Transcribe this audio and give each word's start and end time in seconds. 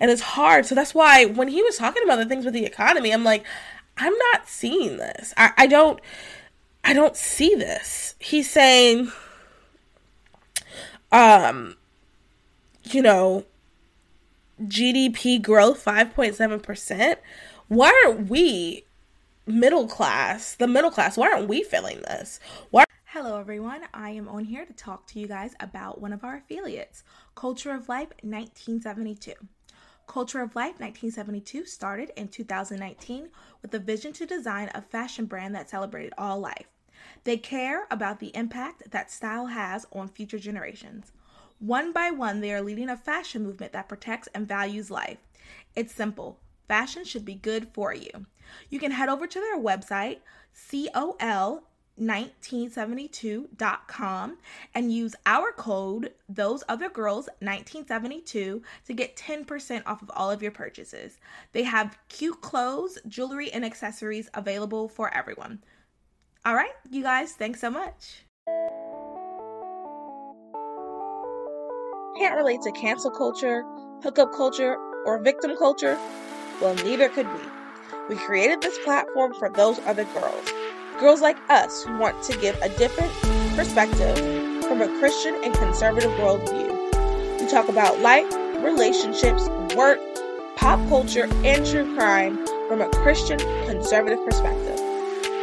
and 0.00 0.10
it's 0.10 0.22
hard. 0.22 0.66
So 0.66 0.74
that's 0.74 0.94
why 0.94 1.24
when 1.24 1.48
he 1.48 1.62
was 1.62 1.76
talking 1.76 2.02
about 2.02 2.16
the 2.16 2.26
things 2.26 2.44
with 2.44 2.54
the 2.54 2.64
economy, 2.64 3.12
I'm 3.12 3.24
like, 3.24 3.44
I'm 3.96 4.14
not 4.32 4.48
seeing 4.48 4.96
this. 4.96 5.34
I, 5.36 5.52
I 5.56 5.66
don't 5.66 6.00
I 6.84 6.92
don't 6.92 7.16
see 7.16 7.54
this. 7.54 8.14
He's 8.18 8.50
saying 8.50 9.12
um 11.10 11.76
you 12.84 13.02
know 13.02 13.44
GDP 14.62 15.40
growth 15.40 15.84
5.7%. 15.84 17.16
Why 17.68 18.02
aren't 18.04 18.28
we 18.28 18.84
middle 19.46 19.86
class, 19.86 20.54
the 20.54 20.66
middle 20.66 20.90
class, 20.90 21.16
why 21.16 21.30
aren't 21.30 21.48
we 21.48 21.62
feeling 21.62 22.00
this? 22.02 22.40
Why 22.70 22.84
Hello, 23.12 23.40
everyone. 23.40 23.80
I 23.94 24.10
am 24.10 24.28
on 24.28 24.44
here 24.44 24.66
to 24.66 24.72
talk 24.74 25.06
to 25.08 25.18
you 25.18 25.26
guys 25.26 25.54
about 25.60 25.98
one 25.98 26.12
of 26.12 26.22
our 26.24 26.36
affiliates, 26.36 27.02
Culture 27.34 27.72
of 27.72 27.88
Life 27.88 28.10
1972. 28.22 29.32
Culture 30.08 30.40
of 30.40 30.56
Life 30.56 30.80
1972 30.80 31.66
started 31.66 32.12
in 32.16 32.28
2019 32.28 33.28
with 33.60 33.74
a 33.74 33.78
vision 33.78 34.12
to 34.14 34.26
design 34.26 34.70
a 34.74 34.80
fashion 34.80 35.26
brand 35.26 35.54
that 35.54 35.68
celebrated 35.68 36.14
all 36.16 36.40
life. 36.40 36.66
They 37.24 37.36
care 37.36 37.86
about 37.90 38.18
the 38.18 38.34
impact 38.34 38.90
that 38.90 39.10
style 39.10 39.46
has 39.46 39.86
on 39.92 40.08
future 40.08 40.38
generations. 40.38 41.12
One 41.58 41.92
by 41.92 42.10
one, 42.10 42.40
they 42.40 42.54
are 42.54 42.62
leading 42.62 42.88
a 42.88 42.96
fashion 42.96 43.44
movement 43.44 43.72
that 43.72 43.88
protects 43.88 44.28
and 44.34 44.48
values 44.48 44.90
life. 44.90 45.18
It's 45.76 45.94
simple 45.94 46.40
fashion 46.66 47.04
should 47.04 47.24
be 47.24 47.34
good 47.34 47.68
for 47.72 47.94
you. 47.94 48.26
You 48.70 48.78
can 48.78 48.92
head 48.92 49.08
over 49.08 49.26
to 49.26 49.40
their 49.40 49.58
website, 49.58 50.20
COL 50.70 51.67
1972.com 51.98 54.38
and 54.74 54.92
use 54.92 55.14
our 55.26 55.52
code 55.52 56.12
those 56.28 56.64
other 56.68 56.88
girls 56.88 57.28
1972 57.40 58.62
to 58.86 58.94
get 58.94 59.16
10% 59.16 59.82
off 59.86 60.02
of 60.02 60.10
all 60.14 60.30
of 60.30 60.42
your 60.42 60.52
purchases. 60.52 61.18
They 61.52 61.64
have 61.64 61.98
cute 62.08 62.40
clothes, 62.40 62.98
jewelry 63.08 63.52
and 63.52 63.64
accessories 63.64 64.30
available 64.34 64.88
for 64.88 65.12
everyone. 65.14 65.62
All 66.44 66.54
right, 66.54 66.70
you 66.90 67.02
guys, 67.02 67.32
thanks 67.32 67.60
so 67.60 67.70
much. 67.70 68.24
Can't 72.16 72.36
relate 72.36 72.60
to 72.62 72.72
cancel 72.72 73.10
culture, 73.10 73.64
hookup 74.02 74.32
culture, 74.32 74.76
or 75.04 75.22
victim 75.22 75.56
culture? 75.56 75.98
Well, 76.60 76.74
neither 76.76 77.08
could 77.08 77.26
we. 77.26 77.40
We 78.08 78.16
created 78.16 78.60
this 78.60 78.78
platform 78.84 79.34
for 79.34 79.50
those 79.50 79.78
other 79.80 80.04
girls 80.04 80.48
Girls 80.98 81.20
like 81.20 81.36
us 81.48 81.84
who 81.84 81.96
want 81.96 82.20
to 82.24 82.36
give 82.38 82.60
a 82.60 82.68
different 82.70 83.12
perspective 83.54 84.18
from 84.64 84.82
a 84.82 84.88
Christian 84.98 85.36
and 85.44 85.54
conservative 85.54 86.10
worldview. 86.12 87.40
We 87.40 87.46
talk 87.46 87.68
about 87.68 88.00
life, 88.00 88.26
relationships, 88.64 89.48
work, 89.76 90.00
pop 90.56 90.80
culture, 90.88 91.28
and 91.44 91.64
true 91.64 91.94
crime 91.94 92.44
from 92.66 92.80
a 92.80 92.88
Christian 92.88 93.38
conservative 93.66 94.24
perspective. 94.24 94.80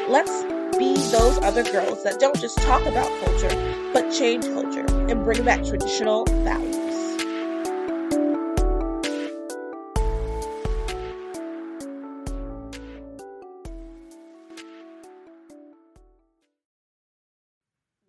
Let's 0.10 0.44
be 0.78 0.96
those 1.10 1.38
other 1.38 1.64
girls 1.64 2.04
that 2.04 2.20
don't 2.20 2.38
just 2.38 2.58
talk 2.58 2.86
about 2.86 3.08
culture, 3.24 3.92
but 3.94 4.12
change 4.12 4.44
culture 4.44 4.86
and 5.10 5.24
bring 5.24 5.46
back 5.46 5.64
traditional 5.64 6.26
values. 6.26 6.95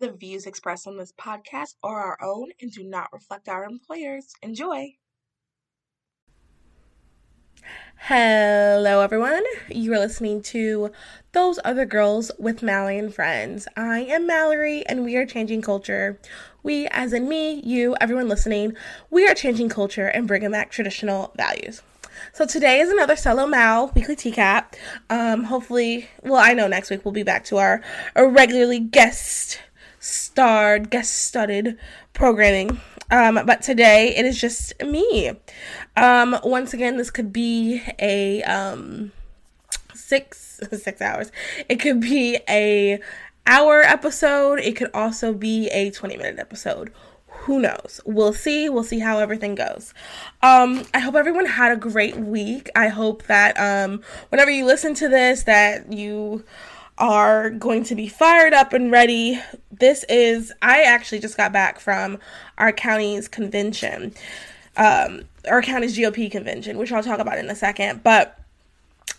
The 0.06 0.12
views 0.12 0.46
expressed 0.46 0.86
on 0.86 0.96
this 0.96 1.12
podcast 1.20 1.74
are 1.82 2.00
our 2.00 2.18
own 2.22 2.50
and 2.60 2.70
do 2.70 2.84
not 2.84 3.12
reflect 3.12 3.48
our 3.48 3.64
employers. 3.64 4.34
Enjoy! 4.40 4.94
Hello, 7.96 9.00
everyone. 9.00 9.42
You 9.68 9.92
are 9.94 9.98
listening 9.98 10.42
to 10.42 10.92
Those 11.32 11.58
Other 11.64 11.84
Girls 11.84 12.30
with 12.38 12.62
Mallory 12.62 12.98
and 12.98 13.12
Friends. 13.12 13.66
I 13.76 14.02
am 14.02 14.28
Mallory, 14.28 14.86
and 14.86 15.04
we 15.04 15.16
are 15.16 15.26
changing 15.26 15.62
culture. 15.62 16.20
We, 16.62 16.86
as 16.92 17.12
in 17.12 17.28
me, 17.28 17.60
you, 17.64 17.96
everyone 18.00 18.28
listening, 18.28 18.76
we 19.10 19.26
are 19.26 19.34
changing 19.34 19.70
culture 19.70 20.06
and 20.06 20.28
bringing 20.28 20.52
back 20.52 20.70
traditional 20.70 21.32
values. 21.36 21.82
So 22.32 22.46
today 22.46 22.78
is 22.78 22.90
another 22.90 23.16
solo 23.16 23.44
Mal 23.48 23.90
weekly 23.96 24.14
TCAP. 24.14 24.74
Um, 25.10 25.44
hopefully, 25.44 26.08
well, 26.22 26.40
I 26.40 26.52
know 26.52 26.68
next 26.68 26.90
week 26.90 27.04
we'll 27.04 27.10
be 27.10 27.24
back 27.24 27.44
to 27.46 27.56
our, 27.56 27.82
our 28.14 28.28
regularly 28.28 28.78
guest 28.78 29.58
starred, 30.06 30.90
guest 30.90 31.12
studded 31.12 31.78
programming. 32.12 32.80
Um, 33.10 33.40
but 33.46 33.62
today 33.62 34.14
it 34.16 34.24
is 34.24 34.40
just 34.40 34.72
me. 34.82 35.32
Um, 35.96 36.38
once 36.42 36.74
again, 36.74 36.96
this 36.96 37.10
could 37.10 37.32
be 37.32 37.82
a 37.98 38.42
um, 38.42 39.12
six 39.94 40.60
six 40.72 41.00
hours. 41.00 41.30
It 41.68 41.76
could 41.76 42.00
be 42.00 42.38
a 42.48 43.00
hour 43.46 43.80
episode. 43.80 44.58
It 44.58 44.76
could 44.76 44.90
also 44.92 45.32
be 45.32 45.68
a 45.68 45.90
twenty 45.90 46.16
minute 46.16 46.38
episode. 46.38 46.92
Who 47.40 47.60
knows? 47.60 48.00
We'll 48.04 48.32
see. 48.32 48.68
We'll 48.68 48.82
see 48.82 48.98
how 48.98 49.18
everything 49.18 49.54
goes. 49.54 49.94
Um, 50.42 50.84
I 50.92 50.98
hope 50.98 51.14
everyone 51.14 51.46
had 51.46 51.70
a 51.70 51.76
great 51.76 52.16
week. 52.16 52.70
I 52.74 52.88
hope 52.88 53.24
that 53.24 53.56
um, 53.60 54.02
whenever 54.30 54.50
you 54.50 54.64
listen 54.64 54.94
to 54.94 55.08
this, 55.08 55.44
that 55.44 55.92
you 55.92 56.44
are 56.98 57.50
going 57.50 57.84
to 57.84 57.94
be 57.94 58.08
fired 58.08 58.52
up 58.52 58.72
and 58.72 58.90
ready. 58.90 59.40
This 59.70 60.04
is, 60.08 60.52
I 60.62 60.82
actually 60.82 61.20
just 61.20 61.36
got 61.36 61.52
back 61.52 61.78
from 61.78 62.18
our 62.58 62.72
county's 62.72 63.28
convention, 63.28 64.14
um, 64.76 65.24
our 65.48 65.62
county's 65.62 65.96
GOP 65.96 66.30
convention, 66.30 66.78
which 66.78 66.92
I'll 66.92 67.02
talk 67.02 67.18
about 67.18 67.38
in 67.38 67.50
a 67.50 67.54
second. 67.54 68.02
But 68.02 68.38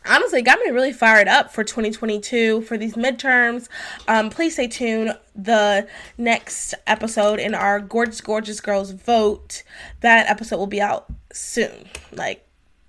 honestly, 0.08 0.42
got 0.42 0.60
me 0.60 0.72
really 0.72 0.94
fired 0.94 1.28
up 1.28 1.54
for 1.54 1.64
2022 1.64 2.62
for 2.62 2.78
these 2.78 2.96
midterms. 2.96 3.68
Um, 4.08 4.30
please 4.30 4.54
stay 4.54 4.68
tuned. 4.68 5.18
The 5.36 5.88
next 6.18 6.74
episode 6.88 7.40
in 7.40 7.54
our 7.54 7.80
Gorgeous 7.80 8.22
Gorgeous 8.22 8.60
Girls 8.60 8.92
vote, 8.92 9.64
that 10.02 10.30
episode 10.30 10.58
will 10.58 10.68
be 10.68 10.82
out 10.82 11.06
soon. 11.32 11.88
Like, 12.12 12.47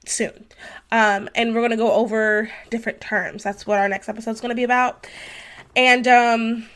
soon. 0.09 0.47
Um, 0.91 1.29
and 1.35 1.55
we're 1.55 1.61
going 1.61 1.71
to 1.71 1.77
go 1.77 1.93
over 1.93 2.51
different 2.71 3.01
terms. 3.01 3.43
That's 3.43 3.67
what 3.67 3.79
our 3.79 3.89
next 3.89 4.09
episode 4.09 4.33
is 4.33 4.41
going 4.41 4.51
to 4.51 4.57
be 4.57 4.65
about. 4.65 5.07
And, 5.77 6.09
um, 6.09 6.69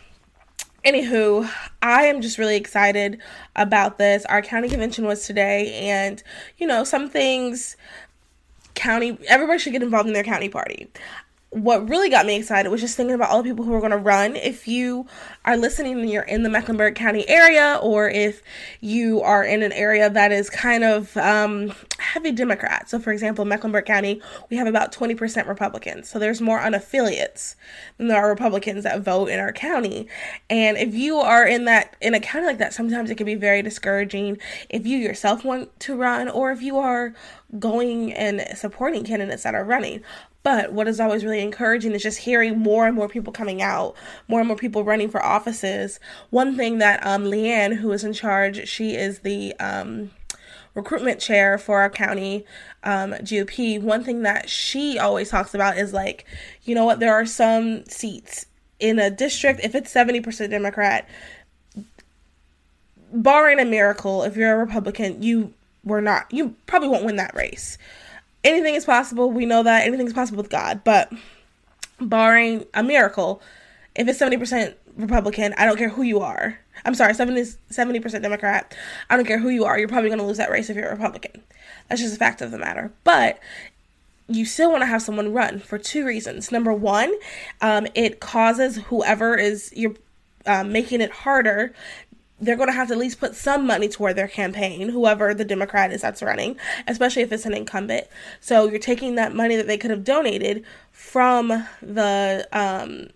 anywho, 0.84 1.50
I 1.80 2.04
am 2.04 2.20
just 2.20 2.38
really 2.38 2.56
excited 2.56 3.20
about 3.56 3.98
this. 3.98 4.24
Our 4.26 4.42
county 4.42 4.68
convention 4.68 5.06
was 5.06 5.26
today, 5.26 5.88
and, 5.88 6.22
you 6.58 6.66
know, 6.66 6.84
some 6.84 7.08
things 7.08 7.76
county 8.74 9.18
everybody 9.28 9.58
should 9.58 9.72
get 9.72 9.82
involved 9.82 10.08
in 10.08 10.14
their 10.14 10.24
county 10.24 10.48
party 10.48 10.90
what 11.52 11.86
really 11.86 12.08
got 12.08 12.24
me 12.24 12.36
excited 12.36 12.70
was 12.70 12.80
just 12.80 12.96
thinking 12.96 13.14
about 13.14 13.28
all 13.28 13.42
the 13.42 13.50
people 13.50 13.62
who 13.62 13.74
are 13.74 13.80
going 13.80 13.92
to 13.92 13.98
run. 13.98 14.36
If 14.36 14.66
you 14.66 15.06
are 15.44 15.54
listening 15.54 16.00
and 16.00 16.08
you're 16.08 16.22
in 16.22 16.44
the 16.44 16.48
Mecklenburg 16.48 16.94
County 16.94 17.28
area, 17.28 17.78
or 17.82 18.08
if 18.08 18.42
you 18.80 19.20
are 19.20 19.44
in 19.44 19.62
an 19.62 19.72
area 19.72 20.08
that 20.08 20.32
is 20.32 20.48
kind 20.48 20.82
of 20.82 21.14
um, 21.18 21.74
heavy 21.98 22.32
Democrat. 22.32 22.88
So, 22.88 22.98
for 22.98 23.12
example, 23.12 23.44
Mecklenburg 23.44 23.84
County, 23.84 24.22
we 24.48 24.56
have 24.56 24.66
about 24.66 24.92
20% 24.92 25.46
Republicans. 25.46 26.08
So, 26.08 26.18
there's 26.18 26.40
more 26.40 26.58
unaffiliates 26.58 27.54
than 27.98 28.08
there 28.08 28.16
are 28.16 28.30
Republicans 28.30 28.84
that 28.84 29.02
vote 29.02 29.28
in 29.28 29.38
our 29.38 29.52
county. 29.52 30.08
And 30.48 30.78
if 30.78 30.94
you 30.94 31.18
are 31.18 31.46
in 31.46 31.66
that, 31.66 31.96
in 32.00 32.14
a 32.14 32.20
county 32.20 32.46
like 32.46 32.58
that, 32.58 32.72
sometimes 32.72 33.10
it 33.10 33.16
can 33.16 33.26
be 33.26 33.34
very 33.34 33.60
discouraging 33.60 34.38
if 34.70 34.86
you 34.86 34.96
yourself 34.96 35.44
want 35.44 35.78
to 35.80 35.96
run, 35.96 36.30
or 36.30 36.50
if 36.50 36.62
you 36.62 36.78
are 36.78 37.12
going 37.58 38.10
and 38.14 38.42
supporting 38.56 39.04
candidates 39.04 39.42
that 39.42 39.54
are 39.54 39.64
running. 39.64 40.02
But 40.42 40.72
what 40.72 40.88
is 40.88 40.98
always 40.98 41.24
really 41.24 41.40
encouraging 41.40 41.92
is 41.92 42.02
just 42.02 42.18
hearing 42.18 42.58
more 42.58 42.86
and 42.86 42.96
more 42.96 43.08
people 43.08 43.32
coming 43.32 43.62
out, 43.62 43.94
more 44.26 44.40
and 44.40 44.48
more 44.48 44.56
people 44.56 44.82
running 44.82 45.08
for 45.08 45.22
offices. 45.22 46.00
One 46.30 46.56
thing 46.56 46.78
that 46.78 47.04
um, 47.06 47.24
Leanne, 47.24 47.76
who 47.76 47.92
is 47.92 48.02
in 48.02 48.12
charge, 48.12 48.66
she 48.68 48.96
is 48.96 49.20
the 49.20 49.54
um, 49.60 50.10
recruitment 50.74 51.20
chair 51.20 51.58
for 51.58 51.80
our 51.80 51.90
county 51.90 52.44
um, 52.82 53.12
GOP. 53.12 53.80
One 53.80 54.02
thing 54.02 54.22
that 54.22 54.50
she 54.50 54.98
always 54.98 55.30
talks 55.30 55.54
about 55.54 55.78
is 55.78 55.92
like, 55.92 56.24
you 56.64 56.74
know 56.74 56.84
what, 56.84 56.98
there 56.98 57.14
are 57.14 57.26
some 57.26 57.84
seats 57.86 58.46
in 58.80 58.98
a 58.98 59.10
district, 59.10 59.60
if 59.62 59.76
it's 59.76 59.94
70% 59.94 60.50
Democrat, 60.50 61.08
barring 63.12 63.60
a 63.60 63.64
miracle, 63.64 64.24
if 64.24 64.36
you're 64.36 64.54
a 64.54 64.58
Republican, 64.58 65.22
you 65.22 65.54
were 65.84 66.00
not, 66.00 66.26
you 66.32 66.56
probably 66.66 66.88
won't 66.88 67.04
win 67.04 67.16
that 67.16 67.34
race 67.34 67.78
anything 68.44 68.74
is 68.74 68.84
possible. 68.84 69.30
We 69.30 69.46
know 69.46 69.62
that 69.62 69.86
anything 69.86 70.06
is 70.06 70.12
possible 70.12 70.38
with 70.38 70.50
God, 70.50 70.82
but 70.84 71.12
barring 72.00 72.66
a 72.74 72.82
miracle, 72.82 73.42
if 73.94 74.08
it's 74.08 74.18
70% 74.18 74.74
Republican, 74.96 75.54
I 75.56 75.66
don't 75.66 75.76
care 75.76 75.88
who 75.88 76.02
you 76.02 76.20
are. 76.20 76.58
I'm 76.84 76.94
sorry, 76.94 77.14
70, 77.14 77.40
70% 77.70 78.22
Democrat. 78.22 78.76
I 79.08 79.16
don't 79.16 79.26
care 79.26 79.38
who 79.38 79.50
you 79.50 79.64
are. 79.64 79.78
You're 79.78 79.88
probably 79.88 80.08
going 80.08 80.18
to 80.18 80.26
lose 80.26 80.38
that 80.38 80.50
race 80.50 80.68
if 80.68 80.76
you're 80.76 80.88
a 80.88 80.92
Republican. 80.92 81.42
That's 81.88 82.00
just 82.00 82.14
a 82.14 82.18
fact 82.18 82.40
of 82.40 82.50
the 82.50 82.58
matter. 82.58 82.92
But 83.04 83.38
you 84.28 84.44
still 84.44 84.70
want 84.70 84.82
to 84.82 84.86
have 84.86 85.02
someone 85.02 85.32
run 85.32 85.58
for 85.60 85.78
two 85.78 86.04
reasons. 86.04 86.50
Number 86.50 86.72
one, 86.72 87.12
um, 87.60 87.86
it 87.94 88.20
causes 88.20 88.76
whoever 88.76 89.36
is 89.36 89.72
you're 89.74 89.94
uh, 90.46 90.64
making 90.64 91.00
it 91.00 91.10
harder 91.10 91.72
they're 92.42 92.56
going 92.56 92.68
to 92.68 92.74
have 92.74 92.88
to 92.88 92.94
at 92.94 92.98
least 92.98 93.20
put 93.20 93.36
some 93.36 93.66
money 93.66 93.88
toward 93.88 94.16
their 94.16 94.28
campaign, 94.28 94.88
whoever 94.88 95.32
the 95.32 95.44
Democrat 95.44 95.92
is 95.92 96.02
that's 96.02 96.22
running, 96.22 96.56
especially 96.88 97.22
if 97.22 97.30
it's 97.30 97.46
an 97.46 97.54
incumbent. 97.54 98.06
So 98.40 98.68
you're 98.68 98.80
taking 98.80 99.14
that 99.14 99.34
money 99.34 99.54
that 99.54 99.68
they 99.68 99.78
could 99.78 99.92
have 99.92 100.02
donated 100.02 100.64
from 100.90 101.48
the 101.80 102.48
um, 102.52 103.10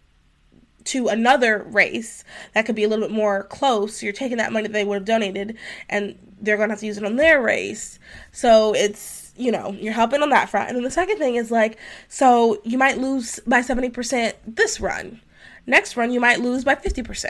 to 0.84 1.08
another 1.08 1.64
race 1.64 2.22
that 2.54 2.64
could 2.64 2.76
be 2.76 2.84
a 2.84 2.88
little 2.88 3.06
bit 3.06 3.14
more 3.14 3.42
close. 3.42 4.00
You're 4.00 4.12
taking 4.12 4.38
that 4.38 4.52
money 4.52 4.68
that 4.68 4.72
they 4.72 4.84
would 4.84 4.94
have 4.94 5.04
donated 5.04 5.56
and 5.88 6.16
they're 6.40 6.56
going 6.56 6.68
to 6.68 6.74
have 6.74 6.80
to 6.80 6.86
use 6.86 6.96
it 6.96 7.04
on 7.04 7.16
their 7.16 7.42
race. 7.42 7.98
So 8.30 8.74
it's, 8.74 9.32
you 9.36 9.50
know, 9.50 9.72
you're 9.72 9.92
helping 9.92 10.22
on 10.22 10.30
that 10.30 10.48
front. 10.48 10.68
And 10.68 10.76
then 10.76 10.84
the 10.84 10.90
second 10.90 11.18
thing 11.18 11.34
is 11.34 11.50
like, 11.50 11.78
so 12.08 12.60
you 12.62 12.78
might 12.78 12.98
lose 12.98 13.40
by 13.44 13.60
70% 13.60 14.34
this 14.46 14.80
run. 14.80 15.20
Next 15.66 15.96
run, 15.96 16.12
you 16.12 16.20
might 16.20 16.38
lose 16.38 16.62
by 16.62 16.76
50%. 16.76 17.26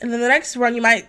And 0.00 0.12
then 0.12 0.20
the 0.20 0.28
next 0.28 0.54
run, 0.58 0.74
you 0.74 0.82
might, 0.82 1.08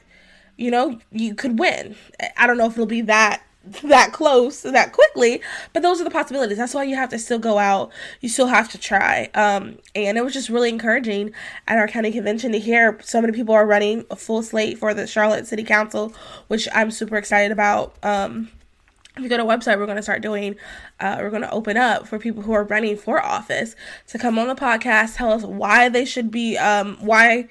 you 0.60 0.70
know, 0.70 1.00
you 1.12 1.34
could 1.34 1.58
win. 1.58 1.96
I 2.38 2.46
don't 2.46 2.58
know 2.58 2.66
if 2.66 2.74
it'll 2.74 2.86
be 2.86 3.02
that 3.02 3.42
that 3.84 4.14
close 4.14 4.62
that 4.62 4.94
quickly 4.94 5.42
but 5.74 5.84
those 5.84 6.00
are 6.00 6.04
the 6.04 6.10
possibilities. 6.10 6.58
That's 6.58 6.74
why 6.74 6.84
you 6.84 6.96
have 6.96 7.10
to 7.10 7.20
still 7.20 7.40
go 7.40 7.58
out. 7.58 7.92
You 8.20 8.30
still 8.30 8.48
have 8.48 8.70
to 8.72 8.78
try. 8.78 9.30
Um 9.36 9.78
and 9.96 10.18
it 10.18 10.24
was 10.24 10.34
just 10.34 10.50
really 10.50 10.70
encouraging 10.70 11.34
at 11.68 11.78
our 11.78 11.88
county 11.88 12.12
convention 12.12 12.52
to 12.54 12.60
hear 12.60 12.98
so 13.02 13.22
many 13.22 13.34
people 13.34 13.54
are 13.54 13.66
running 13.66 14.06
a 14.10 14.16
full 14.16 14.44
slate 14.44 14.78
for 14.78 14.94
the 14.94 15.08
charlotte 15.08 15.46
city 15.46 15.64
council 15.64 16.14
which 16.48 16.68
i'm 16.74 16.92
super 16.92 17.16
excited 17.18 17.52
about. 17.52 17.96
Um 18.04 18.50
if 19.18 19.24
you 19.24 19.30
go 19.30 19.38
to 19.38 19.44
website 19.44 19.78
we're 19.78 19.86
going 19.86 19.98
to 19.98 20.04
start 20.04 20.22
doing 20.22 20.56
uh, 21.02 21.18
we're 21.20 21.30
going 21.30 21.42
to 21.42 21.52
open 21.52 21.76
up 21.76 22.08
for 22.08 22.18
people 22.18 22.42
who 22.44 22.54
are 22.54 22.64
running 22.64 22.96
for 22.96 23.22
office 23.22 23.76
to 24.08 24.18
come 24.18 24.40
on 24.40 24.48
the 24.48 24.56
podcast 24.56 25.18
tell 25.18 25.32
us 25.32 25.44
why 25.44 25.90
they 25.90 26.06
should 26.06 26.32
be 26.32 26.58
um 26.58 26.98
why 27.02 27.48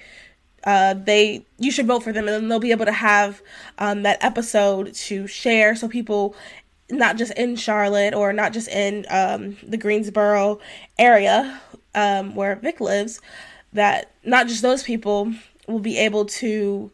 uh, 0.65 0.95
they 0.95 1.45
you 1.59 1.71
should 1.71 1.87
vote 1.87 2.03
for 2.03 2.13
them 2.13 2.27
and 2.27 2.35
then 2.35 2.49
they'll 2.49 2.59
be 2.59 2.71
able 2.71 2.85
to 2.85 2.93
have 2.93 3.43
um, 3.79 4.03
that 4.03 4.23
episode 4.23 4.93
to 4.95 5.27
share 5.27 5.75
so 5.77 5.89
people 5.89 6.35
not 6.91 7.17
just 7.17 7.33
in 7.33 7.55
charlotte 7.57 8.15
or 8.15 8.33
not 8.33 8.53
just 8.53 8.69
in 8.69 9.05
um, 9.11 9.57
the 9.63 9.77
greensboro 9.77 10.59
area 10.99 11.61
um, 11.95 12.35
where 12.35 12.57
vic 12.57 12.81
lives 12.81 13.21
that 13.73 14.13
not 14.25 14.49
just 14.49 14.63
those 14.63 14.83
people 14.83 15.33
will 15.67 15.79
be 15.79 15.99
able 15.99 16.25
to 16.25 16.91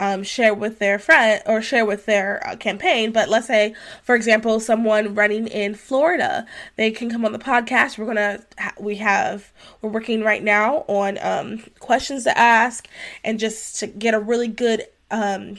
um, 0.00 0.22
share 0.22 0.54
with 0.54 0.78
their 0.78 0.98
friend 0.98 1.42
or 1.46 1.60
share 1.60 1.84
with 1.84 2.06
their 2.06 2.46
uh, 2.46 2.56
campaign. 2.56 3.12
But 3.12 3.28
let's 3.28 3.46
say, 3.46 3.74
for 4.02 4.14
example, 4.14 4.60
someone 4.60 5.14
running 5.14 5.48
in 5.48 5.74
Florida, 5.74 6.46
they 6.76 6.90
can 6.90 7.10
come 7.10 7.24
on 7.24 7.32
the 7.32 7.38
podcast. 7.38 7.98
We're 7.98 8.06
gonna 8.06 8.40
ha- 8.58 8.74
we 8.78 8.96
have 8.96 9.52
we're 9.82 9.90
working 9.90 10.22
right 10.22 10.42
now 10.42 10.84
on 10.88 11.18
um, 11.20 11.64
questions 11.80 12.24
to 12.24 12.38
ask 12.38 12.86
and 13.24 13.38
just 13.38 13.80
to 13.80 13.86
get 13.86 14.14
a 14.14 14.20
really 14.20 14.48
good 14.48 14.84
um, 15.10 15.58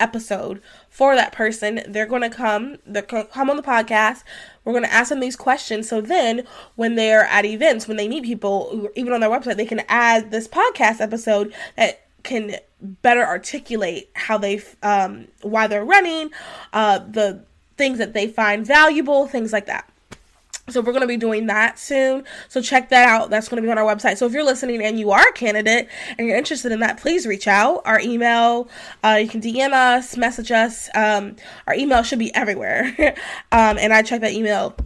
episode 0.00 0.60
for 0.90 1.14
that 1.14 1.32
person. 1.32 1.80
They're 1.88 2.06
gonna 2.06 2.30
come. 2.30 2.76
They're 2.86 3.02
gonna 3.02 3.24
come 3.24 3.48
on 3.48 3.56
the 3.56 3.62
podcast. 3.62 4.22
We're 4.64 4.74
gonna 4.74 4.88
ask 4.88 5.08
them 5.08 5.20
these 5.20 5.36
questions. 5.36 5.88
So 5.88 6.00
then, 6.00 6.44
when 6.76 6.94
they're 6.94 7.24
at 7.24 7.46
events, 7.46 7.88
when 7.88 7.96
they 7.96 8.08
meet 8.08 8.24
people, 8.24 8.88
even 8.94 9.12
on 9.12 9.20
their 9.20 9.30
website, 9.30 9.56
they 9.56 9.64
can 9.64 9.82
add 9.88 10.30
this 10.30 10.46
podcast 10.46 11.00
episode 11.00 11.54
that 11.76 12.07
can 12.28 12.56
better 12.80 13.24
articulate 13.24 14.08
how 14.14 14.38
they 14.38 14.62
um 14.82 15.26
why 15.42 15.66
they're 15.66 15.84
running 15.84 16.30
uh 16.72 16.98
the 16.98 17.42
things 17.76 17.98
that 17.98 18.12
they 18.12 18.28
find 18.28 18.66
valuable 18.66 19.26
things 19.26 19.52
like 19.52 19.66
that 19.66 19.90
so 20.70 20.80
we're 20.80 20.92
going 20.92 21.02
to 21.02 21.08
be 21.08 21.16
doing 21.16 21.46
that 21.46 21.78
soon. 21.78 22.24
So 22.48 22.60
check 22.60 22.90
that 22.90 23.08
out. 23.08 23.30
That's 23.30 23.48
going 23.48 23.62
to 23.62 23.66
be 23.66 23.70
on 23.70 23.78
our 23.78 23.84
website. 23.84 24.18
So 24.18 24.26
if 24.26 24.32
you're 24.32 24.44
listening 24.44 24.82
and 24.82 24.98
you 24.98 25.10
are 25.10 25.26
a 25.26 25.32
candidate 25.32 25.88
and 26.18 26.26
you're 26.26 26.36
interested 26.36 26.72
in 26.72 26.80
that, 26.80 26.98
please 26.98 27.26
reach 27.26 27.48
out. 27.48 27.82
Our 27.84 28.00
email, 28.00 28.68
uh, 29.02 29.18
you 29.20 29.28
can 29.28 29.40
DM 29.40 29.72
us, 29.72 30.16
message 30.16 30.52
us. 30.52 30.90
Um, 30.94 31.36
our 31.66 31.74
email 31.74 32.02
should 32.02 32.18
be 32.18 32.34
everywhere. 32.34 32.94
um, 33.52 33.78
and 33.78 33.92
I 33.92 34.02
check 34.02 34.20
that 34.20 34.32
email 34.32 34.76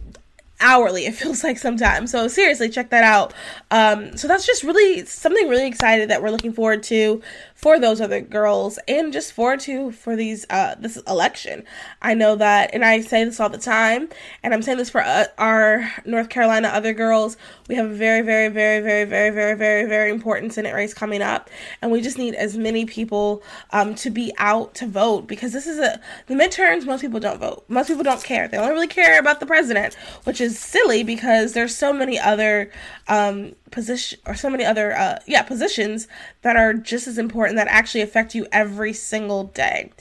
hourly 0.63 1.05
it 1.05 1.13
feels 1.15 1.43
like 1.43 1.57
sometimes. 1.59 2.11
So 2.11 2.27
seriously 2.27 2.69
check 2.69 2.89
that 2.89 3.03
out. 3.03 3.33
Um, 3.69 4.17
so 4.17 4.27
that's 4.27 4.45
just 4.45 4.63
really 4.63 5.05
something 5.05 5.47
really 5.47 5.67
excited 5.67 6.09
that 6.09 6.23
we're 6.23 6.31
looking 6.31 6.53
forward 6.53 6.81
to 6.83 7.21
for 7.63 7.79
those 7.79 8.01
other 8.01 8.19
girls 8.19 8.77
and 8.89 9.13
just 9.13 9.31
for 9.31 9.55
to 9.55 9.89
for 9.93 10.17
these 10.17 10.45
uh, 10.49 10.75
this 10.77 10.97
election. 11.07 11.63
I 12.01 12.13
know 12.13 12.35
that, 12.35 12.71
and 12.73 12.83
I 12.83 12.99
say 12.99 13.23
this 13.23 13.39
all 13.39 13.47
the 13.47 13.57
time, 13.57 14.09
and 14.43 14.53
I'm 14.53 14.61
saying 14.61 14.79
this 14.79 14.89
for 14.89 14.99
uh, 14.99 15.27
our 15.37 15.89
North 16.05 16.27
Carolina 16.27 16.67
other 16.67 16.91
girls. 16.91 17.37
We 17.69 17.75
have 17.75 17.89
a 17.89 17.93
very, 17.93 18.19
very, 18.19 18.49
very, 18.49 18.81
very, 18.81 19.05
very, 19.05 19.29
very, 19.29 19.55
very, 19.55 19.87
very 19.87 20.11
important 20.11 20.51
Senate 20.51 20.73
race 20.73 20.93
coming 20.93 21.21
up, 21.21 21.49
and 21.81 21.89
we 21.89 22.01
just 22.01 22.17
need 22.17 22.35
as 22.35 22.57
many 22.57 22.83
people 22.83 23.41
um, 23.71 23.95
to 23.95 24.09
be 24.09 24.33
out 24.39 24.75
to 24.75 24.85
vote 24.85 25.25
because 25.27 25.53
this 25.53 25.65
is 25.65 25.79
a 25.79 26.01
the 26.27 26.33
midterms. 26.33 26.85
Most 26.85 26.99
people 26.99 27.21
don't 27.21 27.39
vote. 27.39 27.63
Most 27.69 27.87
people 27.87 28.03
don't 28.03 28.21
care. 28.21 28.49
They 28.49 28.57
only 28.57 28.71
really 28.71 28.87
care 28.87 29.17
about 29.21 29.39
the 29.39 29.45
president, 29.45 29.95
which 30.25 30.41
is 30.41 30.59
silly 30.59 31.01
because 31.05 31.53
there's 31.53 31.73
so 31.73 31.93
many 31.93 32.19
other 32.19 32.69
um, 33.07 33.55
position 33.73 34.19
or 34.25 34.35
so 34.35 34.49
many 34.49 34.63
other 34.63 34.95
uh, 34.95 35.19
yeah 35.25 35.41
positions 35.41 36.07
that 36.43 36.55
are 36.55 36.73
just 36.73 37.07
as 37.07 37.17
important 37.17 37.57
that 37.57 37.67
actually 37.67 38.01
affect 38.01 38.35
you 38.35 38.45
every 38.51 38.93
single 38.93 39.45
day. 39.45 39.91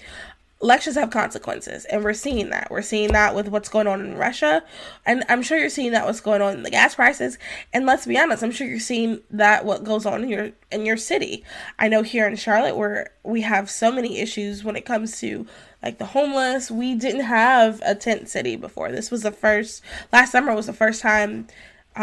Elections 0.60 0.94
have 0.94 1.10
consequences 1.10 1.84
and 1.86 2.04
we're 2.04 2.12
seeing 2.12 2.50
that. 2.50 2.70
We're 2.70 2.82
seeing 2.82 3.12
that 3.12 3.34
with 3.34 3.48
what's 3.48 3.68
going 3.68 3.88
on 3.88 4.00
in 4.00 4.16
russia 4.16 4.62
and 5.04 5.24
i'm 5.28 5.42
sure 5.42 5.58
you're 5.58 5.68
seeing 5.68 5.90
that 5.90 6.04
what's 6.06 6.20
going 6.20 6.40
on 6.40 6.54
in 6.54 6.62
the 6.62 6.70
gas 6.70 6.94
prices. 6.94 7.38
And 7.72 7.86
let's 7.86 8.06
be 8.06 8.18
honest 8.18 8.44
i'm 8.44 8.52
sure 8.52 8.66
you're 8.66 8.78
seeing 8.78 9.20
that 9.30 9.64
what 9.64 9.82
goes 9.82 10.06
on 10.06 10.22
in 10.22 10.28
your 10.28 10.50
in 10.70 10.86
your 10.86 10.98
city. 10.98 11.42
I 11.78 11.88
know 11.88 12.02
here 12.02 12.28
in 12.28 12.36
charlotte 12.36 12.76
where 12.76 13.10
we 13.24 13.40
have 13.40 13.70
so 13.70 13.90
many 13.90 14.18
issues 14.18 14.62
when 14.62 14.76
it 14.76 14.84
comes 14.84 15.18
to 15.20 15.46
like 15.82 15.98
the 15.98 16.06
homeless 16.06 16.70
we 16.70 16.94
didn't 16.94 17.24
have 17.24 17.80
a 17.84 17.94
tent 17.94 18.28
city 18.28 18.54
before. 18.54 18.92
This 18.92 19.10
was 19.10 19.22
the 19.22 19.32
first 19.32 19.82
last 20.12 20.30
summer 20.30 20.54
was 20.54 20.66
the 20.66 20.72
first 20.72 21.00
time 21.00 21.48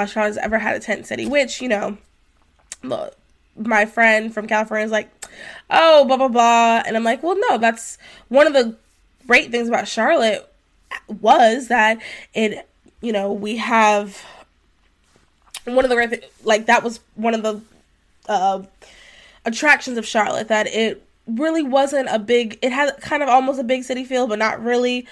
Charlotte's 0.07 0.38
ever 0.38 0.59
had 0.59 0.75
a 0.75 0.80
tent 0.80 1.07
city, 1.07 1.25
which, 1.25 1.62
you 1.62 1.69
know, 1.69 1.97
look, 2.83 3.15
my 3.56 3.86
friend 3.86 4.33
from 4.33 4.47
California 4.47 4.86
is 4.86 4.91
like, 4.91 5.09
oh, 5.69 6.06
blah, 6.06 6.18
blah, 6.18 6.27
blah. 6.27 6.83
And 6.86 6.95
I'm 6.95 7.03
like, 7.03 7.24
well, 7.24 7.38
no, 7.50 7.57
that's 7.57 7.97
one 8.30 8.47
of 8.47 8.53
the 8.53 8.75
great 9.27 9.51
things 9.51 9.68
about 9.68 9.88
Charlotte 9.88 10.51
was 11.07 11.68
that 11.68 12.01
it, 12.33 12.68
you 13.01 13.12
know, 13.12 13.31
we 13.31 13.57
have 13.57 14.24
one 15.65 15.86
of 15.86 15.89
the 15.89 15.95
great, 15.95 16.24
like, 16.44 16.65
that 16.68 16.83
was 16.83 17.00
one 17.15 17.33
of 17.33 17.44
the 17.44 17.62
uh, 18.27 18.63
attractions 19.45 19.97
of 19.97 20.06
Charlotte 20.06 20.47
that 20.47 20.68
it 20.68 21.06
really 21.27 21.63
wasn't 21.63 22.07
a 22.09 22.18
big, 22.18 22.57
it 22.62 22.71
had 22.71 23.00
kind 23.01 23.21
of 23.21 23.30
almost 23.30 23.59
a 23.59 23.63
big 23.63 23.83
city 23.83 24.03
feel, 24.03 24.27
but 24.27 24.39
not 24.39 24.63
really 24.63 25.07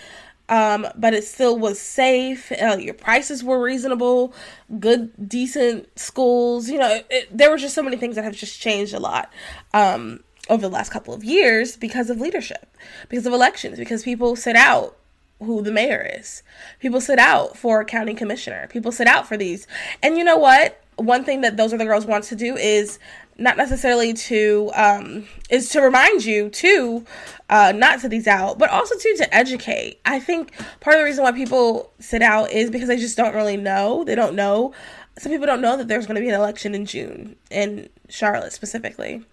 um, 0.49 0.87
but 0.95 1.13
it 1.13 1.23
still 1.23 1.57
was 1.57 1.79
safe. 1.79 2.51
Uh, 2.51 2.77
your 2.79 2.93
prices 2.93 3.43
were 3.43 3.61
reasonable, 3.61 4.33
good, 4.79 5.11
decent 5.27 5.87
schools. 5.99 6.69
You 6.69 6.79
know, 6.79 7.01
it, 7.09 7.35
there 7.35 7.49
were 7.49 7.57
just 7.57 7.75
so 7.75 7.83
many 7.83 7.97
things 7.97 8.15
that 8.15 8.23
have 8.23 8.35
just 8.35 8.59
changed 8.59 8.93
a 8.93 8.99
lot 8.99 9.31
um, 9.73 10.23
over 10.49 10.61
the 10.61 10.69
last 10.69 10.91
couple 10.91 11.13
of 11.13 11.23
years 11.23 11.75
because 11.75 12.09
of 12.09 12.21
leadership, 12.21 12.75
because 13.09 13.25
of 13.25 13.33
elections, 13.33 13.77
because 13.77 14.03
people 14.03 14.35
sit 14.35 14.55
out 14.55 14.97
who 15.39 15.61
the 15.61 15.71
mayor 15.71 16.09
is. 16.19 16.43
People 16.79 17.01
sit 17.01 17.19
out 17.19 17.57
for 17.57 17.83
county 17.83 18.13
commissioner. 18.13 18.67
People 18.67 18.91
sit 18.91 19.07
out 19.07 19.27
for 19.27 19.37
these. 19.37 19.67
And 20.01 20.17
you 20.17 20.23
know 20.23 20.37
what? 20.37 20.81
One 20.97 21.23
thing 21.23 21.41
that 21.41 21.57
those 21.57 21.73
other 21.73 21.85
girls 21.85 22.05
want 22.05 22.23
to 22.25 22.35
do 22.35 22.55
is 22.55 22.99
not 23.37 23.57
necessarily 23.57 24.13
to 24.13 24.71
um, 24.75 25.27
is 25.49 25.69
to 25.69 25.81
remind 25.81 26.25
you 26.25 26.49
to 26.49 27.05
uh, 27.49 27.71
not 27.75 27.99
sit 27.99 28.11
these 28.11 28.27
out, 28.27 28.57
but 28.57 28.69
also 28.69 28.97
to 28.97 29.17
to 29.17 29.35
educate. 29.35 29.99
I 30.05 30.19
think 30.19 30.53
part 30.79 30.95
of 30.95 31.01
the 31.01 31.05
reason 31.05 31.23
why 31.23 31.31
people 31.31 31.91
sit 31.99 32.21
out 32.21 32.51
is 32.51 32.71
because 32.71 32.87
they 32.87 32.97
just 32.97 33.17
don't 33.17 33.35
really 33.35 33.57
know. 33.57 34.03
They 34.03 34.15
don't 34.15 34.35
know. 34.35 34.73
Some 35.19 35.31
people 35.31 35.47
don't 35.47 35.61
know 35.61 35.77
that 35.77 35.87
there's 35.87 36.05
going 36.05 36.15
to 36.15 36.21
be 36.21 36.29
an 36.29 36.35
election 36.35 36.75
in 36.75 36.85
June 36.85 37.35
in 37.49 37.89
Charlotte 38.09 38.53
specifically. 38.53 39.23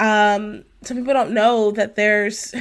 Um, 0.00 0.64
some 0.82 0.96
people 0.96 1.14
don't 1.14 1.32
know 1.32 1.70
that 1.72 1.96
there's 1.96 2.54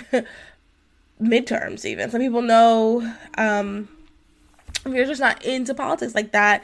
midterms. 1.22 1.86
Even 1.86 2.10
some 2.10 2.22
people 2.22 2.42
know. 2.42 3.16
Um, 3.38 3.90
if 4.86 4.94
you're 4.94 5.06
just 5.06 5.22
not 5.22 5.44
into 5.46 5.76
politics 5.76 6.16
like 6.16 6.32
that, 6.32 6.64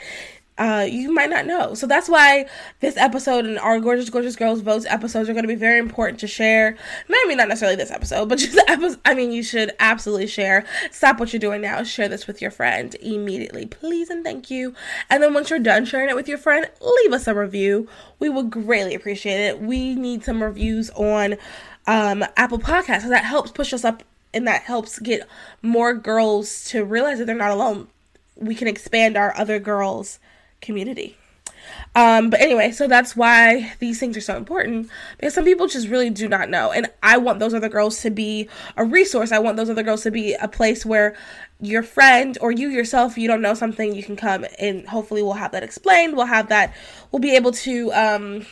uh, 0.58 0.88
you 0.90 1.14
might 1.14 1.30
not 1.30 1.46
know. 1.46 1.74
So 1.74 1.88
that's 1.88 2.10
why 2.10 2.48
this 2.80 2.98
episode 2.98 3.46
and 3.46 3.60
our 3.60 3.80
Gorgeous 3.80 4.10
Gorgeous 4.10 4.36
Girls 4.36 4.62
Votes 4.62 4.86
episodes 4.88 5.30
are 5.30 5.34
going 5.34 5.44
to 5.44 5.48
be 5.48 5.56
very 5.56 5.80
important 5.80 6.20
to 6.22 6.28
share. 6.28 6.78
Maybe 7.08 7.36
not 7.36 7.48
necessarily 7.48 7.76
this 7.76 7.92
episode, 7.92 8.30
but 8.30 8.40
just 8.40 8.60
episode. 8.68 9.00
I 9.06 9.14
mean, 9.14 9.32
you 9.32 9.44
should 9.44 9.72
absolutely 9.80 10.28
share. 10.28 10.66
Stop 10.92 11.20
what 11.20 11.32
you're 11.32 11.40
doing 11.40 11.62
now. 11.62 11.84
Share 11.84 12.10
this 12.10 12.28
with 12.28 12.42
your 12.42 12.52
friend 12.52 12.96
immediately, 12.96 13.66
please 13.66 14.10
and 14.10 14.24
thank 14.24 14.50
you. 14.50 14.74
And 15.10 15.22
then 15.22 15.34
once 15.34 15.50
you're 15.50 15.60
done 15.60 15.86
sharing 15.86 16.10
it 16.10 16.16
with 16.16 16.28
your 16.28 16.38
friend, 16.38 16.70
leave 16.82 17.14
us 17.14 17.28
a 17.28 17.36
review. 17.36 17.88
We 18.20 18.30
would 18.30 18.50
greatly 18.50 18.96
appreciate 18.96 19.40
it. 19.40 19.62
We 19.62 19.96
need 19.96 20.24
some 20.24 20.42
reviews 20.42 20.90
on 20.92 21.36
um, 21.86 22.24
Apple 22.36 22.60
Podcasts, 22.60 23.04
so 23.04 23.10
that 23.10 23.24
helps 23.24 23.52
push 23.52 23.74
us 23.74 23.86
up 23.86 24.04
and 24.34 24.48
that 24.48 24.64
helps 24.64 25.00
get 25.00 25.28
more 25.62 25.94
girls 25.94 26.66
to 26.66 26.84
realize 26.84 27.20
that 27.20 27.26
they're 27.26 27.36
not 27.36 27.52
alone. 27.52 27.88
We 28.36 28.56
can 28.56 28.68
expand 28.68 29.18
our 29.18 29.36
other 29.38 29.58
girls' 29.58 30.20
community. 30.62 31.18
Um, 31.96 32.30
but 32.30 32.42
anyway, 32.42 32.72
so 32.72 32.88
that's 32.88 33.16
why 33.16 33.74
these 33.80 34.00
things 34.00 34.16
are 34.16 34.22
so 34.22 34.38
important 34.38 34.90
because 35.18 35.34
some 35.34 35.46
people 35.46 35.68
just 35.68 35.88
really 35.88 36.10
do 36.10 36.28
not 36.28 36.50
know. 36.50 36.72
And 36.72 36.88
I 37.02 37.18
want 37.18 37.40
those 37.40 37.54
other 37.54 37.70
girls 37.70 38.02
to 38.02 38.10
be 38.10 38.50
a 38.76 38.86
resource. 38.86 39.32
I 39.32 39.40
want 39.40 39.58
those 39.58 39.70
other 39.70 39.84
girls 39.84 40.04
to 40.04 40.12
be 40.12 40.34
a 40.36 40.48
place 40.48 40.86
where 40.86 41.16
your 41.60 41.84
friend 41.84 42.38
or 42.40 42.52
you 42.52 42.70
yourself, 42.70 43.18
you 43.18 43.28
don't 43.28 43.42
know 43.42 43.54
something, 43.54 43.96
you 43.96 44.04
can 44.04 44.16
come 44.16 44.46
and 44.60 44.88
hopefully 44.88 45.24
we'll 45.24 45.34
have 45.34 45.52
that 45.54 45.64
explained. 45.64 46.16
We'll 46.16 46.28
have 46.28 46.50
that, 46.50 46.74
we'll 47.12 47.20
be 47.20 47.36
able 47.36 47.52
to 47.54 47.92
um, 47.94 48.46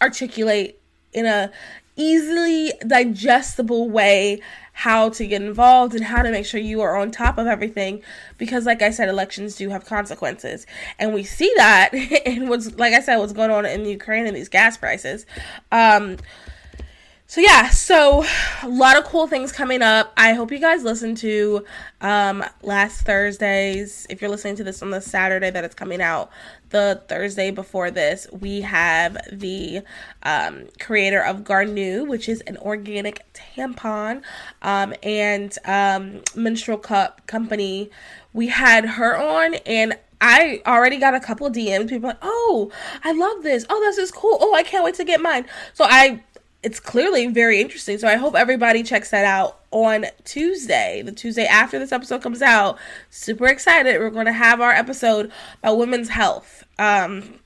articulate 0.00 0.80
in 1.12 1.26
a 1.26 1.50
easily 1.96 2.72
digestible 2.86 3.90
way 3.90 4.40
how 4.80 5.10
to 5.10 5.26
get 5.26 5.42
involved 5.42 5.94
and 5.94 6.02
how 6.02 6.22
to 6.22 6.30
make 6.30 6.46
sure 6.46 6.58
you 6.58 6.80
are 6.80 6.96
on 6.96 7.10
top 7.10 7.36
of 7.36 7.46
everything 7.46 8.02
because 8.38 8.64
like 8.64 8.80
I 8.80 8.90
said 8.90 9.10
elections 9.10 9.54
do 9.56 9.68
have 9.68 9.84
consequences. 9.84 10.66
And 10.98 11.12
we 11.12 11.22
see 11.22 11.52
that 11.56 11.90
in 12.24 12.48
what's 12.48 12.74
like 12.76 12.94
I 12.94 13.00
said 13.00 13.18
what's 13.18 13.34
going 13.34 13.50
on 13.50 13.66
in 13.66 13.84
Ukraine 13.84 14.26
and 14.26 14.34
these 14.34 14.48
gas 14.48 14.78
prices. 14.78 15.26
Um 15.70 16.16
so 17.30 17.40
yeah, 17.40 17.70
so 17.70 18.24
a 18.64 18.68
lot 18.68 18.98
of 18.98 19.04
cool 19.04 19.28
things 19.28 19.52
coming 19.52 19.82
up. 19.82 20.12
I 20.16 20.32
hope 20.32 20.50
you 20.50 20.58
guys 20.58 20.82
listen 20.82 21.14
to 21.14 21.64
um, 22.00 22.44
last 22.60 23.02
Thursday's. 23.02 24.04
If 24.10 24.20
you're 24.20 24.30
listening 24.30 24.56
to 24.56 24.64
this 24.64 24.82
on 24.82 24.90
the 24.90 25.00
Saturday 25.00 25.48
that 25.48 25.62
it's 25.62 25.76
coming 25.76 26.02
out, 26.02 26.32
the 26.70 27.04
Thursday 27.06 27.52
before 27.52 27.92
this, 27.92 28.26
we 28.32 28.62
have 28.62 29.16
the 29.30 29.82
um, 30.24 30.64
creator 30.80 31.22
of 31.22 31.44
Garnu, 31.44 32.04
which 32.08 32.28
is 32.28 32.40
an 32.48 32.56
organic 32.56 33.24
tampon 33.32 34.22
um, 34.62 34.92
and 35.04 35.56
um, 35.66 36.22
menstrual 36.34 36.78
cup 36.78 37.24
company. 37.28 37.90
We 38.32 38.48
had 38.48 38.84
her 38.84 39.16
on, 39.16 39.54
and 39.66 39.96
I 40.20 40.62
already 40.66 40.98
got 40.98 41.14
a 41.14 41.20
couple 41.20 41.48
DMs. 41.48 41.90
People 41.90 42.08
like, 42.08 42.18
"Oh, 42.22 42.72
I 43.04 43.12
love 43.12 43.44
this. 43.44 43.64
Oh, 43.70 43.78
this 43.78 43.98
is 43.98 44.10
cool. 44.10 44.36
Oh, 44.40 44.52
I 44.52 44.64
can't 44.64 44.84
wait 44.84 44.96
to 44.96 45.04
get 45.04 45.20
mine." 45.20 45.46
So 45.74 45.84
I 45.88 46.24
it's 46.62 46.80
clearly 46.80 47.26
very 47.26 47.60
interesting. 47.60 47.98
So 47.98 48.06
I 48.08 48.16
hope 48.16 48.34
everybody 48.34 48.82
checks 48.82 49.10
that 49.10 49.24
out 49.24 49.60
on 49.70 50.06
Tuesday, 50.24 51.02
the 51.02 51.12
Tuesday 51.12 51.46
after 51.46 51.78
this 51.78 51.92
episode 51.92 52.22
comes 52.22 52.42
out. 52.42 52.78
Super 53.08 53.46
excited. 53.46 53.98
We're 53.98 54.10
going 54.10 54.26
to 54.26 54.32
have 54.32 54.60
our 54.60 54.72
episode 54.72 55.32
about 55.62 55.78
women's 55.78 56.10
health. 56.10 56.64
Um, 56.78 57.40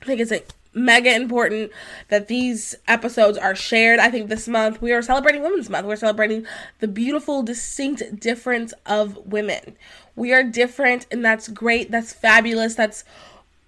I 0.00 0.06
think 0.06 0.20
it's 0.20 0.32
a 0.32 0.42
mega 0.72 1.14
important 1.14 1.72
that 2.08 2.28
these 2.28 2.74
episodes 2.86 3.36
are 3.36 3.54
shared. 3.54 3.98
I 3.98 4.10
think 4.10 4.28
this 4.28 4.48
month 4.48 4.80
we 4.80 4.92
are 4.92 5.02
celebrating 5.02 5.42
Women's 5.42 5.68
Month. 5.68 5.86
We're 5.86 5.96
celebrating 5.96 6.46
the 6.78 6.88
beautiful, 6.88 7.42
distinct 7.42 8.20
difference 8.20 8.72
of 8.86 9.16
women. 9.26 9.76
We 10.16 10.32
are 10.32 10.42
different, 10.42 11.06
and 11.10 11.24
that's 11.24 11.48
great. 11.48 11.90
That's 11.90 12.12
fabulous. 12.12 12.74
That's 12.74 13.04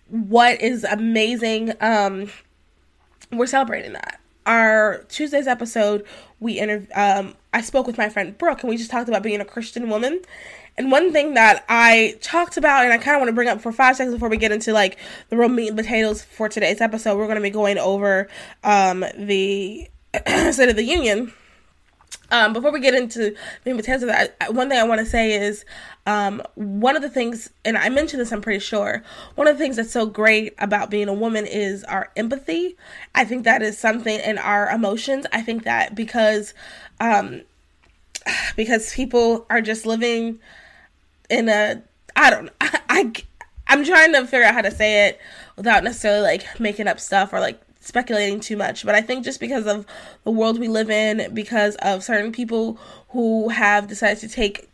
what 0.09 0.61
is 0.61 0.85
amazing. 0.85 1.75
Um, 1.81 2.31
we're 3.33 3.47
celebrating 3.47 3.93
that 3.93 4.20
our 4.51 5.05
Tuesday's 5.09 5.47
episode, 5.47 6.05
we 6.41 6.59
inter- 6.59 6.87
um, 6.97 7.37
I 7.55 7.61
spoke 7.61 7.87
with 7.87 7.97
my 7.97 8.09
friend 8.09 8.37
Brooke, 8.37 8.63
and 8.63 8.69
we 8.69 8.77
just 8.77 8.91
talked 8.91 9.09
about 9.09 9.23
being 9.23 9.41
a 9.41 9.45
Christian 9.45 9.89
woman. 9.89 10.21
And 10.77 10.91
one 10.91 11.13
thing 11.13 11.35
that 11.35 11.65
I 11.69 12.19
talked 12.21 12.57
about, 12.57 12.83
and 12.83 12.93
I 12.93 12.99
kind 12.99 13.15
of 13.15 13.21
want 13.21 13.29
to 13.29 13.33
bring 13.33 13.49
up 13.49 13.61
for 13.61 13.71
five 13.71 13.97
seconds 13.97 14.15
before 14.15 14.29
we 14.29 14.37
get 14.37 14.51
into 14.51 14.73
like 14.73 14.99
the 15.29 15.37
real 15.37 15.49
meat 15.49 15.69
and 15.69 15.77
potatoes 15.77 16.25
for 16.25 16.49
today's 16.49 16.81
episode, 16.81 17.17
we're 17.17 17.27
going 17.27 17.37
to 17.37 17.43
be 17.43 17.51
going 17.51 17.79
over 17.79 18.29
um, 18.65 19.05
the 19.17 19.89
State 20.51 20.69
of 20.69 20.77
the 20.77 20.85
Union. 20.85 21.33
Um, 22.33 22.53
before 22.53 22.73
we 22.73 22.81
get 22.81 22.95
into 22.95 23.35
the 23.65 23.75
potatoes 23.75 24.03
of 24.03 24.09
that, 24.09 24.53
one 24.53 24.69
thing 24.69 24.79
I 24.79 24.85
want 24.85 24.99
to 24.99 25.07
say 25.07 25.33
is 25.33 25.65
um, 26.11 26.43
one 26.57 26.97
of 26.97 27.03
the 27.03 27.09
things, 27.09 27.51
and 27.65 27.79
I 27.79 27.89
mentioned 27.89 28.21
this, 28.21 28.33
I'm 28.33 28.41
pretty 28.41 28.59
sure, 28.59 29.05
one 29.37 29.47
of 29.47 29.57
the 29.57 29.63
things 29.63 29.77
that's 29.77 29.93
so 29.93 30.07
great 30.07 30.55
about 30.59 30.91
being 30.91 31.07
a 31.07 31.15
woman 31.15 31.47
is 31.47 31.85
our 31.85 32.11
empathy. 32.17 32.77
I 33.15 33.25
think 33.25 33.45
that 33.45 33.63
is 33.63 33.79
something 33.79 34.19
in 34.19 34.37
our 34.37 34.69
emotions. 34.71 35.25
I 35.33 35.43
think 35.43 35.63
that 35.63 35.95
because, 35.95 36.53
um, 36.99 37.43
because 38.57 38.93
people 38.93 39.47
are 39.51 39.61
just 39.61 39.87
living 39.87 40.41
in 41.29 41.49
a, 41.49 41.81
I 42.17 42.31
don't, 42.31 42.51
I, 42.61 42.81
I, 42.91 43.13
I'm 43.69 43.85
trying 43.85 44.13
to 44.15 44.27
figure 44.27 44.45
out 44.45 44.55
how 44.55 44.63
to 44.63 44.73
say 44.73 45.07
it 45.07 45.21
without 45.55 45.85
necessarily 45.85 46.23
like 46.23 46.59
making 46.59 46.89
up 46.89 46.99
stuff 46.99 47.33
or 47.33 47.39
like 47.39 47.63
speculating 47.79 48.41
too 48.41 48.57
much, 48.57 48.85
but 48.85 48.97
I 48.97 49.01
think 49.01 49.25
just 49.25 49.39
because 49.39 49.69
of 49.69 49.87
the 50.25 50.33
world 50.33 50.59
we 50.59 50.67
live 50.67 50.91
in, 50.91 51.33
because 51.33 51.77
of 51.77 52.03
certain 52.03 52.33
people 52.33 52.81
who 53.11 53.51
have 53.51 53.87
decided 53.87 54.19
to 54.19 54.29
take 54.29 54.70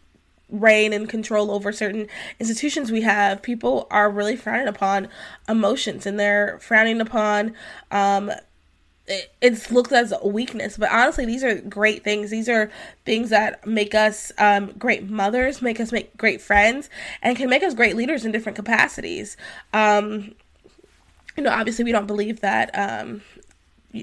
reign 0.48 0.92
and 0.92 1.08
control 1.08 1.50
over 1.50 1.72
certain 1.72 2.06
institutions 2.38 2.92
we 2.92 3.02
have, 3.02 3.42
people 3.42 3.86
are 3.90 4.10
really 4.10 4.36
frowning 4.36 4.68
upon 4.68 5.08
emotions 5.48 6.06
and 6.06 6.18
they're 6.18 6.58
frowning 6.60 7.00
upon 7.00 7.54
um, 7.90 8.30
it's 9.40 9.70
looked 9.70 9.92
as 9.92 10.12
a 10.12 10.26
weakness. 10.26 10.76
But 10.76 10.90
honestly 10.90 11.24
these 11.24 11.44
are 11.44 11.56
great 11.60 12.02
things. 12.02 12.30
These 12.30 12.48
are 12.48 12.70
things 13.04 13.30
that 13.30 13.66
make 13.66 13.94
us 13.94 14.32
um, 14.38 14.72
great 14.78 15.08
mothers 15.08 15.62
make 15.62 15.80
us 15.80 15.92
make 15.92 16.16
great 16.16 16.40
friends 16.40 16.90
and 17.22 17.36
can 17.36 17.48
make 17.48 17.62
us 17.62 17.74
great 17.74 17.96
leaders 17.96 18.24
in 18.24 18.32
different 18.32 18.56
capacities. 18.56 19.36
Um, 19.72 20.34
you 21.36 21.42
know 21.42 21.50
obviously 21.50 21.84
we 21.84 21.92
don't 21.92 22.06
believe 22.06 22.40
that 22.40 22.70
um, 22.76 23.22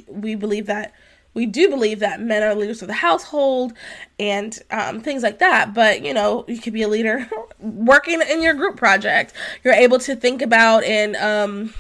we 0.08 0.36
believe 0.36 0.66
that 0.68 0.94
we 1.34 1.46
do 1.46 1.70
believe 1.70 2.00
that 2.00 2.22
men 2.22 2.44
are 2.44 2.56
leaders 2.56 2.82
of 2.82 2.88
the 2.88 2.94
household 2.94 3.74
and 4.20 4.60
um, 4.72 5.02
things 5.02 5.24
like 5.24 5.40
that. 5.40 5.74
But 5.74 6.04
you 6.04 6.14
know, 6.14 6.46
you 6.48 6.60
could 6.60 6.74
be 6.74 6.84
a 6.84 6.88
leader 6.88 7.30
working 7.60 8.22
in 8.22 8.42
your 8.42 8.54
group 8.54 8.78
project. 8.78 9.34
You're 9.64 9.74
able 9.74 10.00
to 10.00 10.16
think 10.16 10.42
about 10.42 10.84
and 10.84 11.16
um, 11.16 11.74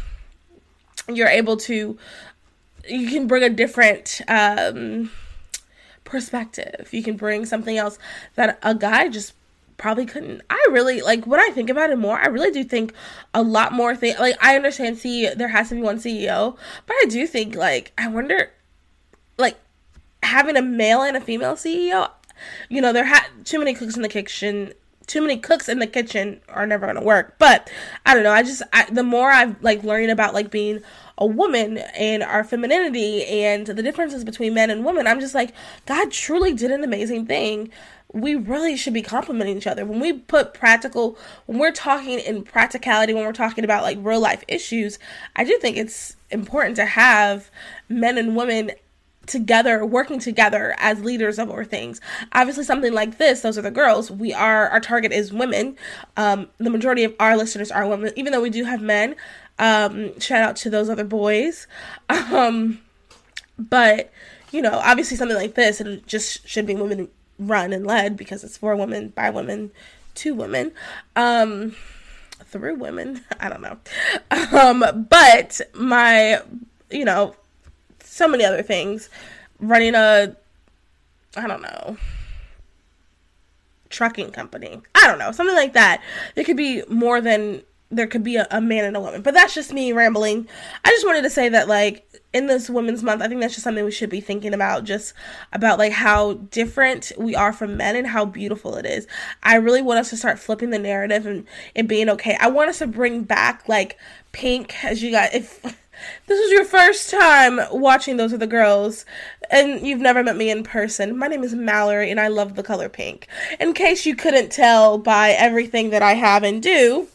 you're 1.07 1.27
able 1.27 1.57
to 1.57 1.97
you 2.87 3.09
can 3.09 3.27
bring 3.27 3.43
a 3.43 3.49
different 3.49 4.21
um, 4.27 5.09
perspective. 6.03 6.89
You 6.91 7.03
can 7.03 7.15
bring 7.15 7.45
something 7.45 7.77
else 7.77 7.97
that 8.35 8.59
a 8.61 8.75
guy 8.75 9.07
just 9.07 9.33
probably 9.77 10.05
couldn't. 10.05 10.41
I 10.49 10.67
really 10.71 11.01
like 11.01 11.25
when 11.25 11.39
I 11.39 11.49
think 11.53 11.69
about 11.69 11.89
it 11.89 11.97
more. 11.97 12.17
I 12.17 12.27
really 12.27 12.51
do 12.51 12.63
think 12.63 12.93
a 13.33 13.41
lot 13.41 13.73
more 13.73 13.95
thing. 13.95 14.15
Like 14.19 14.35
I 14.41 14.55
understand, 14.55 14.97
see, 14.97 15.29
there 15.29 15.47
has 15.49 15.69
to 15.69 15.75
be 15.75 15.81
one 15.81 15.97
CEO, 15.97 16.57
but 16.85 16.93
I 17.01 17.05
do 17.07 17.25
think 17.27 17.55
like 17.55 17.91
I 17.97 18.07
wonder 18.07 18.51
like 19.37 19.57
having 20.21 20.57
a 20.57 20.61
male 20.61 21.01
and 21.01 21.17
a 21.17 21.21
female 21.21 21.53
CEO, 21.53 22.09
you 22.69 22.81
know, 22.81 22.93
there 22.93 23.05
had 23.05 23.25
too 23.43 23.59
many 23.59 23.73
cooks 23.73 23.95
in 23.95 24.01
the 24.01 24.09
kitchen. 24.09 24.73
Too 25.05 25.21
many 25.21 25.37
cooks 25.37 25.67
in 25.67 25.79
the 25.79 25.87
kitchen 25.87 26.39
are 26.47 26.65
never 26.65 26.85
gonna 26.85 27.03
work. 27.03 27.35
But 27.37 27.69
I 28.05 28.13
don't 28.13 28.23
know. 28.23 28.31
I 28.31 28.41
just 28.43 28.63
I, 28.71 28.85
the 28.89 29.03
more 29.03 29.29
I've 29.29 29.61
like 29.61 29.83
learning 29.83 30.09
about 30.09 30.33
like 30.33 30.49
being 30.49 30.81
a 31.17 31.25
woman 31.25 31.77
and 31.77 32.23
our 32.23 32.43
femininity 32.43 33.25
and 33.25 33.67
the 33.67 33.83
differences 33.83 34.23
between 34.23 34.53
men 34.53 34.69
and 34.69 34.85
women, 34.85 35.05
I'm 35.05 35.19
just 35.19 35.35
like 35.35 35.53
God 35.85 36.11
truly 36.11 36.53
did 36.53 36.71
an 36.71 36.83
amazing 36.83 37.25
thing 37.25 37.69
we 38.13 38.35
really 38.35 38.77
should 38.77 38.93
be 38.93 39.01
complimenting 39.01 39.57
each 39.57 39.67
other. 39.67 39.85
When 39.85 39.99
we 39.99 40.13
put 40.13 40.53
practical, 40.53 41.17
when 41.47 41.57
we're 41.57 41.71
talking 41.71 42.19
in 42.19 42.43
practicality, 42.43 43.13
when 43.13 43.25
we're 43.25 43.33
talking 43.33 43.63
about 43.63 43.81
like 43.81 43.97
real 44.01 44.19
life 44.19 44.43
issues, 44.47 44.99
I 45.35 45.43
do 45.43 45.57
think 45.59 45.77
it's 45.77 46.15
important 46.29 46.75
to 46.75 46.85
have 46.85 47.49
men 47.89 48.19
and 48.19 48.35
women 48.35 48.71
together 49.25 49.85
working 49.85 50.19
together 50.19 50.75
as 50.77 51.01
leaders 51.01 51.39
of 51.39 51.49
our 51.49 51.63
things. 51.63 52.01
Obviously 52.33 52.63
something 52.63 52.93
like 52.93 53.17
this 53.17 53.41
Those 53.41 53.57
Other 53.57 53.71
Girls. 53.71 54.11
We 54.11 54.33
are 54.33 54.69
our 54.69 54.79
target 54.79 55.11
is 55.11 55.31
women. 55.31 55.77
Um 56.17 56.47
the 56.57 56.69
majority 56.69 57.03
of 57.03 57.15
our 57.19 57.37
listeners 57.37 57.71
are 57.71 57.87
women 57.87 58.11
even 58.15 58.31
though 58.31 58.41
we 58.41 58.49
do 58.49 58.63
have 58.65 58.81
men. 58.81 59.15
Um 59.59 60.19
shout 60.19 60.41
out 60.41 60.55
to 60.57 60.69
those 60.69 60.89
other 60.89 61.05
boys. 61.05 61.67
Um 62.09 62.79
but 63.57 64.11
you 64.51 64.61
know 64.61 64.81
obviously 64.83 65.15
something 65.15 65.37
like 65.37 65.55
this 65.55 65.79
it 65.79 66.07
just 66.07 66.47
should 66.47 66.65
be 66.65 66.75
women 66.75 67.07
run 67.39 67.73
and 67.73 67.85
led 67.85 68.17
because 68.17 68.43
it's 68.43 68.57
for 68.57 68.75
women 68.75 69.09
by 69.09 69.29
women 69.29 69.71
to 70.15 70.33
women. 70.33 70.71
Um 71.15 71.75
through 72.45 72.75
women. 72.75 73.23
I 73.39 73.49
don't 73.49 73.61
know. 73.61 73.77
Um 74.31 75.07
but 75.09 75.61
my 75.73 76.41
you 76.91 77.05
know 77.05 77.35
so 78.13 78.27
many 78.27 78.45
other 78.45 78.61
things. 78.61 79.09
Running 79.59 79.95
a, 79.95 80.35
I 81.35 81.47
don't 81.47 81.61
know, 81.61 81.97
trucking 83.89 84.31
company. 84.31 84.81
I 84.95 85.07
don't 85.07 85.19
know, 85.19 85.31
something 85.31 85.55
like 85.55 85.73
that. 85.73 86.01
There 86.35 86.43
could 86.43 86.57
be 86.57 86.83
more 86.87 87.21
than 87.21 87.63
there 87.89 88.07
could 88.07 88.23
be 88.23 88.37
a, 88.37 88.47
a, 88.49 88.59
man 88.59 88.85
and 88.85 88.97
a 88.97 88.99
woman. 88.99 89.21
But 89.21 89.35
that's 89.35 89.53
just 89.53 89.71
me 89.71 89.93
rambling. 89.93 90.47
I 90.83 90.89
just 90.89 91.05
wanted 91.05 91.21
to 91.23 91.29
say 91.29 91.47
that 91.49 91.67
like 91.67 92.07
in 92.33 92.47
this 92.47 92.69
women's 92.69 93.03
month, 93.03 93.21
I 93.21 93.27
think 93.27 93.39
that's 93.39 93.53
just 93.53 93.63
something 93.63 93.85
we 93.85 93.91
should 93.91 94.09
be 94.09 94.19
thinking 94.19 94.53
about 94.53 94.83
just 94.83 95.13
about 95.51 95.77
like 95.77 95.93
how 95.93 96.33
different 96.33 97.11
we 97.17 97.35
are 97.35 97.53
from 97.53 97.77
men 97.77 97.95
and 97.95 98.07
how 98.07 98.25
beautiful 98.25 98.75
it 98.75 98.85
is. 98.87 99.05
I 99.43 99.55
really 99.55 99.83
want 99.83 99.99
us 99.99 100.09
to 100.09 100.17
start 100.17 100.39
flipping 100.39 100.71
the 100.71 100.79
narrative 100.79 101.27
and 101.27 101.45
it 101.75 101.87
being 101.87 102.09
okay. 102.09 102.35
I 102.39 102.47
want 102.47 102.69
us 102.69 102.79
to 102.79 102.87
bring 102.87 103.23
back 103.23 103.69
like 103.69 103.97
pink 104.31 104.83
as 104.83 105.03
you 105.03 105.11
got 105.11 105.33
if 105.33 105.63
this 106.27 106.39
is 106.39 106.51
your 106.51 106.65
first 106.65 107.09
time 107.09 107.59
watching 107.71 108.17
Those 108.17 108.33
Other 108.33 108.47
Girls, 108.47 109.05
and 109.51 109.85
you've 109.85 109.99
never 109.99 110.23
met 110.23 110.37
me 110.37 110.49
in 110.49 110.63
person, 110.63 111.17
my 111.17 111.27
name 111.27 111.43
is 111.43 111.53
Mallory, 111.53 112.09
and 112.09 112.19
I 112.19 112.27
love 112.27 112.55
the 112.55 112.63
color 112.63 112.89
pink. 112.89 113.27
In 113.59 113.73
case 113.73 114.05
you 114.05 114.15
couldn't 114.15 114.51
tell 114.51 114.97
by 114.97 115.31
everything 115.31 115.89
that 115.91 116.01
I 116.01 116.13
have 116.13 116.43
and 116.43 116.61
do, 116.61 117.07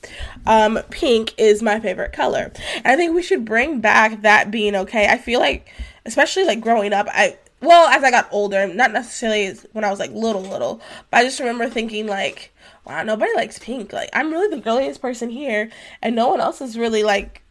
um, 0.46 0.78
pink 0.90 1.34
is 1.38 1.62
my 1.62 1.80
favorite 1.80 2.12
color. 2.12 2.52
And 2.76 2.86
I 2.86 2.96
think 2.96 3.14
we 3.14 3.22
should 3.22 3.44
bring 3.44 3.80
back 3.80 4.22
that 4.22 4.50
being 4.50 4.74
okay. 4.74 5.06
I 5.08 5.18
feel 5.18 5.40
like, 5.40 5.68
especially 6.06 6.44
like 6.44 6.60
growing 6.60 6.92
up, 6.92 7.06
I 7.10 7.38
well 7.60 7.88
as 7.88 8.04
I 8.04 8.10
got 8.10 8.28
older, 8.30 8.66
not 8.72 8.92
necessarily 8.92 9.52
when 9.72 9.84
I 9.84 9.90
was 9.90 9.98
like 9.98 10.12
little 10.12 10.42
little, 10.42 10.80
but 11.10 11.18
I 11.18 11.24
just 11.24 11.40
remember 11.40 11.68
thinking 11.68 12.06
like, 12.06 12.52
wow, 12.84 13.02
nobody 13.02 13.32
likes 13.34 13.58
pink. 13.58 13.92
Like 13.92 14.10
I'm 14.12 14.30
really 14.30 14.54
the 14.54 14.62
girliest 14.62 15.00
person 15.00 15.30
here, 15.30 15.70
and 16.02 16.14
no 16.14 16.28
one 16.28 16.40
else 16.40 16.60
is 16.60 16.78
really 16.78 17.02
like 17.02 17.42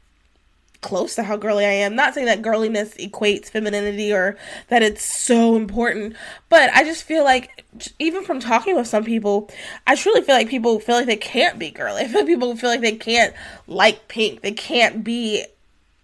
close 0.87 1.15
to 1.15 1.23
how 1.23 1.35
girly 1.35 1.65
I 1.65 1.71
am. 1.71 1.97
Not 1.97 2.13
saying 2.13 2.27
that 2.27 2.41
girliness 2.41 2.95
equates 2.95 3.49
femininity 3.49 4.13
or 4.13 4.37
that 4.69 4.81
it's 4.81 5.03
so 5.03 5.57
important, 5.57 6.15
but 6.47 6.69
I 6.73 6.85
just 6.85 7.03
feel 7.03 7.25
like 7.25 7.65
even 7.99 8.23
from 8.23 8.39
talking 8.39 8.73
with 8.73 8.87
some 8.87 9.03
people, 9.03 9.49
I 9.85 9.95
truly 9.95 10.21
feel 10.21 10.35
like 10.35 10.47
people 10.47 10.79
feel 10.79 10.95
like 10.95 11.05
they 11.05 11.17
can't 11.17 11.59
be 11.59 11.71
girly. 11.71 12.01
I 12.03 12.07
feel 12.07 12.21
like 12.21 12.27
people 12.27 12.55
feel 12.55 12.69
like 12.69 12.79
they 12.79 12.95
can't 12.95 13.33
like 13.67 14.07
pink. 14.07 14.41
They 14.41 14.53
can't 14.53 15.03
be 15.03 15.45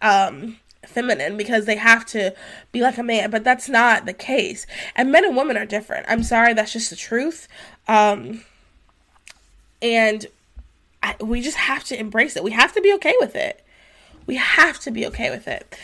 um 0.01 0.57
feminine 0.85 1.37
because 1.37 1.63
they 1.63 1.77
have 1.77 2.05
to 2.07 2.35
be 2.73 2.81
like 2.81 2.97
a 2.97 3.03
man, 3.03 3.31
but 3.31 3.45
that's 3.45 3.69
not 3.69 4.05
the 4.05 4.13
case. 4.13 4.67
And 4.97 5.13
men 5.13 5.23
and 5.23 5.37
women 5.37 5.55
are 5.55 5.65
different. 5.65 6.07
I'm 6.09 6.23
sorry, 6.23 6.53
that's 6.53 6.73
just 6.73 6.89
the 6.89 6.97
truth. 6.97 7.47
Um 7.87 8.41
and 9.81 10.27
I, 11.01 11.15
we 11.21 11.41
just 11.41 11.57
have 11.57 11.85
to 11.85 11.97
embrace 11.97 12.35
it. 12.35 12.43
We 12.43 12.51
have 12.51 12.73
to 12.73 12.81
be 12.81 12.93
okay 12.95 13.15
with 13.21 13.35
it. 13.37 13.62
We 14.25 14.35
have 14.35 14.79
to 14.81 14.91
be 14.91 15.05
okay 15.07 15.29
with 15.29 15.47
it. 15.47 15.77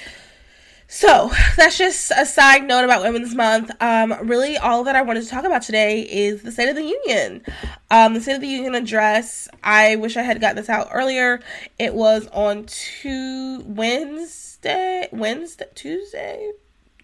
So 0.92 1.32
that's 1.56 1.78
just 1.78 2.12
a 2.18 2.26
side 2.26 2.64
note 2.64 2.84
about 2.84 3.04
Women's 3.04 3.36
Month. 3.36 3.72
Um, 3.80 4.16
really, 4.24 4.58
all 4.58 4.84
that 4.86 4.96
I 4.96 5.04
wanted 5.04 5.24
to 5.24 5.30
talk 5.30 5.46
about 5.46 5.62
today 5.62 6.02
is 6.02 6.42
the 6.42 6.52
State 6.52 6.68
of 6.68 6.76
the 6.76 6.84
Union. 6.84 7.44
Um, 7.92 8.16
the 8.16 8.22
State 8.22 8.34
of 8.34 8.42
the 8.42 8.48
Union 8.48 8.74
address. 8.74 9.48
I 9.64 9.98
wish 9.98 10.18
I 10.18 10.24
had 10.24 10.42
gotten 10.42 10.56
this 10.56 10.68
out 10.68 10.88
earlier. 10.92 11.42
It 11.78 11.94
was 11.94 12.28
on 12.30 12.66
two 12.66 13.62
Wednesday, 13.68 15.08
Wednesday, 15.12 15.68
Tuesday, 15.76 16.52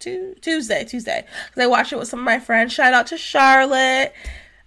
Tuesday, 0.00 0.84
Tuesday. 0.84 1.24
Because 1.46 1.62
I 1.62 1.66
watched 1.68 1.92
it 1.92 1.98
with 2.00 2.08
some 2.08 2.18
of 2.18 2.24
my 2.24 2.40
friends. 2.40 2.72
Shout 2.72 2.92
out 2.92 3.06
to 3.08 3.16
Charlotte. 3.16 4.12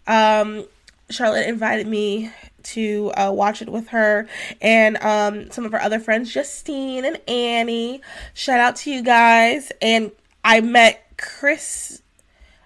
Um, 0.07 0.65
Charlotte 1.09 1.47
invited 1.47 1.87
me 1.87 2.31
to 2.63 3.11
uh, 3.15 3.31
watch 3.31 3.61
it 3.61 3.69
with 3.69 3.89
her 3.89 4.27
and 4.61 4.97
um, 4.97 5.51
some 5.51 5.65
of 5.65 5.71
her 5.71 5.81
other 5.81 5.99
friends, 5.99 6.33
Justine 6.33 7.05
and 7.05 7.19
Annie. 7.27 8.01
Shout 8.33 8.59
out 8.59 8.75
to 8.77 8.91
you 8.91 9.01
guys. 9.01 9.71
And 9.81 10.11
I 10.43 10.61
met 10.61 11.05
Chris, 11.17 12.01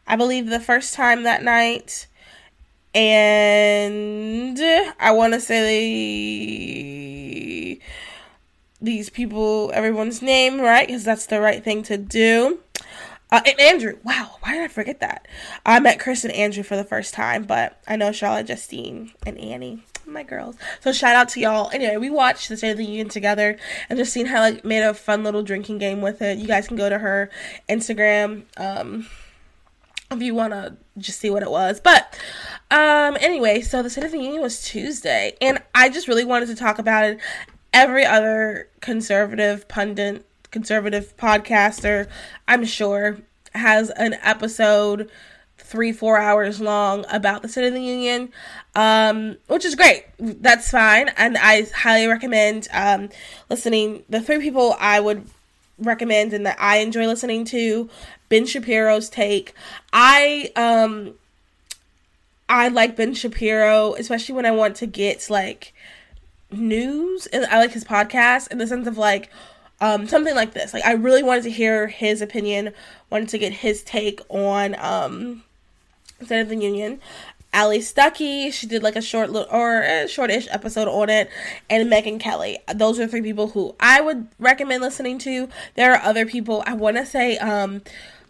I 0.08 0.16
believe, 0.16 0.48
the 0.48 0.60
first 0.60 0.94
time 0.94 1.24
that 1.24 1.44
night. 1.44 2.08
And 2.96 4.60
I 5.00 5.12
want 5.12 5.34
to 5.34 5.40
say 5.40 6.74
these 8.80 9.10
people, 9.10 9.72
everyone's 9.74 10.22
name, 10.22 10.62
right? 10.62 10.86
Because 10.86 11.04
that's 11.04 11.26
the 11.26 11.42
right 11.42 11.64
thing 11.64 11.82
to 11.84 11.98
do. 11.98 12.60
Uh, 13.34 13.42
and 13.48 13.60
Andrew, 13.60 13.98
wow, 14.04 14.36
why 14.42 14.54
did 14.54 14.62
I 14.62 14.68
forget 14.68 15.00
that? 15.00 15.28
I 15.66 15.80
met 15.80 16.00
Chris 16.00 16.24
and 16.24 16.32
Andrew 16.32 16.62
for 16.62 16.76
the 16.76 16.84
first 16.84 17.16
time, 17.16 17.46
but 17.46 17.82
I 17.88 17.96
know 17.96 18.12
Charlotte, 18.12 18.46
Justine, 18.46 19.12
and 19.26 19.40
Annie, 19.40 19.84
my 20.06 20.22
girls. 20.22 20.56
So 20.82 20.92
shout 20.92 21.16
out 21.16 21.30
to 21.30 21.40
y'all. 21.40 21.72
Anyway, 21.74 21.98
we 21.98 22.12
watched 22.12 22.48
the 22.48 22.58
State 22.58 22.70
of 22.70 22.78
the 22.78 22.86
Union 22.86 23.10
together 23.10 23.58
and 23.90 23.98
just 23.98 24.14
seen 24.14 24.28
how 24.28 24.42
like 24.42 24.64
made 24.64 24.84
a 24.84 24.94
fun 24.94 25.24
little 25.24 25.42
drinking 25.42 25.80
game 25.80 26.00
with 26.00 26.22
it. 26.22 26.38
You 26.38 26.46
guys 26.46 26.68
can 26.68 26.78
go 26.78 26.88
to 26.90 27.00
her 27.00 27.32
Instagram 27.68 28.44
um, 28.58 29.08
if 30.12 30.22
you 30.22 30.36
want 30.36 30.54
to 30.54 30.78
just 31.00 31.20
see 31.20 31.32
what 31.32 31.42
it 31.42 31.50
was. 31.50 31.82
But 31.82 32.16
um, 32.70 33.18
anyway, 33.20 33.62
so 33.62 33.82
the 33.82 33.90
State 33.90 34.04
of 34.04 34.12
the 34.12 34.20
Union 34.20 34.44
was 34.44 34.64
Tuesday, 34.64 35.36
and 35.42 35.60
I 35.74 35.90
just 35.90 36.08
really 36.08 36.24
wanted 36.24 36.50
to 36.50 36.56
talk 36.56 36.78
about 36.78 37.06
it. 37.06 37.20
Every 37.74 38.06
other 38.06 38.70
conservative 38.80 39.68
pundit 39.68 40.24
conservative 40.54 41.18
podcaster, 41.18 42.08
I'm 42.48 42.64
sure, 42.64 43.18
has 43.54 43.90
an 43.90 44.14
episode 44.24 45.10
three, 45.58 45.92
four 45.92 46.18
hours 46.18 46.62
long 46.62 47.06
about 47.12 47.42
the 47.42 47.50
State 47.50 47.68
of 47.68 47.74
the 47.74 47.82
Union, 47.82 48.32
um, 48.76 49.38
which 49.48 49.66
is 49.66 49.76
great. 49.76 50.06
That's 50.20 50.70
fine. 50.72 51.10
And 51.18 51.38
I 51.38 51.64
highly 51.76 52.08
recommend 52.08 52.68
um, 52.72 53.10
listening. 53.50 54.04
The 54.08 54.22
three 54.22 54.40
people 54.40 54.76
I 54.80 55.00
would 55.00 55.26
recommend 55.80 56.34
and 56.34 56.46
that 56.46 56.58
I 56.60 56.78
enjoy 56.78 57.08
listening 57.08 57.44
to 57.46 57.90
Ben 58.30 58.46
Shapiro's 58.46 59.10
take. 59.10 59.54
I, 59.92 60.52
um, 60.56 61.16
I 62.48 62.68
like 62.68 62.96
Ben 62.96 63.14
Shapiro, 63.14 63.96
especially 63.96 64.36
when 64.36 64.46
I 64.46 64.52
want 64.52 64.76
to 64.78 64.86
get 64.86 65.30
like 65.30 65.74
news. 66.52 67.26
And 67.28 67.46
I 67.46 67.58
like 67.58 67.72
his 67.72 67.84
podcast 67.84 68.52
in 68.52 68.60
the 68.60 68.68
sense 68.68 68.88
of 68.88 68.98
like, 68.98 69.30
um, 69.84 70.08
something 70.08 70.34
like 70.34 70.54
this. 70.54 70.74
Like 70.74 70.86
I 70.86 70.94
really 70.94 71.24
wanted 71.24 71.44
to 71.44 71.52
hear 71.52 71.88
his 71.88 72.22
opinion, 72.22 72.74
wanted 73.10 73.28
to 73.30 73.38
get 73.38 73.52
his 73.52 73.84
take 73.84 74.22
on 74.30 74.76
um, 74.80 75.44
State 76.24 76.40
of 76.40 76.48
the 76.48 76.56
Union. 76.56 77.02
Allie 77.52 77.80
Stuckey, 77.80 78.52
she 78.52 78.66
did 78.66 78.82
like 78.82 78.96
a 78.96 79.02
short 79.02 79.30
little 79.30 79.54
or 79.54 79.82
a 79.82 80.08
shortish 80.08 80.48
episode 80.52 80.88
on 80.88 81.10
it, 81.10 81.30
and 81.70 81.92
Megyn 81.92 82.18
Kelly. 82.18 82.60
Those 82.74 82.98
are 82.98 83.08
three 83.08 83.22
people 83.22 83.50
who 83.50 83.76
I 83.78 84.00
would 84.00 84.30
recommend 84.40 84.82
listening 84.82 85.20
to. 85.20 85.50
There 85.76 85.94
are 85.94 86.02
other 86.02 86.26
people. 86.26 86.64
I 86.66 86.76
want 86.76 86.96
to 86.96 87.06
say, 87.06 87.38
um, 87.40 87.82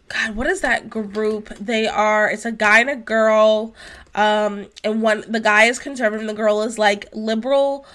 God, 0.08 0.34
what 0.34 0.48
is 0.48 0.60
that 0.62 0.90
group? 0.90 1.56
They 1.60 1.86
are. 1.86 2.28
It's 2.28 2.44
a 2.44 2.52
guy 2.52 2.80
and 2.80 2.90
a 2.90 2.96
girl. 2.96 3.74
Um, 4.16 4.66
and 4.82 5.02
one 5.02 5.24
the 5.28 5.40
guy 5.40 5.66
is 5.66 5.78
conservative, 5.78 6.20
and 6.20 6.28
the 6.28 6.34
girl 6.34 6.62
is 6.62 6.80
like 6.80 7.06
liberal 7.12 7.86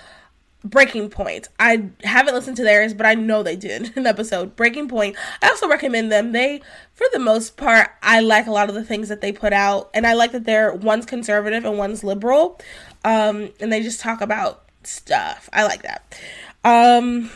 Breaking 0.64 1.10
Point. 1.10 1.48
I 1.60 1.90
haven't 2.04 2.34
listened 2.34 2.58
to 2.58 2.64
theirs, 2.64 2.94
but 2.94 3.06
I 3.06 3.16
know 3.16 3.44
they 3.44 3.56
did 3.56 3.92
an 3.98 4.06
episode. 4.06 4.56
Breaking 4.56 4.88
Point. 4.88 5.16
I 5.42 5.50
also 5.50 5.68
recommend 5.68 6.12
them. 6.12 6.32
They, 6.32 6.62
for 6.94 7.08
the 7.14 7.20
most 7.20 7.56
part, 7.56 7.92
I 8.04 8.20
like 8.20 8.48
a 8.48 8.52
lot 8.52 8.70
of 8.70 8.76
the 8.76 8.84
things 8.84 9.10
that 9.10 9.22
they 9.22 9.32
put 9.32 9.54
out, 9.54 9.90
and 9.94 10.06
I 10.06 10.14
like 10.14 10.32
that 10.34 10.46
they're 10.46 10.74
one's 10.74 11.06
conservative 11.06 11.66
and 11.66 11.78
one's 11.78 12.04
liberal, 12.04 12.60
um, 13.06 13.50
and 13.60 13.72
they 13.72 13.82
just 13.82 14.02
talk 14.02 14.22
about 14.22 14.64
stuff. 14.84 15.50
I 15.54 15.64
like 15.64 15.84
that. 15.84 16.20
Um, 16.64 17.30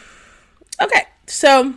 okay, 0.81 1.03
so 1.27 1.75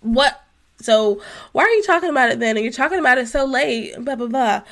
what? 0.00 0.40
So 0.80 1.20
why 1.50 1.64
are 1.64 1.70
you 1.70 1.82
talking 1.82 2.10
about 2.10 2.30
it 2.30 2.38
then? 2.38 2.56
And 2.56 2.62
you're 2.64 2.72
talking 2.72 3.00
about 3.00 3.18
it 3.18 3.26
so 3.26 3.44
late. 3.44 3.94
Blah 3.98 4.14
blah 4.14 4.28
blah. 4.28 4.62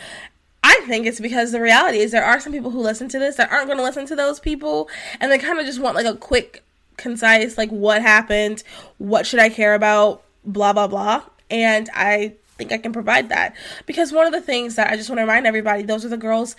I 0.69 0.81
think 0.87 1.07
it's 1.07 1.21
because 1.21 1.53
the 1.53 1.61
reality 1.61 1.99
is 1.99 2.11
there 2.11 2.25
are 2.25 2.41
some 2.41 2.53
people 2.53 2.73
who 2.73 2.81
listen 2.81 3.09
to 3.11 3.21
this 3.21 3.37
that 3.37 3.53
aren't 3.53 3.67
going 3.67 3.79
to 3.79 3.85
listen 3.85 4.05
to 4.07 4.17
those 4.17 4.41
people 4.41 4.89
and 5.21 5.31
they 5.31 5.39
kind 5.39 5.61
of 5.61 5.65
just 5.65 5.81
want 5.81 5.95
like 5.95 6.07
a 6.07 6.17
quick, 6.17 6.65
concise, 6.97 7.57
like 7.57 7.71
what 7.71 8.03
happened, 8.03 8.65
what 8.99 9.29
should 9.29 9.39
I 9.39 9.49
care 9.49 9.77
about, 9.77 10.25
blah, 10.45 10.73
blah, 10.73 10.89
blah. 10.89 11.23
And 11.53 11.89
I 11.95 12.35
think 12.59 12.73
I 12.73 12.79
can 12.79 12.93
provide 12.93 13.29
that 13.29 13.55
because 13.87 14.13
one 14.13 14.27
of 14.27 14.33
the 14.33 14.41
things 14.41 14.75
that 14.75 14.91
I 14.91 14.97
just 14.97 15.09
want 15.09 15.19
to 15.19 15.23
remind 15.23 15.47
everybody 15.47 15.85
Those 15.85 16.05
Other 16.05 16.17
Girls. 16.17 16.57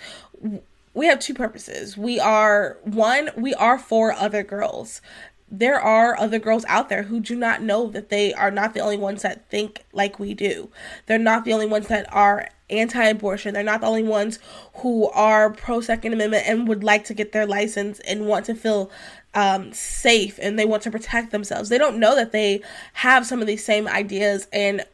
We 0.94 1.06
have 1.06 1.20
two 1.20 1.34
purposes. 1.34 1.98
We 1.98 2.18
are 2.18 2.78
one, 2.84 3.28
we 3.36 3.52
are 3.54 3.78
for 3.78 4.12
other 4.12 4.42
girls 4.42 5.02
there 5.50 5.80
are 5.80 6.18
other 6.18 6.38
girls 6.38 6.64
out 6.66 6.88
there 6.88 7.04
who 7.04 7.20
do 7.20 7.34
not 7.34 7.62
know 7.62 7.88
that 7.88 8.10
they 8.10 8.34
are 8.34 8.50
not 8.50 8.74
the 8.74 8.80
only 8.80 8.98
ones 8.98 9.22
that 9.22 9.48
think 9.48 9.84
like 9.92 10.18
we 10.18 10.34
do. 10.34 10.70
They're 11.06 11.18
not 11.18 11.44
the 11.44 11.52
only 11.52 11.66
ones 11.66 11.88
that 11.88 12.12
are 12.12 12.50
anti 12.70 13.04
abortion. 13.04 13.54
They're 13.54 13.62
not 13.62 13.80
the 13.80 13.86
only 13.86 14.02
ones 14.02 14.38
who 14.74 15.08
are 15.10 15.50
pro 15.50 15.80
Second 15.80 16.12
Amendment 16.12 16.44
and 16.46 16.68
would 16.68 16.84
like 16.84 17.04
to 17.04 17.14
get 17.14 17.32
their 17.32 17.46
license 17.46 17.98
and 18.00 18.26
want 18.26 18.46
to 18.46 18.54
feel 18.54 18.90
um, 19.34 19.72
safe 19.72 20.38
and 20.42 20.58
they 20.58 20.66
want 20.66 20.82
to 20.82 20.90
protect 20.90 21.30
themselves. 21.30 21.68
They 21.68 21.78
don't 21.78 21.98
know 21.98 22.14
that 22.14 22.32
they 22.32 22.62
have 22.94 23.26
some 23.26 23.40
of 23.40 23.46
these 23.46 23.64
same 23.64 23.88
ideas 23.88 24.48
and 24.52 24.84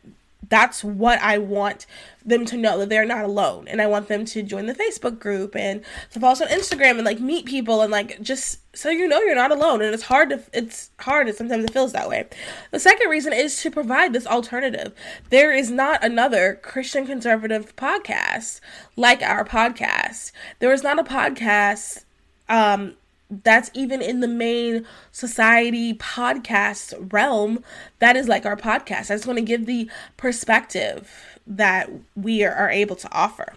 that's 0.49 0.83
what 0.83 1.21
I 1.21 1.39
want 1.39 1.87
them 2.25 2.45
to 2.47 2.57
know 2.57 2.79
that 2.79 2.89
they're 2.89 3.05
not 3.05 3.25
alone. 3.25 3.69
And 3.69 3.81
I 3.83 3.87
want 3.87 4.09
them 4.09 4.25
to 4.25 4.43
join 4.43 4.67
the 4.67 4.75
Facebook 4.75 5.19
group 5.19 5.55
and 5.55 5.83
to 6.11 6.21
follow 6.21 6.33
us 6.33 6.41
on 6.41 6.49
Instagram 6.49 6.93
and 6.93 7.05
like 7.05 7.21
meet 7.21 7.45
people 7.45 7.83
and 7.83 7.93
like 7.93 8.21
just 8.23 8.61
so 8.77 8.91
you 8.91 9.07
know 9.07 9.21
you're 9.21 9.35
not 9.35 9.53
alone. 9.53 9.83
And 9.83 9.95
it's 9.95 10.05
hard 10.05 10.31
to 10.31 10.43
it's 10.53 10.91
hard 11.01 11.29
and 11.29 11.37
sometimes 11.37 11.65
it 11.65 11.73
feels 11.73 11.93
that 11.93 12.09
way. 12.09 12.27
The 12.71 12.81
second 12.81 13.09
reason 13.11 13.33
is 13.33 13.61
to 13.63 13.71
provide 13.71 14.13
this 14.13 14.27
alternative. 14.27 14.93
There 15.31 15.53
is 15.53 15.71
not 15.71 16.03
another 16.03 16.59
Christian 16.63 17.07
conservative 17.07 17.77
podcast 17.77 18.61
like 18.97 19.23
our 19.23 19.45
podcast. 19.45 20.33
There 20.59 20.73
is 20.73 20.83
not 20.83 20.99
a 20.99 21.05
podcast 21.05 22.05
um 22.49 22.95
that's 23.31 23.71
even 23.75 24.03
in 24.03 24.21
the 24.21 24.29
main 24.29 24.87
society 25.11 25.95
podcast 25.95 27.13
realm 27.13 27.65
that 27.99 28.17
is 28.17 28.29
like 28.29 28.47
our 28.47 28.57
podcast. 28.57 29.11
I 29.11 29.15
just 29.15 29.27
want 29.27 29.39
to 29.39 29.45
give 29.45 29.67
the 29.67 29.91
perspective 30.17 31.11
that 31.47 31.91
we 32.15 32.43
are, 32.45 32.71
able 32.71 32.97
to 32.97 33.13
offer. 33.13 33.55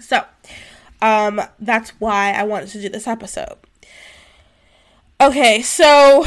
So 0.00 0.24
um 1.00 1.40
that's 1.58 1.90
why 1.98 2.32
i 2.32 2.44
wanted 2.44 2.68
to 2.70 2.80
do 2.80 2.88
this 2.88 3.06
episode. 3.08 3.56
Okay 5.20 5.60
so 5.62 6.24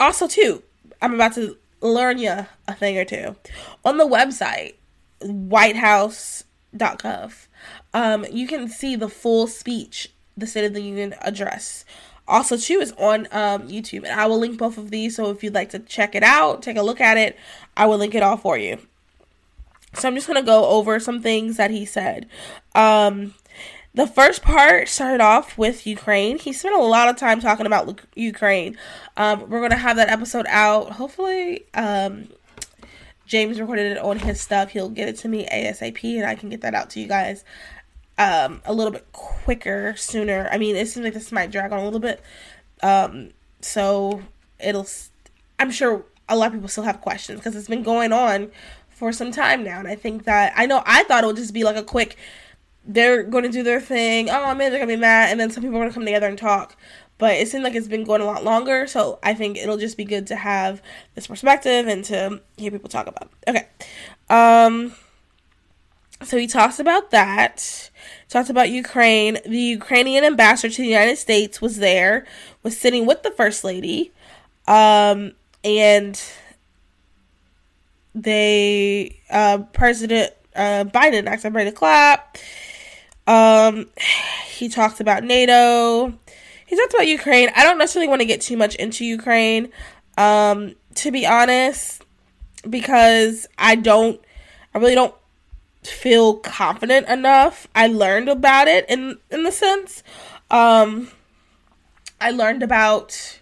also 0.00 0.26
too 0.28 0.62
i'm 1.00 1.14
about 1.14 1.34
to 1.34 1.56
learn 1.80 2.18
you 2.18 2.46
a 2.68 2.74
thing 2.74 2.98
or 2.98 3.04
two. 3.04 3.36
On 3.84 3.96
the 3.98 4.06
website 4.06 4.74
whitehouse.gov 5.20 6.44
um 7.94 8.24
you 8.30 8.46
can 8.46 8.68
see 8.68 8.96
the 8.96 9.08
full 9.08 9.46
speech 9.46 10.10
the 10.36 10.46
State 10.46 10.64
of 10.64 10.74
the 10.74 10.82
Union 10.82 11.14
address. 11.20 11.84
Also, 12.28 12.56
too, 12.56 12.80
is 12.80 12.92
on 12.92 13.26
um, 13.32 13.68
YouTube, 13.68 14.04
and 14.04 14.18
I 14.18 14.26
will 14.26 14.38
link 14.38 14.58
both 14.58 14.78
of 14.78 14.90
these. 14.90 15.16
So 15.16 15.30
if 15.30 15.42
you'd 15.42 15.54
like 15.54 15.70
to 15.70 15.80
check 15.80 16.14
it 16.14 16.22
out, 16.22 16.62
take 16.62 16.76
a 16.76 16.82
look 16.82 17.00
at 17.00 17.16
it, 17.16 17.36
I 17.76 17.86
will 17.86 17.98
link 17.98 18.14
it 18.14 18.22
all 18.22 18.36
for 18.36 18.56
you. 18.56 18.78
So 19.94 20.08
I'm 20.08 20.14
just 20.14 20.26
gonna 20.26 20.42
go 20.42 20.66
over 20.66 20.98
some 21.00 21.20
things 21.20 21.56
that 21.56 21.70
he 21.70 21.84
said. 21.84 22.26
Um, 22.74 23.34
the 23.94 24.06
first 24.06 24.42
part 24.42 24.88
started 24.88 25.20
off 25.20 25.58
with 25.58 25.86
Ukraine. 25.86 26.38
He 26.38 26.52
spent 26.52 26.74
a 26.74 26.78
lot 26.78 27.08
of 27.08 27.16
time 27.16 27.40
talking 27.40 27.66
about 27.66 28.00
Ukraine. 28.14 28.78
Um, 29.16 29.50
we're 29.50 29.60
gonna 29.60 29.76
have 29.76 29.96
that 29.96 30.08
episode 30.08 30.46
out. 30.48 30.92
Hopefully, 30.92 31.66
um, 31.74 32.28
James 33.26 33.60
recorded 33.60 33.92
it 33.92 33.98
on 33.98 34.18
his 34.18 34.40
stuff. 34.40 34.70
He'll 34.70 34.88
get 34.88 35.08
it 35.08 35.16
to 35.18 35.28
me 35.28 35.46
ASAP, 35.52 36.16
and 36.16 36.24
I 36.24 36.36
can 36.36 36.48
get 36.48 36.62
that 36.62 36.74
out 36.74 36.88
to 36.90 37.00
you 37.00 37.08
guys 37.08 37.44
um, 38.18 38.60
a 38.64 38.72
little 38.72 38.92
bit 38.92 39.10
quicker, 39.12 39.94
sooner. 39.96 40.48
I 40.52 40.58
mean, 40.58 40.76
it 40.76 40.88
seems 40.88 41.04
like 41.04 41.14
this 41.14 41.32
might 41.32 41.50
drag 41.50 41.72
on 41.72 41.78
a 41.78 41.84
little 41.84 42.00
bit. 42.00 42.22
Um, 42.82 43.30
so 43.60 44.22
it'll. 44.58 44.86
I'm 45.58 45.70
sure 45.70 46.04
a 46.28 46.36
lot 46.36 46.48
of 46.48 46.52
people 46.54 46.68
still 46.68 46.84
have 46.84 47.00
questions 47.00 47.40
because 47.40 47.54
it's 47.56 47.68
been 47.68 47.82
going 47.82 48.12
on 48.12 48.50
for 48.88 49.12
some 49.12 49.32
time 49.32 49.64
now, 49.64 49.78
and 49.78 49.88
I 49.88 49.94
think 49.94 50.24
that 50.24 50.52
I 50.56 50.66
know 50.66 50.82
I 50.86 51.04
thought 51.04 51.24
it 51.24 51.26
would 51.26 51.36
just 51.36 51.54
be 51.54 51.64
like 51.64 51.76
a 51.76 51.82
quick. 51.82 52.16
They're 52.84 53.22
going 53.22 53.44
to 53.44 53.50
do 53.50 53.62
their 53.62 53.80
thing. 53.80 54.28
Oh 54.28 54.54
man, 54.54 54.70
they're 54.70 54.80
gonna 54.80 54.92
be 54.92 54.96
mad, 54.96 55.30
and 55.30 55.38
then 55.40 55.50
some 55.50 55.62
people 55.62 55.76
are 55.76 55.80
gonna 55.80 55.94
come 55.94 56.04
together 56.04 56.26
and 56.26 56.38
talk. 56.38 56.76
But 57.18 57.34
it 57.36 57.48
seems 57.48 57.62
like 57.62 57.74
it's 57.74 57.86
been 57.86 58.04
going 58.04 58.20
a 58.20 58.24
lot 58.24 58.42
longer, 58.42 58.86
so 58.88 59.20
I 59.22 59.34
think 59.34 59.56
it'll 59.56 59.76
just 59.76 59.96
be 59.96 60.04
good 60.04 60.26
to 60.28 60.36
have 60.36 60.82
this 61.14 61.28
perspective 61.28 61.86
and 61.86 62.04
to 62.06 62.40
hear 62.56 62.70
people 62.72 62.88
talk 62.88 63.06
about. 63.06 63.30
It. 63.46 63.50
Okay, 63.50 63.68
um, 64.28 64.92
so 66.24 66.36
he 66.36 66.46
talks 66.46 66.78
about 66.78 67.10
that. 67.10 67.90
Talks 68.28 68.50
about 68.50 68.70
Ukraine. 68.70 69.38
The 69.44 69.58
Ukrainian 69.58 70.24
ambassador 70.24 70.72
to 70.72 70.82
the 70.82 70.88
United 70.88 71.16
States 71.16 71.60
was 71.60 71.78
there, 71.78 72.26
was 72.62 72.78
sitting 72.78 73.06
with 73.06 73.22
the 73.22 73.30
first 73.30 73.62
lady, 73.62 74.10
um, 74.66 75.32
and 75.62 76.20
they 78.14 79.20
uh, 79.30 79.58
President 79.72 80.32
uh, 80.54 80.84
Biden 80.84 81.26
asked 81.26 81.44
everybody 81.44 81.70
to 81.70 81.76
clap. 81.76 82.38
Um, 83.26 83.88
he 84.46 84.68
talked 84.68 85.00
about 85.00 85.24
NATO. 85.24 86.12
He 86.66 86.76
talked 86.76 86.94
about 86.94 87.06
Ukraine. 87.06 87.50
I 87.54 87.64
don't 87.64 87.78
necessarily 87.78 88.08
want 88.08 88.20
to 88.22 88.26
get 88.26 88.40
too 88.40 88.56
much 88.56 88.74
into 88.76 89.04
Ukraine, 89.04 89.70
um, 90.16 90.74
to 90.96 91.10
be 91.10 91.26
honest, 91.26 92.02
because 92.68 93.46
I 93.58 93.76
don't, 93.76 94.20
I 94.74 94.78
really 94.78 94.94
don't 94.94 95.14
feel 95.82 96.36
confident 96.36 97.08
enough. 97.08 97.66
I 97.74 97.86
learned 97.88 98.28
about 98.28 98.68
it 98.68 98.86
in 98.88 99.18
in 99.30 99.42
the 99.42 99.52
sense. 99.52 100.02
Um 100.50 101.10
I 102.20 102.30
learned 102.30 102.62
about 102.62 103.40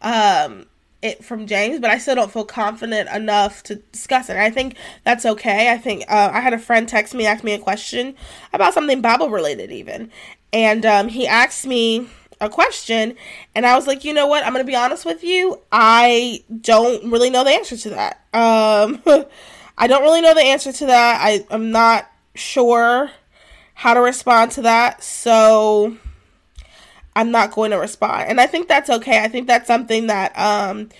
um 0.00 0.66
it 1.04 1.22
from 1.22 1.46
James, 1.46 1.80
but 1.80 1.90
I 1.90 1.98
still 1.98 2.14
don't 2.14 2.32
feel 2.32 2.46
confident 2.46 3.10
enough 3.10 3.62
to 3.64 3.76
discuss 3.76 4.30
it. 4.30 4.38
I 4.38 4.48
think 4.48 4.76
that's 5.04 5.26
okay. 5.26 5.70
I 5.70 5.76
think 5.76 6.04
uh, 6.08 6.30
I 6.32 6.40
had 6.40 6.54
a 6.54 6.58
friend 6.58 6.88
text 6.88 7.12
me, 7.14 7.26
ask 7.26 7.44
me 7.44 7.52
a 7.52 7.58
question 7.58 8.16
about 8.54 8.72
something 8.72 9.02
Bible 9.02 9.28
related, 9.28 9.70
even, 9.70 10.10
and 10.50 10.86
um, 10.86 11.08
he 11.08 11.26
asked 11.28 11.66
me 11.66 12.08
a 12.40 12.48
question, 12.48 13.16
and 13.54 13.66
I 13.66 13.74
was 13.76 13.86
like, 13.86 14.04
you 14.04 14.14
know 14.14 14.26
what? 14.26 14.46
I'm 14.46 14.52
gonna 14.52 14.64
be 14.64 14.74
honest 14.74 15.04
with 15.04 15.22
you. 15.22 15.60
I 15.70 16.42
don't 16.62 17.10
really 17.10 17.28
know 17.28 17.44
the 17.44 17.50
answer 17.50 17.76
to 17.76 17.90
that. 17.90 18.24
Um, 18.32 19.02
I 19.76 19.86
don't 19.86 20.02
really 20.02 20.20
know 20.20 20.34
the 20.34 20.42
answer 20.42 20.72
to 20.72 20.86
that. 20.86 21.20
I, 21.20 21.46
I'm 21.50 21.70
not 21.70 22.10
sure 22.34 23.10
how 23.74 23.94
to 23.94 24.00
respond 24.00 24.52
to 24.52 24.62
that. 24.62 25.02
So 25.02 25.96
I'm 27.16 27.30
not 27.30 27.52
going 27.52 27.70
to 27.72 27.78
respond. 27.78 28.28
And 28.28 28.40
I 28.40 28.46
think 28.46 28.68
that's 28.68 28.90
okay. 28.90 29.22
I 29.22 29.28
think 29.28 29.46
that's 29.46 29.66
something 29.66 30.06
that 30.08 30.38
um, 30.38 30.90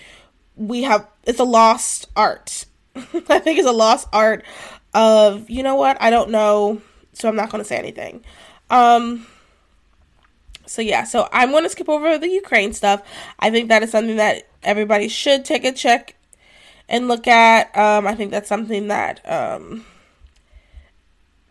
we 0.55 0.83
have, 0.83 1.07
it's 1.23 1.39
a 1.39 1.45
lost 1.45 2.07
art. 2.15 2.65
I 2.95 3.39
think 3.39 3.59
it's 3.59 3.67
a 3.67 3.73
lost 3.73 4.07
art 4.13 4.43
of, 4.93 5.49
you 5.49 5.63
know 5.63 5.75
what, 5.75 5.97
I 6.01 6.09
don't 6.09 6.31
know. 6.31 6.81
So 7.13 7.29
I'm 7.29 7.35
not 7.35 7.49
going 7.49 7.63
to 7.63 7.67
say 7.67 7.77
anything. 7.77 8.23
Um, 8.69 9.25
so 10.65 10.81
yeah, 10.81 11.03
so 11.03 11.29
I'm 11.31 11.51
going 11.51 11.63
to 11.63 11.69
skip 11.69 11.89
over 11.89 12.17
the 12.17 12.29
Ukraine 12.29 12.73
stuff. 12.73 13.01
I 13.39 13.51
think 13.51 13.69
that 13.69 13.83
is 13.83 13.91
something 13.91 14.17
that 14.17 14.47
everybody 14.63 15.07
should 15.07 15.45
take 15.45 15.63
a 15.63 15.71
check 15.71 16.15
and 16.89 17.07
look 17.07 17.27
at. 17.27 17.75
Um, 17.77 18.07
I 18.07 18.15
think 18.15 18.31
that's 18.31 18.49
something 18.49 18.87
that 18.87 19.21
um, 19.29 19.85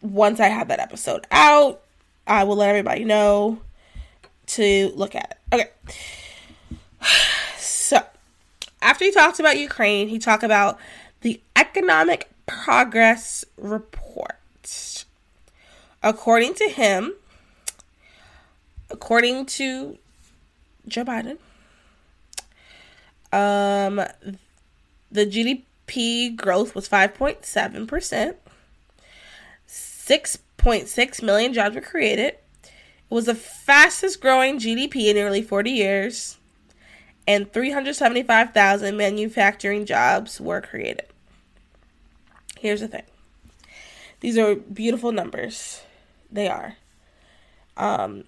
once 0.01 0.40
I 0.40 0.49
have 0.49 0.68
that 0.68 0.81
episode 0.81 1.27
out, 1.31 1.81
I 2.27 2.44
will 2.44 2.57
let 2.57 2.68
everybody 2.70 3.05
know 3.05 3.59
to 4.47 4.92
look 4.94 5.14
at 5.14 5.38
it. 5.53 5.55
Okay. 5.55 5.70
So, 7.57 7.99
after 8.81 9.05
he 9.05 9.11
talked 9.11 9.40
about 9.40 9.59
Ukraine, 9.59 10.09
he 10.09 10.18
talked 10.18 10.42
about 10.42 10.79
the 11.20 11.38
economic 11.55 12.31
progress 12.47 13.44
report. 13.59 15.05
According 16.03 16.55
to 16.55 16.68
him, 16.68 17.12
according 18.90 19.47
to 19.47 19.99
Joe 20.88 21.05
Biden, 21.05 21.38
um, 23.33 24.01
the 25.14 25.27
GDP 25.27 26.35
growth 26.35 26.74
was 26.74 26.88
5.7%. 26.88 28.35
6.6 29.68 31.22
million 31.22 31.55
jobs 31.55 31.77
were 31.77 31.81
created. 31.81 32.35
It 32.35 32.70
was 33.09 33.27
the 33.27 33.35
fastest 33.35 34.20
growing 34.20 34.59
GDP 34.59 35.07
in 35.07 35.14
nearly 35.14 35.40
40 35.40 35.70
years. 35.70 36.38
And 37.27 37.50
375,000 37.50 38.96
manufacturing 38.96 39.87
jobs 39.87 40.40
were 40.40 40.61
created. 40.61 41.07
Here's 42.59 42.81
the 42.81 42.88
thing 42.88 43.05
these 44.20 44.37
are 44.37 44.57
beautiful 44.57 45.12
numbers. 45.12 45.83
They 46.31 46.48
are. 46.48 46.77
Um, 47.77 48.24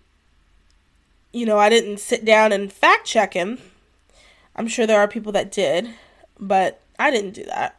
you 1.32 1.46
know, 1.46 1.58
I 1.58 1.68
didn't 1.68 1.98
sit 1.98 2.24
down 2.24 2.52
and 2.52 2.72
fact 2.72 3.06
check 3.06 3.34
him. 3.34 3.58
I'm 4.54 4.68
sure 4.68 4.86
there 4.86 5.00
are 5.00 5.08
people 5.08 5.32
that 5.32 5.50
did 5.50 5.90
but 6.38 6.80
I 6.98 7.10
didn't 7.10 7.32
do 7.32 7.44
that. 7.44 7.78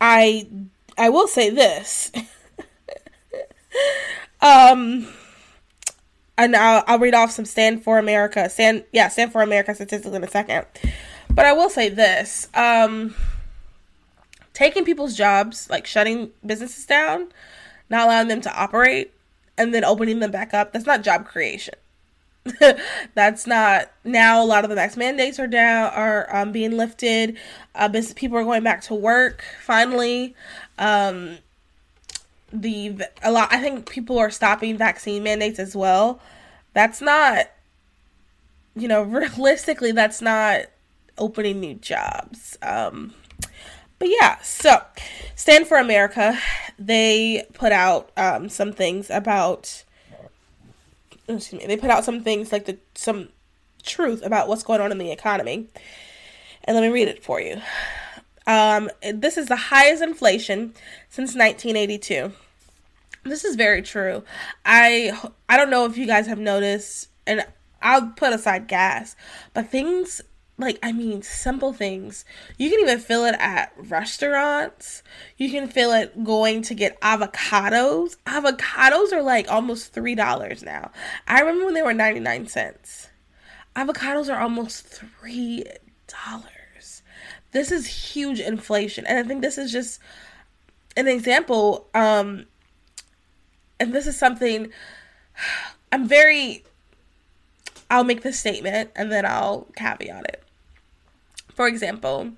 I 0.00 0.46
I 0.96 1.08
will 1.08 1.28
say 1.28 1.50
this. 1.50 2.12
um 4.40 5.08
and 6.36 6.54
I'll, 6.54 6.84
I'll 6.86 6.98
read 7.00 7.14
off 7.14 7.32
some 7.32 7.44
Stand 7.44 7.82
for 7.82 7.98
America, 7.98 8.48
Stand 8.48 8.84
yeah, 8.92 9.08
Stand 9.08 9.32
for 9.32 9.42
America 9.42 9.74
statistics 9.74 10.14
in 10.14 10.24
a 10.24 10.28
second. 10.28 10.66
But 11.30 11.46
I 11.46 11.52
will 11.52 11.70
say 11.70 11.88
this. 11.88 12.48
Um 12.54 13.14
taking 14.54 14.84
people's 14.84 15.16
jobs, 15.16 15.70
like 15.70 15.86
shutting 15.86 16.30
businesses 16.44 16.84
down, 16.84 17.28
not 17.90 18.06
allowing 18.06 18.28
them 18.28 18.40
to 18.40 18.60
operate, 18.60 19.12
and 19.56 19.74
then 19.74 19.84
opening 19.84 20.20
them 20.20 20.30
back 20.30 20.54
up, 20.54 20.72
that's 20.72 20.86
not 20.86 21.02
job 21.02 21.26
creation. 21.26 21.74
that's 23.14 23.46
not 23.46 23.90
now 24.04 24.42
a 24.42 24.46
lot 24.46 24.64
of 24.64 24.70
the 24.70 24.76
max 24.76 24.96
mandates 24.96 25.38
are 25.38 25.46
down 25.46 25.92
are 25.92 26.34
um, 26.34 26.52
being 26.52 26.76
lifted. 26.76 27.36
Uh, 27.74 27.88
people 28.14 28.38
are 28.38 28.44
going 28.44 28.62
back 28.62 28.82
to 28.82 28.94
work 28.94 29.44
finally. 29.64 30.34
Um, 30.78 31.38
the 32.50 33.02
a 33.22 33.30
lot 33.30 33.52
i 33.52 33.60
think 33.60 33.90
people 33.90 34.18
are 34.18 34.30
stopping 34.30 34.76
vaccine 34.76 35.22
mandates 35.22 35.58
as 35.58 35.76
well. 35.76 36.20
That's 36.74 37.00
not 37.00 37.46
you 38.76 38.88
know 38.88 39.02
realistically 39.04 39.92
that's 39.92 40.22
not 40.22 40.62
opening 41.16 41.60
new 41.60 41.74
jobs. 41.74 42.56
Um, 42.62 43.14
but 43.98 44.08
yeah 44.08 44.38
so 44.42 44.80
stand 45.34 45.66
for 45.66 45.76
america 45.76 46.38
they 46.78 47.44
put 47.52 47.72
out 47.72 48.10
um, 48.16 48.48
some 48.48 48.72
things 48.72 49.10
about 49.10 49.82
excuse 51.28 51.60
me, 51.60 51.66
they 51.66 51.76
put 51.76 51.90
out 51.90 52.04
some 52.04 52.22
things 52.22 52.52
like 52.52 52.64
the 52.64 52.78
some 52.94 53.28
truth 53.82 54.24
about 54.24 54.48
what's 54.48 54.62
going 54.62 54.80
on 54.80 54.92
in 54.92 54.98
the 54.98 55.10
economy. 55.10 55.68
And 56.64 56.76
let 56.76 56.82
me 56.82 56.88
read 56.88 57.08
it 57.08 57.22
for 57.22 57.40
you. 57.40 57.60
Um, 58.46 58.90
this 59.14 59.36
is 59.36 59.46
the 59.46 59.56
highest 59.56 60.02
inflation 60.02 60.74
since 61.08 61.34
1982. 61.34 62.32
This 63.24 63.44
is 63.44 63.56
very 63.56 63.82
true. 63.82 64.24
I 64.64 65.12
I 65.48 65.56
don't 65.56 65.70
know 65.70 65.84
if 65.84 65.98
you 65.98 66.06
guys 66.06 66.26
have 66.26 66.38
noticed, 66.38 67.08
and 67.26 67.44
I'll 67.82 68.08
put 68.08 68.32
aside 68.32 68.66
gas, 68.66 69.16
but 69.52 69.68
things 69.68 70.22
like 70.58 70.78
I 70.82 70.92
mean 70.92 71.22
simple 71.22 71.72
things. 71.72 72.24
You 72.56 72.68
can 72.68 72.80
even 72.80 72.98
feel 72.98 73.24
it 73.24 73.36
at 73.38 73.72
restaurants. 73.76 75.02
You 75.36 75.50
can 75.50 75.68
feel 75.68 75.92
it 75.92 76.24
going 76.24 76.62
to 76.62 76.74
get 76.74 77.00
avocados. 77.00 78.16
Avocados 78.26 79.12
are 79.12 79.22
like 79.22 79.50
almost 79.50 79.92
three 79.92 80.16
dollars 80.16 80.62
now. 80.62 80.90
I 81.26 81.40
remember 81.40 81.66
when 81.66 81.74
they 81.74 81.82
were 81.82 81.94
ninety 81.94 82.20
nine 82.20 82.48
cents. 82.48 83.08
Avocados 83.76 84.32
are 84.32 84.40
almost 84.40 84.84
three 84.84 85.64
dollars. 86.08 87.02
This 87.52 87.70
is 87.70 87.86
huge 87.86 88.40
inflation, 88.40 89.06
and 89.06 89.18
I 89.18 89.22
think 89.22 89.40
this 89.42 89.58
is 89.58 89.70
just 89.70 90.00
an 90.96 91.06
example. 91.06 91.86
Um, 91.94 92.46
and 93.80 93.92
this 93.92 94.06
is 94.06 94.18
something 94.18 94.70
I'm 95.92 96.06
very 96.06 96.64
I'll 97.90 98.04
make 98.04 98.22
the 98.22 98.32
statement 98.32 98.90
and 98.94 99.10
then 99.10 99.24
I'll 99.24 99.66
caveat 99.74 100.24
it. 100.24 100.44
For 101.58 101.66
example, 101.66 102.34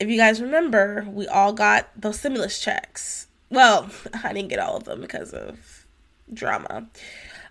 if 0.00 0.08
you 0.08 0.16
guys 0.16 0.40
remember, 0.40 1.06
we 1.06 1.28
all 1.28 1.52
got 1.52 1.90
those 1.94 2.18
stimulus 2.18 2.58
checks. 2.58 3.26
Well, 3.50 3.90
I 4.24 4.32
didn't 4.32 4.48
get 4.48 4.58
all 4.58 4.74
of 4.74 4.84
them 4.84 5.02
because 5.02 5.34
of 5.34 5.84
drama. 6.32 6.86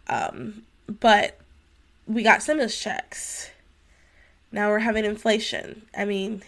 Um, 0.08 0.64
but 0.88 1.38
we 2.08 2.24
got 2.24 2.42
stimulus 2.42 2.82
checks. 2.82 3.52
Now 4.52 4.70
we're 4.70 4.80
having 4.80 5.06
inflation. 5.06 5.84
I 5.96 6.06
mean, 6.06 6.42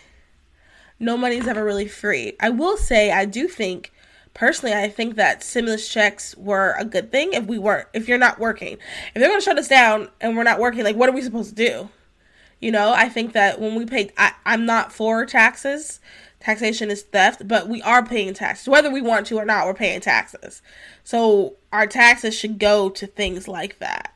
no 1.00 1.16
money's 1.16 1.48
ever 1.48 1.64
really 1.64 1.88
free. 1.88 2.34
I 2.40 2.50
will 2.50 2.78
say, 2.78 3.12
I 3.12 3.26
do 3.26 3.48
think, 3.48 3.94
personally, 4.34 4.76
I 4.76 4.90
think 4.90 5.16
that 5.18 5.44
stimulus 5.44 5.88
checks 5.88 6.36
were 6.38 6.74
a 6.80 6.86
good 6.86 7.12
thing 7.12 7.34
if 7.34 7.46
we 7.46 7.60
weren't, 7.60 7.88
if 7.94 8.08
you're 8.08 8.18
not 8.18 8.40
working. 8.40 8.80
If 9.14 9.14
they're 9.14 9.30
going 9.30 9.42
to 9.42 9.46
shut 9.46 9.60
us 9.60 9.68
down 9.68 10.10
and 10.20 10.36
we're 10.36 10.42
not 10.42 10.60
working, 10.60 10.84
like, 10.84 10.96
what 10.96 11.08
are 11.08 11.14
we 11.14 11.22
supposed 11.22 11.56
to 11.56 11.56
do? 11.56 11.90
You 12.62 12.72
know, 12.72 12.94
I 12.94 13.10
think 13.10 13.34
that 13.34 13.60
when 13.60 13.76
we 13.76 13.86
pay, 13.86 14.12
I, 14.18 14.34
I'm 14.46 14.66
not 14.66 14.94
for 14.94 15.26
taxes. 15.26 16.00
Taxation 16.40 16.90
is 16.90 17.02
theft, 17.02 17.48
but 17.48 17.68
we 17.68 17.82
are 17.82 18.06
paying 18.06 18.34
taxes. 18.34 18.68
Whether 18.68 18.92
we 18.92 19.02
want 19.02 19.28
to 19.28 19.38
or 19.38 19.46
not, 19.46 19.66
we're 19.66 19.74
paying 19.74 20.00
taxes. 20.00 20.62
So 21.04 21.56
our 21.74 21.88
taxes 21.88 22.36
should 22.36 22.60
go 22.60 22.90
to 22.90 23.08
things 23.08 23.48
like 23.48 23.80
that 23.80 24.14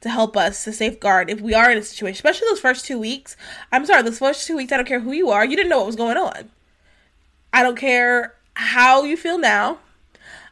to 0.00 0.08
help 0.08 0.36
us 0.36 0.62
to 0.64 0.72
safeguard 0.72 1.28
if 1.28 1.40
we 1.40 1.54
are 1.54 1.70
in 1.70 1.78
a 1.78 1.82
situation, 1.82 2.14
especially 2.14 2.46
those 2.48 2.60
first 2.60 2.86
two 2.86 2.98
weeks. 2.98 3.36
I'm 3.72 3.84
sorry, 3.84 4.02
those 4.02 4.20
first 4.20 4.46
two 4.46 4.56
weeks, 4.56 4.70
I 4.70 4.76
don't 4.76 4.86
care 4.86 5.00
who 5.00 5.12
you 5.12 5.30
are, 5.30 5.44
you 5.44 5.56
didn't 5.56 5.70
know 5.70 5.78
what 5.78 5.86
was 5.86 5.96
going 5.96 6.16
on. 6.16 6.50
I 7.52 7.64
don't 7.64 7.76
care 7.76 8.34
how 8.54 9.02
you 9.02 9.16
feel 9.16 9.38
now. 9.38 9.78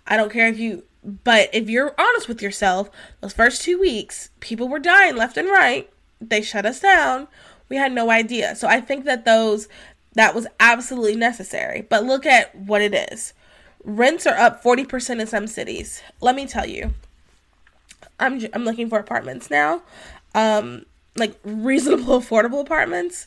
I 0.07 0.17
don't 0.17 0.33
care 0.33 0.49
if 0.49 0.59
you, 0.59 0.83
but 1.05 1.51
if 1.53 1.71
you're 1.71 1.95
honest 1.99 2.27
with 2.27 2.43
yourself, 2.43 2.91
those 3.21 3.33
first 3.33 3.63
two 3.63 3.79
weeks, 3.79 4.31
people 4.41 4.69
were 4.69 4.81
dying 4.81 5.15
left 5.15 5.37
and 5.37 5.49
right 5.49 5.89
they 6.21 6.43
shut 6.43 6.67
us 6.67 6.81
down. 6.81 7.29
We 7.69 7.77
had 7.77 7.93
no 7.93 8.11
idea. 8.11 8.55
So 8.57 8.69
I 8.69 8.81
think 8.81 9.05
that 9.05 9.25
those 9.25 9.69
that 10.15 10.35
was 10.35 10.47
absolutely 10.59 11.17
necessary. 11.17 11.83
But 11.83 12.05
look 12.05 12.25
at 12.25 12.55
what 12.55 12.81
it 12.81 12.95
is. 13.13 13.35
Rents 13.85 14.27
are 14.27 14.37
up 14.37 14.63
40% 14.63 15.21
in 15.21 15.27
some 15.27 15.47
cities. 15.47 16.03
Let 16.21 16.35
me 16.35 16.47
tell 16.47 16.67
you. 16.67 16.95
I'm 18.19 18.41
I'm 18.55 18.65
looking 18.65 18.89
for 18.89 18.99
apartments 18.99 19.51
now. 19.51 19.83
Um 20.35 20.87
like 21.17 21.39
reasonable 21.45 22.21
affordable 22.21 22.61
apartments. 22.61 23.27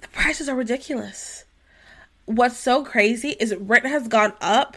The 0.00 0.08
prices 0.08 0.48
are 0.48 0.56
ridiculous. 0.56 1.44
What's 2.24 2.56
so 2.56 2.84
crazy 2.84 3.30
is 3.40 3.54
rent 3.54 3.86
has 3.86 4.06
gone 4.06 4.34
up, 4.40 4.76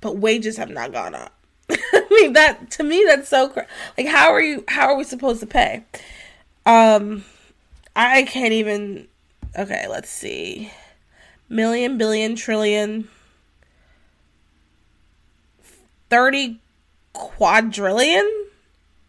but 0.00 0.18
wages 0.18 0.56
have 0.58 0.70
not 0.70 0.92
gone 0.92 1.14
up. 1.14 1.34
I 1.70 2.06
mean 2.10 2.32
that 2.32 2.70
to 2.72 2.82
me 2.82 3.04
that's 3.06 3.28
so 3.28 3.48
cra- 3.48 3.66
like 3.98 4.06
how 4.06 4.30
are 4.30 4.40
you 4.40 4.64
how 4.68 4.88
are 4.88 4.96
we 4.96 5.04
supposed 5.04 5.40
to 5.40 5.46
pay? 5.46 5.84
Um, 6.66 7.24
I 7.96 8.22
can't 8.24 8.52
even. 8.52 9.08
Okay, 9.58 9.86
let's 9.88 10.08
see. 10.08 10.70
Million, 11.48 11.98
billion, 11.98 12.36
trillion, 12.36 13.08
30 16.10 16.60
quadrillion? 17.12 18.46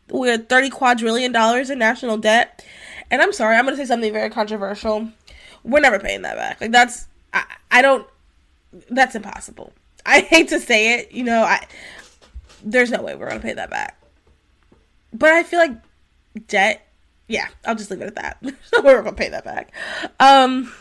We're 0.10 0.38
30 0.38 0.70
quadrillion 0.70 1.32
dollars 1.32 1.70
in 1.70 1.80
national 1.80 2.18
debt. 2.18 2.66
And 3.10 3.22
I'm 3.22 3.34
sorry, 3.34 3.56
I'm 3.56 3.66
going 3.66 3.76
to 3.76 3.82
say 3.82 3.88
something 3.88 4.12
very 4.12 4.30
controversial. 4.30 5.10
We're 5.64 5.82
never 5.82 6.00
paying 6.00 6.22
that 6.22 6.38
back. 6.38 6.62
Like, 6.62 6.72
that's. 6.72 7.08
I, 7.34 7.44
I 7.70 7.82
don't. 7.82 8.08
That's 8.90 9.16
impossible. 9.16 9.74
I 10.06 10.22
hate 10.22 10.48
to 10.50 10.60
say 10.60 11.00
it, 11.00 11.12
you 11.12 11.24
know, 11.24 11.44
I. 11.44 11.68
There's 12.64 12.92
no 12.92 13.02
way 13.02 13.16
we're 13.16 13.28
going 13.28 13.42
to 13.42 13.46
pay 13.46 13.54
that 13.54 13.70
back. 13.70 14.02
But 15.14 15.32
I 15.32 15.44
feel 15.44 15.60
like 15.60 15.78
debt 16.48 16.88
yeah, 17.32 17.48
I'll 17.66 17.76
just 17.76 17.90
leave 17.90 18.02
it 18.02 18.08
at 18.08 18.16
that. 18.16 18.38
We're 18.84 19.02
gonna 19.02 19.16
pay 19.16 19.30
that 19.30 19.46
back. 19.46 19.72
Um, 20.20 20.72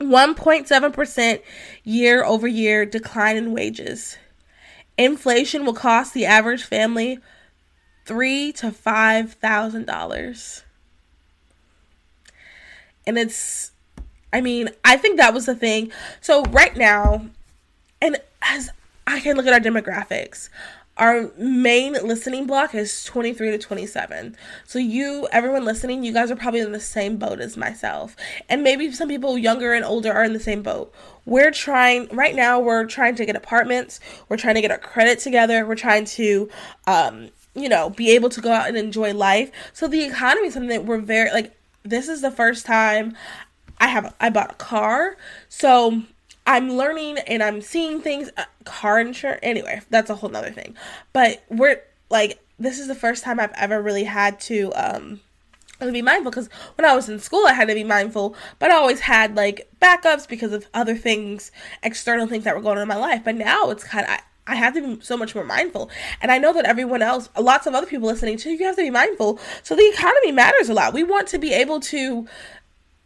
1.7% 0.00 1.42
year 1.82 2.24
over 2.24 2.46
year 2.46 2.86
decline 2.86 3.36
in 3.36 3.52
wages. 3.52 4.16
Inflation 4.96 5.64
will 5.64 5.74
cost 5.74 6.14
the 6.14 6.26
average 6.26 6.64
family 6.64 7.18
three 8.04 8.52
to 8.52 8.70
five 8.70 9.32
thousand 9.34 9.86
dollars. 9.86 10.62
And 13.06 13.18
it's 13.18 13.72
I 14.32 14.40
mean, 14.40 14.68
I 14.84 14.96
think 14.96 15.16
that 15.18 15.34
was 15.34 15.46
the 15.46 15.54
thing. 15.54 15.92
So 16.20 16.42
right 16.44 16.76
now, 16.76 17.26
and 18.00 18.18
as 18.42 18.70
I 19.06 19.20
can 19.20 19.36
look 19.36 19.46
at 19.46 19.52
our 19.52 19.60
demographics, 19.60 20.48
our 20.96 21.30
main 21.36 21.94
listening 21.94 22.46
block 22.46 22.74
is 22.74 23.04
23 23.04 23.50
to 23.50 23.58
27. 23.58 24.36
So 24.64 24.78
you 24.78 25.26
everyone 25.32 25.64
listening, 25.64 26.04
you 26.04 26.12
guys 26.12 26.30
are 26.30 26.36
probably 26.36 26.60
in 26.60 26.72
the 26.72 26.80
same 26.80 27.16
boat 27.16 27.40
as 27.40 27.56
myself. 27.56 28.14
And 28.48 28.62
maybe 28.62 28.92
some 28.92 29.08
people 29.08 29.36
younger 29.36 29.72
and 29.72 29.84
older 29.84 30.12
are 30.12 30.24
in 30.24 30.32
the 30.32 30.40
same 30.40 30.62
boat. 30.62 30.94
We're 31.26 31.50
trying 31.50 32.08
right 32.08 32.34
now 32.34 32.60
we're 32.60 32.86
trying 32.86 33.16
to 33.16 33.26
get 33.26 33.34
apartments, 33.34 33.98
we're 34.28 34.36
trying 34.36 34.54
to 34.54 34.60
get 34.60 34.70
our 34.70 34.78
credit 34.78 35.18
together, 35.18 35.66
we're 35.66 35.74
trying 35.74 36.04
to 36.06 36.48
um 36.86 37.30
you 37.56 37.68
know, 37.68 37.90
be 37.90 38.10
able 38.10 38.28
to 38.28 38.40
go 38.40 38.50
out 38.50 38.68
and 38.68 38.76
enjoy 38.76 39.14
life. 39.14 39.50
So 39.72 39.86
the 39.86 40.04
economy 40.04 40.48
is 40.48 40.54
something 40.54 40.70
that 40.70 40.84
we're 40.84 40.98
very 40.98 41.30
like 41.30 41.56
this 41.82 42.08
is 42.08 42.20
the 42.20 42.30
first 42.30 42.66
time 42.66 43.16
I 43.78 43.88
have 43.88 44.14
I 44.20 44.30
bought 44.30 44.52
a 44.52 44.54
car. 44.54 45.16
So 45.48 46.02
I'm 46.46 46.72
learning 46.72 47.18
and 47.18 47.42
I'm 47.42 47.60
seeing 47.60 48.00
things. 48.00 48.30
Uh, 48.36 48.44
car 48.64 49.00
insurance, 49.00 49.40
anyway, 49.42 49.80
that's 49.90 50.10
a 50.10 50.14
whole 50.14 50.30
nother 50.30 50.50
thing. 50.50 50.74
But 51.12 51.44
we're 51.48 51.82
like, 52.10 52.38
this 52.58 52.78
is 52.78 52.88
the 52.88 52.94
first 52.94 53.24
time 53.24 53.40
I've 53.40 53.52
ever 53.56 53.80
really 53.80 54.04
had 54.04 54.40
to 54.40 54.72
um 54.74 55.20
be 55.80 56.02
mindful 56.02 56.30
because 56.30 56.48
when 56.76 56.84
I 56.84 56.94
was 56.94 57.08
in 57.08 57.18
school, 57.18 57.44
I 57.46 57.52
had 57.52 57.68
to 57.68 57.74
be 57.74 57.84
mindful, 57.84 58.34
but 58.58 58.70
I 58.70 58.76
always 58.76 59.00
had 59.00 59.36
like 59.36 59.68
backups 59.82 60.26
because 60.26 60.52
of 60.52 60.66
other 60.72 60.96
things, 60.96 61.50
external 61.82 62.26
things 62.26 62.44
that 62.44 62.54
were 62.54 62.62
going 62.62 62.78
on 62.78 62.82
in 62.82 62.88
my 62.88 62.96
life. 62.96 63.22
But 63.24 63.34
now 63.34 63.70
it's 63.70 63.84
kind 63.84 64.06
of. 64.06 64.12
I, 64.12 64.20
I 64.46 64.56
have 64.56 64.74
to 64.74 64.96
be 64.96 65.02
so 65.02 65.16
much 65.16 65.34
more 65.34 65.44
mindful. 65.44 65.90
And 66.20 66.30
I 66.30 66.36
know 66.36 66.52
that 66.52 66.66
everyone 66.66 67.00
else, 67.00 67.30
lots 67.38 67.66
of 67.66 67.74
other 67.74 67.86
people 67.86 68.08
listening 68.08 68.36
too, 68.36 68.50
you 68.50 68.66
have 68.66 68.76
to 68.76 68.82
be 68.82 68.90
mindful. 68.90 69.38
So 69.62 69.74
the 69.74 69.90
economy 69.90 70.32
matters 70.32 70.68
a 70.68 70.74
lot. 70.74 70.92
We 70.92 71.02
want 71.02 71.28
to 71.28 71.38
be 71.38 71.54
able 71.54 71.80
to 71.80 72.26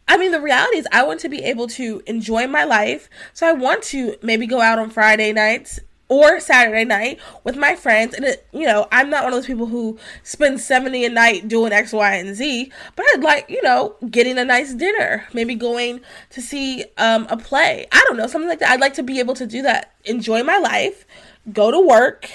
I 0.09 0.17
mean, 0.17 0.31
the 0.31 0.41
reality 0.41 0.77
is, 0.77 0.87
I 0.91 1.03
want 1.03 1.19
to 1.19 1.29
be 1.29 1.43
able 1.43 1.67
to 1.67 2.01
enjoy 2.07 2.47
my 2.47 2.63
life. 2.63 3.09
So 3.33 3.47
I 3.47 3.53
want 3.53 3.83
to 3.83 4.17
maybe 4.23 4.47
go 4.47 4.59
out 4.59 4.79
on 4.79 4.89
Friday 4.89 5.31
nights 5.31 5.79
or 6.07 6.39
Saturday 6.39 6.83
night 6.83 7.19
with 7.43 7.55
my 7.55 7.75
friends. 7.75 8.15
And, 8.15 8.25
it, 8.25 8.47
you 8.51 8.65
know, 8.65 8.87
I'm 8.91 9.11
not 9.11 9.23
one 9.23 9.33
of 9.33 9.37
those 9.37 9.45
people 9.45 9.67
who 9.67 9.99
spend 10.23 10.59
70 10.59 11.05
a 11.05 11.09
night 11.09 11.47
doing 11.47 11.71
X, 11.71 11.93
Y, 11.93 12.15
and 12.15 12.35
Z, 12.35 12.71
but 12.95 13.05
I'd 13.13 13.21
like, 13.21 13.51
you 13.51 13.61
know, 13.61 13.95
getting 14.09 14.39
a 14.39 14.43
nice 14.45 14.73
dinner, 14.73 15.27
maybe 15.31 15.53
going 15.53 16.01
to 16.31 16.41
see 16.41 16.85
um, 16.97 17.27
a 17.29 17.37
play. 17.37 17.85
I 17.91 18.03
don't 18.07 18.17
know, 18.17 18.25
something 18.25 18.49
like 18.49 18.59
that. 18.59 18.71
I'd 18.71 18.81
like 18.81 18.95
to 18.95 19.03
be 19.03 19.19
able 19.19 19.35
to 19.35 19.45
do 19.45 19.61
that, 19.61 19.93
enjoy 20.05 20.41
my 20.41 20.57
life, 20.57 21.05
go 21.53 21.69
to 21.69 21.79
work, 21.79 22.27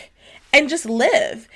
and 0.53 0.69
just 0.69 0.87
live 0.87 1.49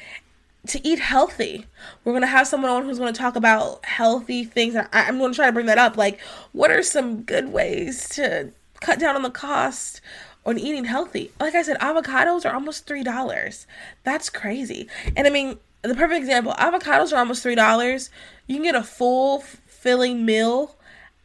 to 0.68 0.86
eat 0.86 0.98
healthy. 0.98 1.66
We're 2.04 2.12
going 2.12 2.22
to 2.22 2.28
have 2.28 2.46
someone 2.46 2.70
on 2.70 2.84
who's 2.84 2.98
going 2.98 3.12
to 3.12 3.18
talk 3.18 3.36
about 3.36 3.84
healthy 3.84 4.44
things. 4.44 4.76
I, 4.76 4.86
I'm 4.92 5.18
going 5.18 5.32
to 5.32 5.36
try 5.36 5.46
to 5.46 5.52
bring 5.52 5.66
that 5.66 5.78
up. 5.78 5.96
Like, 5.96 6.20
what 6.52 6.70
are 6.70 6.82
some 6.82 7.22
good 7.22 7.52
ways 7.52 8.08
to 8.10 8.50
cut 8.80 8.98
down 8.98 9.16
on 9.16 9.22
the 9.22 9.30
cost 9.30 10.00
on 10.46 10.58
eating 10.58 10.84
healthy? 10.84 11.30
Like 11.40 11.54
I 11.54 11.62
said, 11.62 11.78
avocados 11.78 12.44
are 12.44 12.54
almost 12.54 12.86
$3. 12.86 13.66
That's 14.04 14.30
crazy. 14.30 14.88
And 15.16 15.26
I 15.26 15.30
mean, 15.30 15.58
the 15.82 15.94
perfect 15.94 16.20
example 16.20 16.52
avocados 16.54 17.12
are 17.12 17.18
almost 17.18 17.44
$3. 17.44 18.10
You 18.46 18.56
can 18.56 18.64
get 18.64 18.74
a 18.74 18.82
full 18.82 19.40
filling 19.40 20.24
meal 20.24 20.76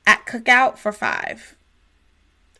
at 0.05 0.25
cookout 0.25 0.77
for 0.77 0.91
five 0.91 1.55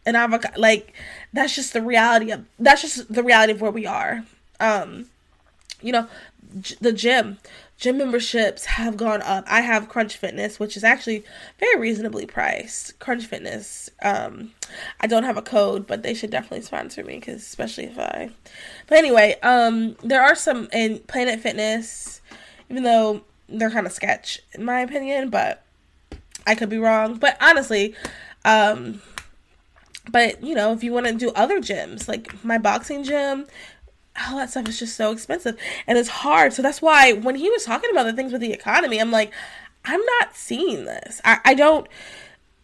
an 0.06 0.16
avocado 0.16 0.60
like 0.60 0.94
that's 1.32 1.56
just 1.56 1.74
the 1.74 1.82
reality 1.82 2.32
of 2.32 2.46
that's 2.60 2.82
just 2.82 3.14
the 3.14 3.24
reality 3.24 3.54
of 3.54 3.62
where 3.62 3.72
we 3.72 3.86
are 3.86 4.24
um 4.60 5.06
you 5.82 5.92
know 5.92 6.08
the 6.80 6.94
gym. 6.94 7.38
Gym 7.78 7.98
memberships 7.98 8.66
have 8.66 8.96
gone 8.96 9.22
up. 9.24 9.44
I 9.48 9.62
have 9.62 9.90
crunch 9.90 10.18
fitness 10.18 10.60
which 10.60 10.78
is 10.78 10.84
actually 10.84 11.24
very 11.60 11.80
reasonably 11.80 12.26
priced. 12.26 13.00
Crunch 13.00 13.26
fitness 13.26 13.90
um 14.04 14.52
i 15.00 15.08
don't 15.08 15.24
have 15.24 15.38
a 15.38 15.42
code 15.42 15.88
but 15.88 16.04
they 16.04 16.14
should 16.14 16.30
definitely 16.30 16.62
sponsor 16.62 17.04
me 17.04 17.16
because 17.16 17.42
especially 17.42 17.86
if 17.86 17.98
i 17.98 18.30
but 18.88 18.98
anyway 18.98 19.36
um 19.44 19.96
there 20.04 20.22
are 20.22 20.36
some 20.36 20.68
in 20.72 21.00
planet 21.00 21.40
fitness 21.40 22.22
even 22.70 22.84
though 22.84 23.22
they're 23.50 23.72
kind 23.72 23.86
of 23.86 23.94
sketch 23.94 24.42
in 24.54 24.64
my 24.64 24.80
opinion 24.80 25.30
but 25.30 25.64
i 26.46 26.56
could 26.56 26.70
be 26.70 26.78
wrong 26.78 27.16
but 27.16 27.38
honestly 27.42 27.96
um 28.46 29.02
but 30.12 30.44
you 30.44 30.54
know 30.54 30.74
if 30.74 30.84
you 30.84 30.92
want 30.92 31.06
to 31.06 31.14
do 31.14 31.32
other 31.32 31.60
gyms 31.60 32.08
like 32.08 32.44
my 32.44 32.58
boxing 32.58 33.04
gym 33.04 33.46
all 34.20 34.38
that 34.38 34.50
stuff 34.50 34.68
is 34.68 34.80
just 34.80 34.96
so 34.96 35.12
expensive 35.12 35.58
and 35.88 35.98
it's 35.98 36.10
hard. 36.10 36.54
So 36.54 36.62
that's 36.62 36.82
why 36.82 37.14
when 37.14 37.36
he 37.36 37.50
was 37.50 37.66
talking 37.66 37.90
about 37.92 38.04
the 38.04 38.14
things 38.14 38.32
with 38.32 38.42
the 38.42 38.54
economy, 38.54 39.00
I'm 39.00 39.12
like, 39.12 39.32
I'm 39.86 40.02
not 40.20 40.36
seeing 40.36 40.86
this. 40.86 41.22
I, 41.26 41.40
I 41.44 41.54
don't 41.54 41.88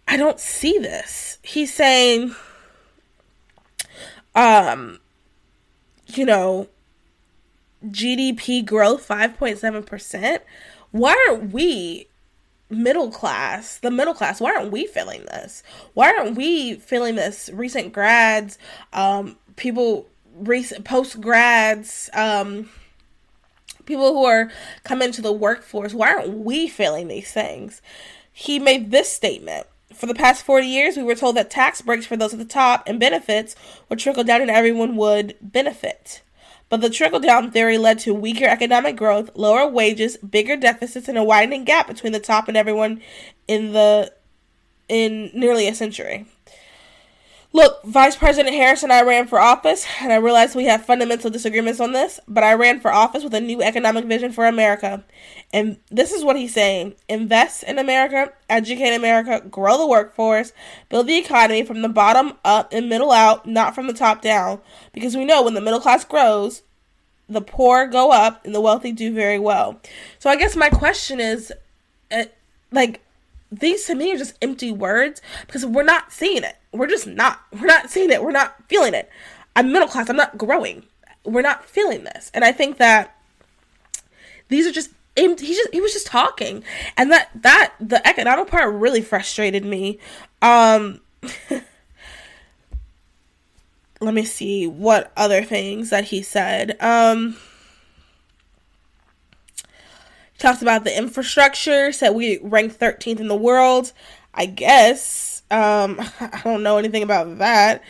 I 0.08 0.18
don't 0.18 0.40
see 0.40 0.78
this. 0.78 1.38
He's 1.44 1.74
saying 1.74 2.36
um 4.36 5.00
you 6.08 6.26
know 6.26 6.68
GDP 7.86 8.66
growth 8.66 9.08
5.7%. 9.08 10.40
Why 10.92 11.28
aren't 11.30 11.54
we 11.54 12.08
middle 12.70 13.10
class, 13.10 13.78
the 13.78 13.92
middle 13.92 14.14
class, 14.14 14.40
why 14.40 14.54
aren't 14.54 14.72
we 14.72 14.86
feeling 14.86 15.26
this? 15.26 15.64
Why 15.94 16.14
aren't 16.14 16.36
we 16.36 16.76
feeling 16.76 17.16
this? 17.16 17.50
Recent 17.54 17.94
grads, 17.94 18.58
um, 18.94 19.38
people, 19.56 20.08
recent 20.40 20.86
post 20.86 21.22
grads, 21.22 22.10
um, 22.14 22.70
people 23.86 24.14
who 24.14 24.26
are 24.26 24.52
coming 24.84 25.12
to 25.12 25.22
the 25.22 25.34
workforce, 25.34 25.94
why 25.94 26.14
aren't 26.14 26.30
we 26.30 26.68
feeling 26.68 27.08
these 27.08 27.32
things? 27.32 27.82
He 28.32 28.60
made 28.60 28.92
this 28.92 29.12
statement. 29.12 29.68
For 29.94 30.06
the 30.06 30.16
past 30.16 30.46
40 30.46 30.68
years, 30.68 30.96
we 30.96 31.04
were 31.04 31.16
told 31.16 31.36
that 31.36 31.50
tax 31.50 31.82
breaks 31.82 32.06
for 32.06 32.16
those 32.16 32.32
at 32.32 32.40
the 32.40 32.46
top 32.46 32.84
and 32.88 33.00
benefits 33.00 33.56
would 33.90 34.00
trickle 34.00 34.24
down 34.24 34.42
and 34.42 34.52
everyone 34.52 34.96
would 34.96 35.36
benefit. 35.42 36.22
But 36.70 36.82
the 36.82 36.90
trickle 36.90 37.20
down 37.20 37.52
theory 37.52 37.78
led 37.80 38.00
to 38.00 38.14
weaker 38.14 38.46
economic 38.46 38.96
growth, 38.96 39.32
lower 39.34 39.68
wages, 39.68 40.18
bigger 40.18 40.56
deficits, 40.56 41.10
and 41.10 41.18
a 41.18 41.24
widening 41.24 41.64
gap 41.64 41.88
between 41.88 42.14
the 42.14 42.20
top 42.20 42.48
and 42.48 42.56
everyone 42.56 43.02
in 43.48 43.74
the 43.74 44.14
in 44.88 45.32
nearly 45.34 45.68
a 45.68 45.74
century. 45.74 46.26
Look, 47.52 47.84
Vice 47.84 48.16
President 48.16 48.56
Harris 48.56 48.84
and 48.84 48.94
I 48.94 49.02
ran 49.02 49.26
for 49.26 49.40
office, 49.40 49.84
and 50.02 50.14
I 50.14 50.18
realize 50.18 50.56
we 50.56 50.66
have 50.66 50.86
fundamental 50.86 51.32
disagreements 51.32 51.80
on 51.80 51.94
this, 51.94 52.20
but 52.28 52.44
I 52.44 52.54
ran 52.54 52.80
for 52.80 52.92
office 52.92 53.24
with 53.24 53.34
a 53.34 53.42
new 53.42 53.64
economic 53.64 54.06
vision 54.06 54.32
for 54.32 54.46
America. 54.46 55.04
And 55.52 55.78
this 55.90 56.12
is 56.12 56.24
what 56.24 56.36
he's 56.36 56.54
saying 56.54 56.94
invest 57.08 57.64
in 57.64 57.80
America, 57.80 58.32
educate 58.50 58.94
America, 58.94 59.44
grow 59.50 59.80
the 59.80 59.88
workforce, 59.88 60.54
build 60.90 61.08
the 61.08 61.18
economy 61.18 61.64
from 61.64 61.82
the 61.82 61.90
bottom 61.90 62.34
up 62.46 62.72
and 62.72 62.88
middle 62.88 63.12
out, 63.12 63.48
not 63.48 63.74
from 63.74 63.88
the 63.88 63.94
top 63.94 64.22
down. 64.22 64.62
Because 64.94 65.18
we 65.18 65.26
know 65.26 65.42
when 65.42 65.56
the 65.56 65.62
middle 65.62 65.80
class 65.80 66.06
grows, 66.06 66.62
the 67.28 67.42
poor 67.42 67.88
go 67.88 68.12
up 68.12 68.46
and 68.46 68.54
the 68.54 68.62
wealthy 68.62 68.92
do 68.92 69.12
very 69.12 69.40
well. 69.40 69.82
So 70.20 70.30
I 70.30 70.36
guess 70.36 70.56
my 70.56 70.70
question 70.70 71.20
is 71.20 71.52
uh, 72.12 72.26
like, 72.72 73.02
these 73.52 73.86
to 73.86 73.96
me 73.96 74.14
are 74.14 74.18
just 74.18 74.36
empty 74.42 74.72
words 74.72 75.22
because 75.46 75.66
we're 75.66 75.84
not 75.84 76.12
seeing 76.12 76.44
it. 76.44 76.56
We're 76.72 76.88
just 76.88 77.08
not. 77.08 77.40
We're 77.52 77.66
not 77.66 77.90
seeing 77.90 78.12
it. 78.12 78.24
We're 78.24 78.32
not 78.32 78.56
feeling 78.68 78.94
it. 78.94 79.10
I'm 79.56 79.72
middle 79.72 79.88
class. 79.88 80.10
I'm 80.10 80.16
not 80.16 80.38
growing. 80.38 80.84
We're 81.24 81.42
not 81.42 81.66
feeling 81.66 82.04
this. 82.04 82.32
And 82.34 82.44
I 82.44 82.52
think 82.52 82.78
that 82.78 83.16
these 84.48 84.68
are 84.68 84.72
just 84.72 84.92
empty. 85.18 85.46
He 85.48 85.56
just 85.56 85.74
he 85.74 85.82
was 85.82 85.94
just 85.94 86.08
talking, 86.08 86.64
and 86.96 87.12
that 87.12 87.30
that 87.36 87.74
the 87.80 88.06
economic 88.08 88.48
part 88.48 88.74
really 88.74 89.02
frustrated 89.02 89.66
me. 89.66 90.00
Um, 90.42 91.02
let 94.00 94.14
me 94.14 94.26
see 94.26 94.68
what 94.68 95.12
other 95.18 95.44
things 95.44 95.90
that 95.90 96.06
he 96.06 96.22
said. 96.22 96.78
Um 96.80 97.38
talks 100.40 100.62
about 100.62 100.84
the 100.84 100.98
infrastructure, 100.98 101.92
said 101.92 102.12
we 102.12 102.40
ranked 102.42 102.80
13th 102.80 103.20
in 103.20 103.28
the 103.28 103.36
world. 103.36 103.94
I 104.34 104.46
guess. 104.46 105.44
Um, 105.52 106.00
I 106.20 106.42
don't 106.44 106.64
know 106.64 106.78
anything 106.78 107.04
about 107.04 107.38
that. 107.40 107.84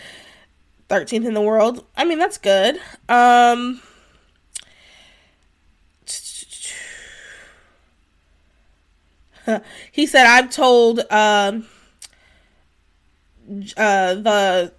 13th 0.89 1.25
in 1.25 1.33
the 1.33 1.41
world. 1.41 1.85
I 1.95 2.05
mean, 2.05 2.17
that's 2.17 2.38
good. 2.39 2.79
Um, 3.07 3.81
he 9.91 10.07
said, 10.07 10.25
I've 10.25 10.49
told 10.49 10.99
um, 11.12 11.67
uh, 13.77 14.15
the 14.15 14.73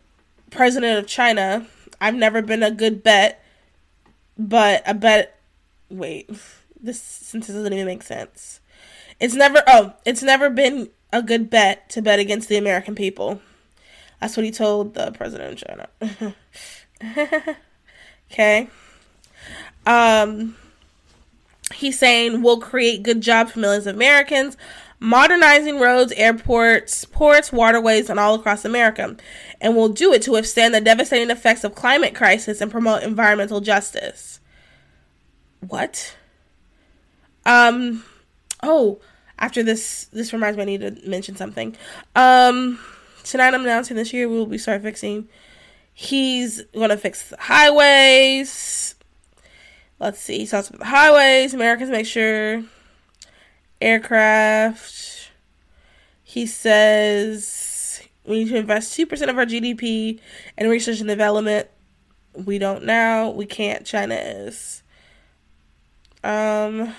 president 0.51 0.99
of 0.99 1.07
China, 1.07 1.67
I've 2.01 2.17
never 2.17 2.43
been 2.43 2.65
a 2.65 2.73
good 2.73 3.05
bet, 3.05 3.45
but 4.37 4.83
a 4.87 4.95
bet. 4.95 5.37
Wait 5.89 6.31
this 6.83 7.01
sentence 7.01 7.57
doesn't 7.57 7.73
even 7.73 7.87
make 7.87 8.03
sense. 8.03 8.61
It's 9.19 9.35
never 9.35 9.63
oh, 9.67 9.95
it's 10.05 10.23
never 10.23 10.51
been 10.51 10.91
a 11.13 11.23
good 11.23 11.51
bet 11.51 11.89
to 11.91 12.03
bet 12.03 12.19
against 12.19 12.49
the 12.49 12.57
American 12.57 12.95
people. 12.95 13.41
That's 14.21 14.37
what 14.37 14.45
he 14.45 14.51
told 14.51 14.95
the 14.95 15.13
president 15.13 15.63
of 15.63 15.89
China. 16.03 16.35
okay. 18.31 18.69
Um 19.87 20.57
he's 21.75 21.99
saying 21.99 22.43
we'll 22.43 22.61
create 22.61 23.03
good 23.03 23.21
jobs 23.21 23.53
for 23.53 23.61
millions 23.61 23.87
of 23.87 23.95
Americans, 23.97 24.57
modernizing 24.99 25.81
roads, 25.81 26.13
airports, 26.13 27.05
ports, 27.05 27.53
waterways, 27.53 28.11
and 28.11 28.21
all 28.21 28.35
across 28.35 28.65
America. 28.65 29.17
And 29.61 29.77
we'll 29.77 29.89
do 29.89 30.13
it 30.13 30.23
to 30.23 30.33
withstand 30.33 30.75
the 30.75 30.81
devastating 30.81 31.31
effects 31.31 31.65
of 31.65 31.75
climate 31.75 32.15
crisis 32.15 32.61
and 32.61 32.71
promote 32.71 33.03
environmental 33.03 33.61
justice. 33.61 34.41
What? 35.61 36.17
Um, 37.47 38.05
oh, 38.63 39.01
after 39.39 39.63
this, 39.63 40.05
this 40.13 40.33
reminds 40.33 40.57
me 40.57 40.63
I 40.63 40.67
need 40.67 40.81
to 40.81 41.09
mention 41.09 41.37
something. 41.37 41.77
Um, 42.15 42.79
tonight 43.25 43.55
I'm 43.55 43.63
announcing 43.63 43.97
this 43.97 44.13
year 44.13 44.29
we 44.29 44.37
will 44.37 44.47
be 44.47 44.59
start 44.59 44.83
fixing. 44.83 45.29
He's 45.93 46.63
gonna 46.75 46.97
fix 46.97 47.31
the 47.31 47.37
highways. 47.39 48.95
Let's 49.99 50.21
see. 50.21 50.39
He 50.39 50.47
talks 50.47 50.69
about 50.69 50.81
the 50.81 50.87
highways. 50.87 51.53
Americans 51.53 51.91
make 51.91 52.07
sure 52.07 52.63
aircraft. 53.81 55.31
He 56.23 56.47
says 56.47 58.03
we 58.25 58.45
need 58.45 58.51
to 58.51 58.57
invest 58.57 58.95
two 58.95 59.07
percent 59.07 59.31
of 59.31 59.39
our 59.39 59.47
GDP 59.47 60.21
in 60.57 60.69
research 60.69 61.01
and 61.01 61.09
development. 61.09 61.69
We 62.35 62.59
don't 62.59 62.85
now. 62.85 63.31
We 63.31 63.47
can't. 63.47 63.85
China 63.85 64.15
is. 64.15 64.83
Um. 66.23 66.95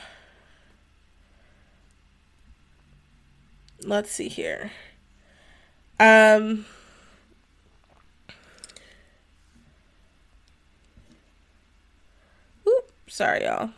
Let's 3.84 4.12
see 4.12 4.28
here. 4.28 4.72
Um, 6.00 6.66
Oop, 12.68 12.92
sorry, 13.08 13.44
y'all. 13.44 13.70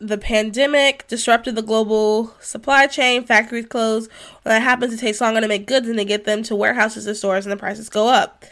The 0.00 0.18
pandemic 0.18 1.06
disrupted 1.08 1.54
the 1.54 1.62
global 1.62 2.34
supply 2.40 2.86
chain. 2.88 3.24
Factories 3.24 3.66
closed. 3.66 4.10
When 4.42 4.54
that 4.54 4.62
happens, 4.62 4.92
it 4.92 4.98
takes 4.98 5.20
longer 5.20 5.40
to 5.40 5.48
make 5.48 5.66
goods 5.66 5.88
and 5.88 5.96
to 5.98 6.04
get 6.04 6.24
them 6.24 6.42
to 6.42 6.56
warehouses 6.56 7.06
and 7.06 7.16
stores, 7.16 7.46
and 7.46 7.52
the 7.52 7.56
prices 7.56 7.88
go 7.88 8.08
up. 8.08 8.44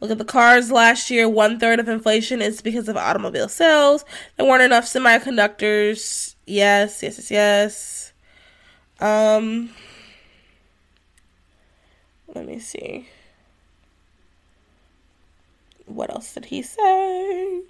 Look 0.00 0.10
at 0.10 0.18
the 0.18 0.24
cars 0.24 0.72
last 0.72 1.10
year. 1.10 1.28
One 1.28 1.60
third 1.60 1.78
of 1.78 1.88
inflation 1.88 2.40
is 2.40 2.62
because 2.62 2.88
of 2.88 2.96
automobile 2.96 3.48
sales. 3.48 4.04
There 4.36 4.46
weren't 4.46 4.62
enough 4.62 4.86
semiconductors. 4.86 6.34
Yes, 6.46 7.02
yes, 7.02 7.18
yes, 7.18 7.30
yes. 7.30 8.09
Um, 9.00 9.70
let 12.34 12.46
me 12.46 12.58
see. 12.58 13.08
What 15.86 16.10
else 16.10 16.34
did 16.34 16.44
he 16.46 16.62
say? 16.62 17.62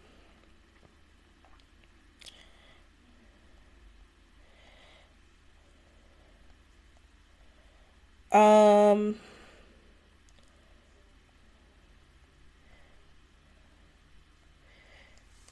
Um, 8.33 9.17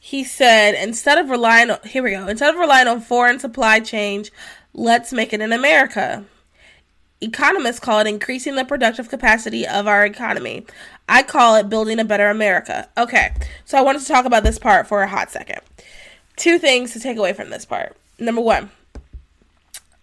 he 0.08 0.24
said 0.24 0.74
instead 0.74 1.18
of 1.18 1.28
relying 1.28 1.70
on 1.70 1.78
here 1.84 2.02
we 2.02 2.12
go 2.12 2.26
instead 2.26 2.54
of 2.54 2.58
relying 2.58 2.88
on 2.88 3.00
foreign 3.00 3.38
supply 3.38 3.78
change, 3.78 4.30
Let's 4.74 5.12
make 5.12 5.32
it 5.32 5.40
in 5.40 5.52
America. 5.52 6.24
Economists 7.20 7.80
call 7.80 7.98
it 7.98 8.06
increasing 8.06 8.54
the 8.54 8.64
productive 8.64 9.08
capacity 9.08 9.66
of 9.66 9.88
our 9.88 10.06
economy. 10.06 10.66
I 11.08 11.24
call 11.24 11.56
it 11.56 11.68
building 11.68 11.98
a 11.98 12.04
better 12.04 12.28
America. 12.28 12.88
Okay, 12.96 13.34
so 13.64 13.76
I 13.76 13.82
wanted 13.82 14.02
to 14.02 14.08
talk 14.08 14.24
about 14.24 14.44
this 14.44 14.58
part 14.58 14.86
for 14.86 15.02
a 15.02 15.08
hot 15.08 15.32
second. 15.32 15.60
Two 16.36 16.58
things 16.58 16.92
to 16.92 17.00
take 17.00 17.16
away 17.16 17.32
from 17.32 17.50
this 17.50 17.64
part. 17.64 17.96
Number 18.20 18.40
one, 18.40 18.70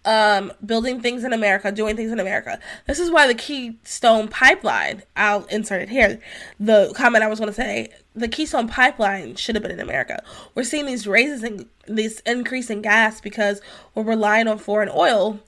um, 0.06 0.52
building 0.64 1.00
things 1.00 1.24
in 1.24 1.32
America, 1.32 1.70
doing 1.72 1.96
things 1.96 2.12
in 2.12 2.20
America. 2.20 2.58
This 2.86 3.00
is 3.00 3.10
why 3.10 3.26
the 3.26 3.34
Keystone 3.34 4.28
Pipeline, 4.28 5.02
I'll 5.16 5.44
insert 5.46 5.82
it 5.82 5.88
here. 5.88 6.20
The 6.60 6.92
comment 6.96 7.24
I 7.24 7.26
was 7.26 7.40
going 7.40 7.50
to 7.50 7.54
say, 7.54 7.90
the 8.14 8.28
Keystone 8.28 8.68
Pipeline 8.68 9.34
should 9.34 9.56
have 9.56 9.62
been 9.62 9.72
in 9.72 9.80
America. 9.80 10.22
We're 10.54 10.62
seeing 10.62 10.86
these 10.86 11.06
raises 11.06 11.42
in 11.42 11.66
these 11.88 12.20
increase 12.20 12.70
in 12.70 12.82
gas 12.82 13.20
because 13.20 13.60
we're 13.94 14.04
relying 14.04 14.46
on 14.46 14.58
foreign 14.58 14.90
oil, 14.94 15.40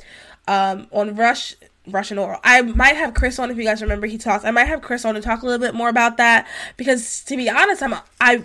um, 0.49 0.89
on 0.91 1.15
Rush, 1.15 1.55
Russian 1.87 2.19
oil. 2.19 2.39
I 2.43 2.63
might 2.63 2.97
have 2.97 3.15
Chris 3.15 3.39
on 3.39 3.51
if 3.51 3.57
you 3.57 3.65
guys 3.65 3.81
remember 3.81 4.09
he 4.09 4.19
talks. 4.19 4.45
I 4.45 4.51
might 4.51 4.67
have 4.67 4.83
Chris 4.83 5.05
on 5.05 5.15
to 5.15 5.21
talk 5.21 5.43
a 5.43 5.47
little 5.47 5.65
bit 5.65 5.75
more 5.75 5.89
about 5.89 6.17
that 6.17 6.49
because 6.77 7.23
to 7.25 7.37
be 7.37 7.49
honest, 7.49 7.83
I'm 7.83 7.95
I, 8.21 8.43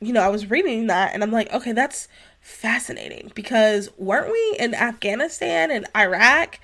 you 0.00 0.12
know, 0.12 0.20
I 0.20 0.28
was 0.28 0.50
reading 0.50 0.86
that 0.88 1.14
and 1.14 1.22
I'm 1.22 1.32
like, 1.32 1.52
okay, 1.52 1.72
that's 1.72 2.08
fascinating 2.40 3.30
because 3.34 3.90
weren't 3.96 4.30
we 4.30 4.56
in 4.58 4.74
Afghanistan 4.74 5.70
and 5.70 5.86
Iraq 5.96 6.60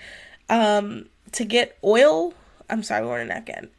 um, 0.49 1.07
to 1.33 1.45
get 1.45 1.79
oil? 1.85 2.35
I'm 2.69 2.83
sorry, 2.83 3.03
we 3.03 3.09
weren't 3.09 3.31
in 3.31 3.37
Afghan. 3.37 3.71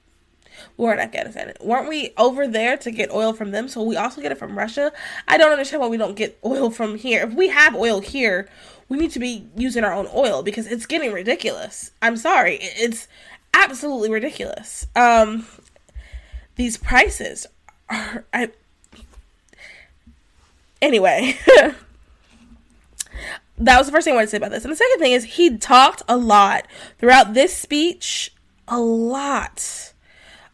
We 0.78 0.86
were 0.86 0.94
in 0.94 1.00
Afghanistan. 1.00 1.54
Weren't 1.62 1.90
we 1.90 2.14
over 2.18 2.48
there 2.48 2.78
to 2.78 2.92
get 2.92 3.12
oil 3.12 3.34
from 3.34 3.52
them? 3.52 3.68
So 3.68 3.82
we 3.84 3.96
also 3.96 4.22
get 4.22 4.32
it 4.32 4.38
from 4.38 4.58
Russia. 4.58 4.92
I 5.28 5.38
don't 5.38 5.52
understand 5.52 5.82
why 5.82 5.88
we 5.88 5.98
don't 5.98 6.16
get 6.16 6.38
oil 6.44 6.70
from 6.70 6.96
here. 6.96 7.24
If 7.24 7.34
we 7.34 7.50
have 7.50 7.76
oil 7.76 8.00
here, 8.00 8.50
we 8.90 8.98
need 8.98 9.12
to 9.12 9.20
be 9.20 9.48
using 9.56 9.84
our 9.84 9.94
own 9.94 10.08
oil 10.16 10.44
because 10.44 10.68
it's 10.68 10.86
getting 10.86 11.12
ridiculous. 11.12 11.92
I'm 12.02 12.18
sorry. 12.18 12.58
It's 12.62 13.08
absolutely 13.54 14.10
ridiculous. 14.10 14.88
Um 14.96 15.46
these 16.56 16.78
prices 16.78 17.48
are 17.90 18.26
I 18.34 18.52
anyway. 20.82 21.38
that 23.58 23.78
was 23.78 23.88
the 23.88 23.92
first 23.92 24.06
thing 24.06 24.14
I 24.14 24.16
wanted 24.16 24.28
to 24.28 24.32
say 24.32 24.38
about 24.38 24.52
this. 24.52 24.64
And 24.64 24.72
the 24.72 24.78
second 24.78 25.00
thing 25.00 25.14
is 25.14 25.24
he 25.24 25.58
talked 25.58 26.04
a 26.08 26.16
lot 26.16 26.68
throughout 27.00 27.34
this 27.34 27.56
speech, 27.56 28.34
a 28.68 28.80
lot, 28.80 29.94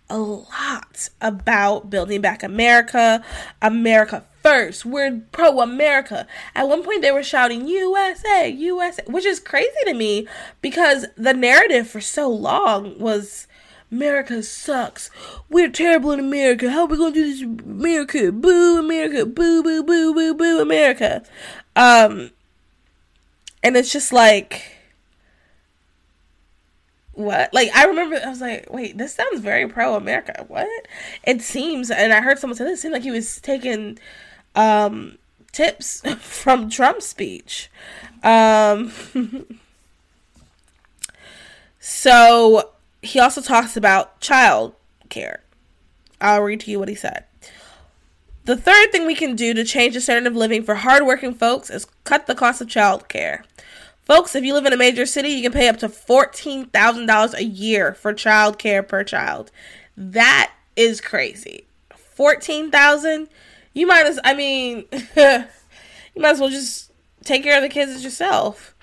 a 0.09 0.17
lot 0.17 1.09
about 1.19 1.89
building 1.89 2.21
back 2.21 2.43
America, 2.43 3.23
America 3.61 4.23
first. 4.41 4.85
We're 4.85 5.21
pro 5.31 5.59
America. 5.59 6.27
At 6.55 6.69
one 6.69 6.83
point, 6.83 7.01
they 7.01 7.11
were 7.11 7.23
shouting 7.23 7.67
USA, 7.67 8.47
USA, 8.47 9.03
which 9.07 9.25
is 9.25 9.39
crazy 9.39 9.69
to 9.85 9.93
me 9.93 10.27
because 10.61 11.05
the 11.17 11.33
narrative 11.33 11.87
for 11.87 12.01
so 12.01 12.29
long 12.29 12.97
was. 12.99 13.47
America 13.91 14.41
sucks. 14.41 15.11
We're 15.49 15.69
terrible 15.69 16.13
in 16.13 16.19
America. 16.19 16.71
How 16.71 16.81
are 16.81 16.87
we 16.87 16.97
gonna 16.97 17.13
do 17.13 17.31
this? 17.31 17.43
America, 17.43 18.31
boo, 18.31 18.79
America, 18.79 19.23
boo, 19.23 19.61
boo, 19.61 19.83
boo, 19.83 20.15
boo, 20.15 20.33
boo, 20.33 20.59
America. 20.59 21.21
Um, 21.75 22.31
and 23.63 23.77
it's 23.77 23.91
just 23.91 24.11
like 24.13 24.69
what? 27.13 27.53
Like 27.53 27.69
i 27.75 27.85
remember 27.85 28.19
i 28.23 28.29
was 28.29 28.41
like 28.41 28.67
wait 28.71 28.97
this 28.97 29.15
sounds 29.15 29.39
very 29.39 29.67
pro-america. 29.67 30.45
What? 30.47 30.67
It 31.23 31.41
seems 31.41 31.89
and 31.89 32.13
i 32.13 32.21
heard 32.21 32.39
someone 32.39 32.57
say 32.57 32.65
this 32.65 32.81
seemed 32.81 32.93
like 32.93 33.03
he 33.03 33.11
was 33.11 33.39
taking 33.39 33.97
um 34.55 35.17
tips 35.51 36.01
from 36.19 36.69
trump's 36.69 37.05
speech. 37.07 37.69
Um 38.23 38.91
so 41.79 42.71
he 43.01 43.19
also 43.19 43.41
talks 43.41 43.75
about 43.75 44.19
child 44.21 44.75
care 45.09 45.41
i'll 46.19 46.41
read 46.41 46.61
to 46.61 46.71
you 46.71 46.79
what 46.79 46.89
he 46.89 46.95
said. 46.95 47.25
The 48.45 48.57
third 48.57 48.91
thing 48.91 49.05
we 49.05 49.15
can 49.15 49.35
do 49.35 49.53
to 49.53 49.63
change 49.63 49.93
the 49.93 50.01
standard 50.01 50.29
of 50.29 50.35
living 50.35 50.63
for 50.63 50.75
hardworking 50.75 51.33
folks 51.33 51.69
is 51.69 51.87
cut 52.03 52.27
the 52.27 52.35
cost 52.35 52.59
of 52.59 52.67
child 52.67 53.07
care. 53.07 53.45
Folks, 54.05 54.35
if 54.35 54.43
you 54.43 54.53
live 54.53 54.65
in 54.65 54.73
a 54.73 54.77
major 54.77 55.05
city, 55.05 55.29
you 55.29 55.43
can 55.43 55.53
pay 55.53 55.69
up 55.69 55.77
to 55.77 55.87
$14,000 55.87 57.33
a 57.33 57.43
year 57.43 57.93
for 57.93 58.13
child 58.13 58.59
care 58.59 58.83
per 58.83 59.01
child. 59.03 59.49
That 59.95 60.51
is 60.75 60.99
crazy. 60.99 61.65
14,000? 61.95 63.29
You 63.73 63.87
might 63.87 64.05
as 64.05 64.19
I 64.23 64.33
mean, 64.33 64.85
you 65.15 66.21
might 66.21 66.31
as 66.31 66.39
well 66.41 66.49
just 66.49 66.91
take 67.23 67.43
care 67.43 67.55
of 67.55 67.63
the 67.63 67.69
kids 67.69 68.03
yourself. 68.03 68.75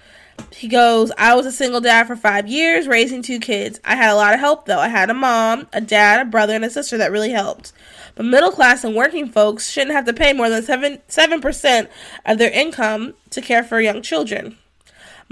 He 0.53 0.69
goes, 0.69 1.13
I 1.19 1.35
was 1.35 1.45
a 1.45 1.53
single 1.53 1.83
dad 1.83 2.07
for 2.07 2.17
five 2.17 2.49
years, 2.49 2.89
raising 2.89 3.21
two 3.21 3.41
kids. 3.41 3.79
I 3.85 3.97
had 3.97 4.11
a 4.11 4.17
lot 4.17 4.33
of 4.33 4.41
help 4.41 4.65
though. 4.65 4.79
I 4.79 4.89
had 4.89 5.11
a 5.11 5.15
mom, 5.15 5.69
a 5.75 5.83
dad, 5.83 6.27
a 6.27 6.31
brother, 6.31 6.55
and 6.55 6.65
a 6.65 6.71
sister 6.71 6.97
that 6.97 7.13
really 7.13 7.31
helped. 7.31 7.75
But 8.15 8.25
middle 8.25 8.51
class 8.51 8.85
and 8.85 8.97
working 8.97 9.29
folks 9.29 9.69
shouldn't 9.69 9.95
have 9.95 10.07
to 10.07 10.15
pay 10.15 10.33
more 10.33 10.49
than 10.49 10.63
7 10.63 10.99
7% 11.09 11.89
of 12.25 12.39
their 12.39 12.51
income 12.51 13.15
to 13.31 13.43
care 13.43 13.63
for 13.63 13.83
young 13.83 14.01
children. 14.01 14.57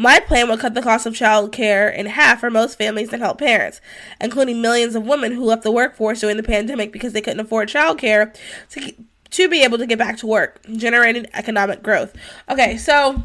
My 0.00 0.20
plan 0.20 0.48
would 0.48 0.60
cut 0.60 0.74
the 0.74 0.80
cost 0.80 1.06
of 1.06 1.16
child 1.16 1.50
care 1.50 1.88
in 1.88 2.06
half 2.06 2.38
for 2.38 2.50
most 2.50 2.78
families 2.78 3.12
and 3.12 3.20
help 3.20 3.38
parents, 3.38 3.80
including 4.20 4.62
millions 4.62 4.94
of 4.94 5.04
women 5.04 5.32
who 5.32 5.44
left 5.44 5.64
the 5.64 5.72
workforce 5.72 6.20
during 6.20 6.36
the 6.36 6.44
pandemic 6.44 6.92
because 6.92 7.12
they 7.12 7.20
couldn't 7.20 7.40
afford 7.40 7.68
child 7.68 7.98
care 7.98 8.32
to, 8.70 8.94
to 9.30 9.48
be 9.48 9.64
able 9.64 9.76
to 9.76 9.86
get 9.86 9.98
back 9.98 10.16
to 10.18 10.26
work, 10.28 10.60
generating 10.76 11.26
economic 11.34 11.82
growth. 11.82 12.14
Okay, 12.48 12.76
so 12.76 13.24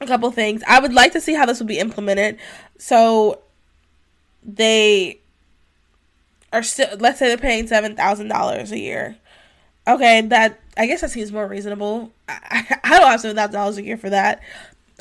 a 0.00 0.06
couple 0.08 0.28
things. 0.32 0.64
I 0.66 0.80
would 0.80 0.92
like 0.92 1.12
to 1.12 1.20
see 1.20 1.34
how 1.34 1.46
this 1.46 1.60
would 1.60 1.68
be 1.68 1.78
implemented. 1.78 2.38
So 2.76 3.40
they 4.42 5.20
are 6.52 6.64
still, 6.64 6.88
let's 6.98 7.20
say 7.20 7.28
they're 7.28 7.38
paying 7.38 7.68
$7,000 7.68 8.72
a 8.72 8.78
year. 8.78 9.16
Okay, 9.86 10.20
that, 10.22 10.58
I 10.76 10.86
guess 10.86 11.02
that 11.02 11.12
seems 11.12 11.30
more 11.30 11.46
reasonable. 11.46 12.10
I, 12.28 12.78
I 12.84 12.98
don't 12.98 13.08
have 13.08 13.22
$7,000 13.22 13.76
a 13.76 13.82
year 13.84 13.96
for 13.96 14.10
that. 14.10 14.42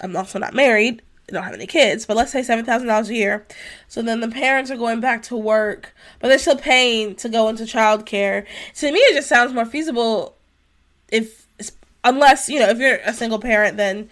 I'm 0.01 0.15
also 0.15 0.39
not 0.39 0.53
married, 0.53 1.01
I 1.29 1.33
don't 1.33 1.43
have 1.43 1.53
any 1.53 1.67
kids, 1.67 2.05
but 2.05 2.17
let's 2.17 2.31
say 2.31 2.43
seven 2.43 2.65
thousand 2.65 2.87
dollars 2.87 3.09
a 3.09 3.15
year. 3.15 3.45
So 3.87 4.01
then 4.01 4.19
the 4.19 4.29
parents 4.29 4.71
are 4.71 4.77
going 4.77 4.99
back 4.99 5.23
to 5.23 5.37
work, 5.37 5.93
but 6.19 6.29
they're 6.29 6.39
still 6.39 6.57
paying 6.57 7.15
to 7.17 7.29
go 7.29 7.49
into 7.49 7.63
childcare. 7.63 8.45
To 8.75 8.91
me, 8.91 8.99
it 8.99 9.15
just 9.15 9.29
sounds 9.29 9.53
more 9.53 9.65
feasible 9.65 10.35
if, 11.11 11.47
unless 12.03 12.49
you 12.49 12.59
know, 12.59 12.69
if 12.69 12.79
you're 12.79 12.99
a 13.05 13.13
single 13.13 13.39
parent, 13.39 13.77
then 13.77 14.09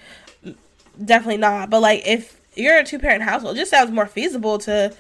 definitely 1.04 1.38
not. 1.38 1.70
But 1.70 1.82
like 1.82 2.06
if 2.06 2.40
you're 2.56 2.78
a 2.78 2.84
two 2.84 3.00
parent 3.00 3.24
household, 3.24 3.56
it 3.56 3.60
just 3.60 3.72
sounds 3.72 3.92
more 3.92 4.08
feasible 4.08 4.58
to 4.60 4.94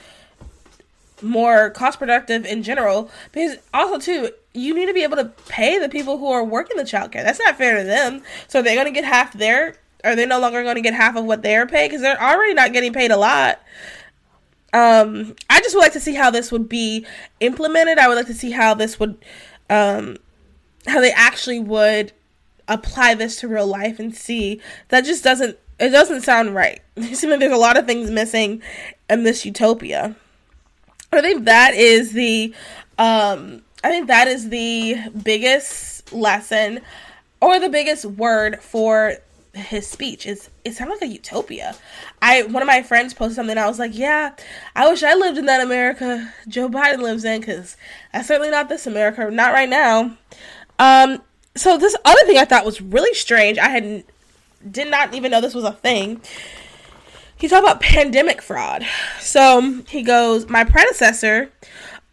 more 1.21 1.69
cost 1.71 1.99
productive 1.99 2.45
in 2.45 2.63
general. 2.63 3.11
Because 3.31 3.57
also 3.73 3.99
too, 3.99 4.31
you 4.53 4.73
need 4.73 4.88
to 4.88 4.93
be 4.93 5.03
able 5.03 5.17
to 5.17 5.25
pay 5.49 5.77
the 5.77 5.89
people 5.89 6.17
who 6.17 6.31
are 6.31 6.43
working 6.43 6.77
the 6.77 6.83
childcare. 6.83 7.23
That's 7.23 7.39
not 7.39 7.57
fair 7.57 7.77
to 7.77 7.83
them. 7.83 8.23
So 8.47 8.61
they're 8.61 8.75
gonna 8.75 8.91
get 8.91 9.05
half 9.05 9.33
their 9.33 9.75
are 10.08 10.16
they 10.16 10.26
no 10.26 10.39
longer 10.39 10.64
going 10.64 10.76
to 10.76 10.82
get 10.82 10.93
half 10.93 11.16
of 11.16 11.26
what 11.26 11.41
they're 11.41 11.68
paid? 11.68 11.89
Because 11.89 12.01
they're 12.01 12.22
already 12.22 12.53
not 12.53 12.74
getting 12.74 12.93
paid 12.93 13.12
a 13.12 13.18
lot. 13.18 13.62
Um 14.74 15.34
i 15.49 15.62
just 15.62 15.74
would 15.76 15.82
like 15.82 15.93
to 15.93 15.99
see 15.99 16.14
how 16.14 16.30
this 16.30 16.51
would 16.51 16.68
be 16.68 17.05
implemented. 17.39 17.97
I 17.97 18.08
would 18.08 18.16
like 18.16 18.28
to 18.28 18.34
see 18.34 18.51
how 18.51 18.74
this 18.74 18.99
would 18.99 19.18
um 19.70 20.18
how 20.86 20.99
they 20.99 21.12
actually 21.12 21.60
would 21.60 22.12
apply 22.68 23.14
this 23.16 23.39
to 23.39 23.47
real 23.47 23.68
life 23.68 23.99
and 23.99 24.14
see. 24.16 24.62
That 24.89 25.05
just 25.05 25.24
doesn't 25.24 25.58
it 25.80 25.89
doesn't 25.89 26.22
sound 26.22 26.55
right. 26.55 26.82
It 26.97 27.16
seems 27.16 27.32
like 27.32 27.39
there's 27.39 27.53
a 27.53 27.58
lot 27.58 27.78
of 27.78 27.86
things 27.86 28.12
missing 28.12 28.62
in 29.10 29.24
this 29.24 29.45
utopia. 29.45 30.16
I 31.14 31.22
think 31.22 31.45
that 31.45 31.74
is 31.74 32.12
the 32.12 32.53
um 32.99 33.62
i 33.84 33.89
think 33.89 34.08
that 34.08 34.28
is 34.28 34.49
the 34.49 34.97
biggest 35.24 36.12
lesson 36.12 36.82
or 37.41 37.60
the 37.60 37.70
biggest 37.70 38.05
word 38.05 38.62
for 38.62 39.16
his 39.58 39.88
speech 39.88 40.26
is 40.26 40.49
it 40.64 40.74
sounded 40.74 40.95
like 40.95 41.10
a 41.10 41.14
utopia. 41.14 41.76
I 42.22 42.43
one 42.43 42.62
of 42.62 42.68
my 42.68 42.82
friends 42.84 43.14
posted 43.14 43.36
something. 43.36 43.58
I 43.58 43.68
was 43.68 43.80
like, 43.80 43.97
yeah, 43.97 44.34
I 44.76 44.89
wish 44.89 45.03
I 45.03 45.14
lived 45.16 45.38
in 45.38 45.45
that 45.45 45.62
America 45.62 46.34
Joe 46.47 46.70
Biden 46.70 47.01
lives 47.01 47.26
in 47.26 47.39
because 47.39 47.78
that's 48.14 48.28
certainly 48.28 48.51
not 48.51 48.70
this 48.70 48.88
America, 48.88 49.30
not 49.32 49.53
right 49.53 49.70
now. 49.70 50.18
Um, 50.80 51.22
so 51.55 51.78
this 51.78 51.95
other 52.05 52.26
thing 52.26 52.38
I 52.38 52.45
thought 52.45 52.66
was 52.66 52.82
really 52.82 53.14
strange. 53.14 53.58
I 53.58 53.70
had 53.70 54.03
did 54.70 54.89
not 54.89 55.14
even 55.14 55.32
know 55.32 55.41
this 55.41 55.55
was 55.55 55.64
a 55.64 55.72
thing. 55.72 56.22
He 57.38 57.47
talked 57.47 57.64
about 57.64 57.82
pandemic 57.82 58.41
fraud. 58.41 58.86
So 59.20 59.84
he 59.88 60.01
goes, 60.01 60.49
my 60.49 60.64
predecessor 60.64 61.51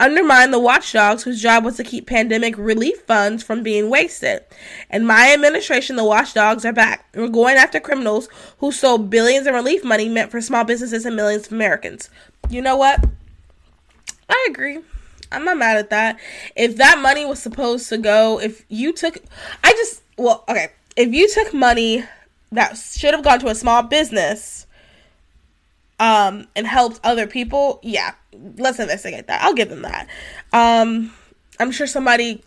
undermine 0.05 0.51
the 0.51 0.59
watchdogs 0.59 1.23
whose 1.23 1.41
job 1.41 1.65
was 1.65 1.77
to 1.79 1.85
keep 1.85 2.07
pandemic 2.07 2.59
relief 2.59 3.01
funds 3.03 3.43
from 3.43 3.63
being 3.63 3.89
wasted. 3.89 4.45
In 4.91 5.07
my 5.07 5.33
administration, 5.33 5.97
the 5.97 6.05
watchdogs 6.05 6.65
are 6.67 6.75
back. 6.75 7.07
We're 7.15 7.29
going 7.29 7.57
after 7.57 7.81
criminals 7.81 8.29
who 8.59 8.71
stole 8.71 8.99
billions 8.99 9.47
in 9.47 9.55
relief 9.55 9.83
money 9.83 10.09
meant 10.11 10.31
for 10.31 10.43
small 10.43 10.65
businesses 10.65 11.07
and 11.07 11.17
millions 11.17 11.47
of 11.47 11.53
Americans. 11.53 12.11
You 12.51 12.61
know 12.61 12.77
what? 12.77 13.03
I 14.29 14.47
agree. 14.51 14.81
I'm 15.33 15.47
not 15.47 15.57
mad 15.57 15.79
at 15.79 15.91
that. 15.91 16.21
If 16.55 16.77
that 16.77 16.99
money 16.99 17.25
was 17.25 17.41
supposed 17.41 17.89
to 17.89 17.97
go, 17.97 18.39
if 18.39 18.65
you 18.69 18.93
took, 18.93 19.19
I 19.63 19.73
just, 19.73 20.03
well, 20.19 20.45
okay, 20.49 20.69
if 20.97 21.15
you 21.15 21.29
took 21.29 21.55
money 21.55 22.05
that 22.53 22.77
should 22.77 23.15
have 23.15 23.25
gone 23.25 23.41
to 23.41 23.49
a 23.49 23.55
small 23.55 23.83
business 23.83 24.67
um 26.01 26.47
and 26.57 26.67
helped 26.67 27.01
other 27.05 27.27
people 27.27 27.81
yeah. 27.83 28.15
Let's 28.57 28.81
investigate 28.81 29.29
that. 29.29 29.43
I'll 29.43 29.55
give 29.55 29.69
them 29.69 29.83
that. 29.83 30.09
Um 30.53 31.13
i'm 31.61 31.71
sure 31.71 31.87
somebody 31.87 32.43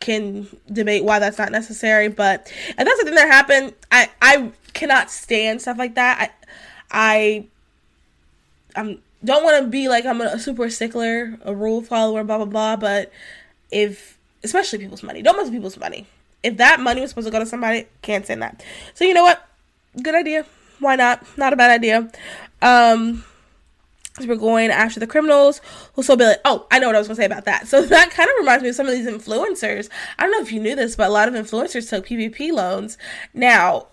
can 0.00 0.48
debate 0.72 1.04
why 1.04 1.18
that's 1.18 1.38
not 1.38 1.52
necessary 1.52 2.08
but 2.08 2.50
if 2.68 2.76
that's 2.76 2.98
the 2.98 3.04
thing 3.04 3.14
that 3.14 3.28
happened 3.28 3.74
i 3.92 4.10
i 4.20 4.50
cannot 4.72 5.10
stand 5.10 5.60
stuff 5.60 5.78
like 5.78 5.94
that. 5.94 6.32
I 6.90 7.44
i 8.74 8.80
i'm 8.80 9.00
don't 9.24 9.44
want 9.44 9.62
to 9.62 9.68
be 9.68 9.88
like 9.88 10.06
i'm 10.06 10.20
a 10.20 10.38
super 10.38 10.70
stickler 10.70 11.38
a 11.42 11.54
rule 11.54 11.82
follower 11.82 12.24
blah 12.24 12.38
blah 12.38 12.46
blah 12.46 12.76
but 12.76 13.12
if 13.70 14.18
especially 14.42 14.78
people's 14.78 15.02
money 15.02 15.22
don't 15.22 15.36
mess 15.36 15.50
people's 15.50 15.78
money. 15.78 16.06
If 16.42 16.56
that 16.56 16.80
money 16.80 17.00
was 17.00 17.10
supposed 17.10 17.26
to 17.26 17.30
go 17.30 17.38
to 17.38 17.46
somebody 17.46 17.86
can't 18.02 18.26
send 18.26 18.42
that. 18.42 18.64
So 18.94 19.04
you 19.04 19.14
know 19.14 19.22
what? 19.22 19.46
Good 20.02 20.14
idea. 20.14 20.46
Why 20.78 20.96
not? 20.96 21.26
Not 21.36 21.52
a 21.52 21.56
bad 21.56 21.70
idea 21.70 22.10
um, 22.62 23.24
we're 24.26 24.36
going 24.36 24.70
after 24.70 25.00
the 25.00 25.06
criminals 25.06 25.60
who'll 25.94 26.02
still 26.02 26.16
be 26.16 26.24
like, 26.24 26.40
oh, 26.44 26.66
I 26.70 26.78
know 26.78 26.86
what 26.86 26.96
I 26.96 26.98
was 26.98 27.08
gonna 27.08 27.16
say 27.16 27.24
about 27.24 27.44
that. 27.44 27.66
So 27.70 27.82
that 27.82 28.10
kind 28.10 28.28
of 28.28 28.34
reminds 28.38 28.62
me 28.62 28.70
of 28.70 28.74
some 28.74 28.86
of 28.86 28.92
these 28.92 29.06
influencers. 29.06 29.88
I 30.18 30.24
don't 30.24 30.32
know 30.32 30.40
if 30.40 30.52
you 30.52 30.60
knew 30.60 30.74
this, 30.74 30.96
but 30.96 31.08
a 31.08 31.12
lot 31.12 31.28
of 31.28 31.34
influencers 31.34 31.88
took 31.88 32.06
PPP 32.06 32.52
loans. 32.52 32.98
Now, 33.32 33.86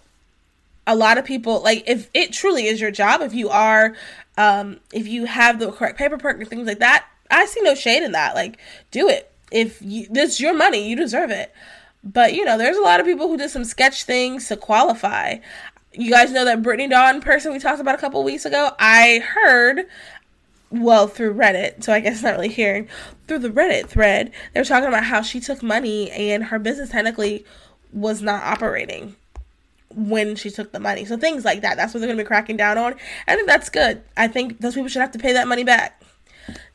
a 0.85 0.95
lot 0.95 1.17
of 1.17 1.25
people 1.25 1.61
like 1.61 1.83
if 1.85 2.09
it 2.13 2.33
truly 2.33 2.65
is 2.65 2.81
your 2.81 2.91
job, 2.91 3.21
if 3.21 3.33
you 3.33 3.49
are, 3.49 3.95
um, 4.37 4.79
if 4.93 5.07
you 5.07 5.25
have 5.25 5.59
the 5.59 5.71
correct 5.71 5.97
paperwork 5.97 6.39
and 6.39 6.47
things 6.47 6.67
like 6.67 6.79
that, 6.79 7.05
I 7.29 7.45
see 7.45 7.61
no 7.61 7.75
shade 7.75 8.03
in 8.03 8.13
that. 8.13 8.35
Like, 8.35 8.57
do 8.91 9.07
it. 9.09 9.31
If 9.51 9.81
you, 9.81 10.07
this 10.09 10.39
your 10.39 10.53
money, 10.53 10.89
you 10.89 10.95
deserve 10.95 11.29
it. 11.29 11.53
But 12.03 12.33
you 12.33 12.45
know, 12.45 12.57
there's 12.57 12.77
a 12.77 12.81
lot 12.81 12.99
of 12.99 13.05
people 13.05 13.27
who 13.27 13.37
did 13.37 13.49
some 13.49 13.65
sketch 13.65 14.03
things 14.03 14.47
to 14.47 14.57
qualify. 14.57 15.37
You 15.97 16.11
guys 16.11 16.31
know 16.31 16.45
that 16.45 16.61
Brittany 16.61 16.89
Dawn 16.89 17.21
person 17.21 17.51
we 17.51 17.59
talked 17.59 17.81
about 17.81 17.95
a 17.95 17.97
couple 17.97 18.23
weeks 18.23 18.45
ago. 18.45 18.71
I 18.77 19.19
heard, 19.19 19.87
well, 20.69 21.07
through 21.07 21.33
Reddit, 21.33 21.83
so 21.83 21.91
I 21.91 21.99
guess 21.99 22.21
not 22.21 22.35
really 22.35 22.49
hearing 22.49 22.87
through 23.27 23.39
the 23.39 23.49
Reddit 23.49 23.87
thread. 23.87 24.31
They 24.53 24.59
were 24.59 24.65
talking 24.65 24.87
about 24.87 25.05
how 25.05 25.23
she 25.23 25.39
took 25.39 25.63
money 25.63 26.11
and 26.11 26.45
her 26.45 26.59
business 26.59 26.91
technically 26.91 27.45
was 27.91 28.21
not 28.21 28.43
operating 28.43 29.15
when 29.95 30.35
she 30.35 30.51
took 30.51 30.71
the 30.71 30.79
money. 30.79 31.03
So 31.03 31.17
things 31.17 31.43
like 31.43 31.61
that. 31.61 31.77
That's 31.77 31.93
what 31.93 32.01
they're 32.01 32.07
going 32.07 32.17
to 32.17 32.23
be 32.23 32.27
cracking 32.27 32.57
down 32.57 32.77
on. 32.77 32.93
I 33.27 33.35
think 33.35 33.47
that's 33.47 33.69
good. 33.69 34.03
I 34.15 34.27
think 34.27 34.59
those 34.59 34.75
people 34.75 34.89
should 34.89 35.01
have 35.01 35.11
to 35.13 35.19
pay 35.19 35.33
that 35.33 35.47
money 35.47 35.63
back. 35.63 36.01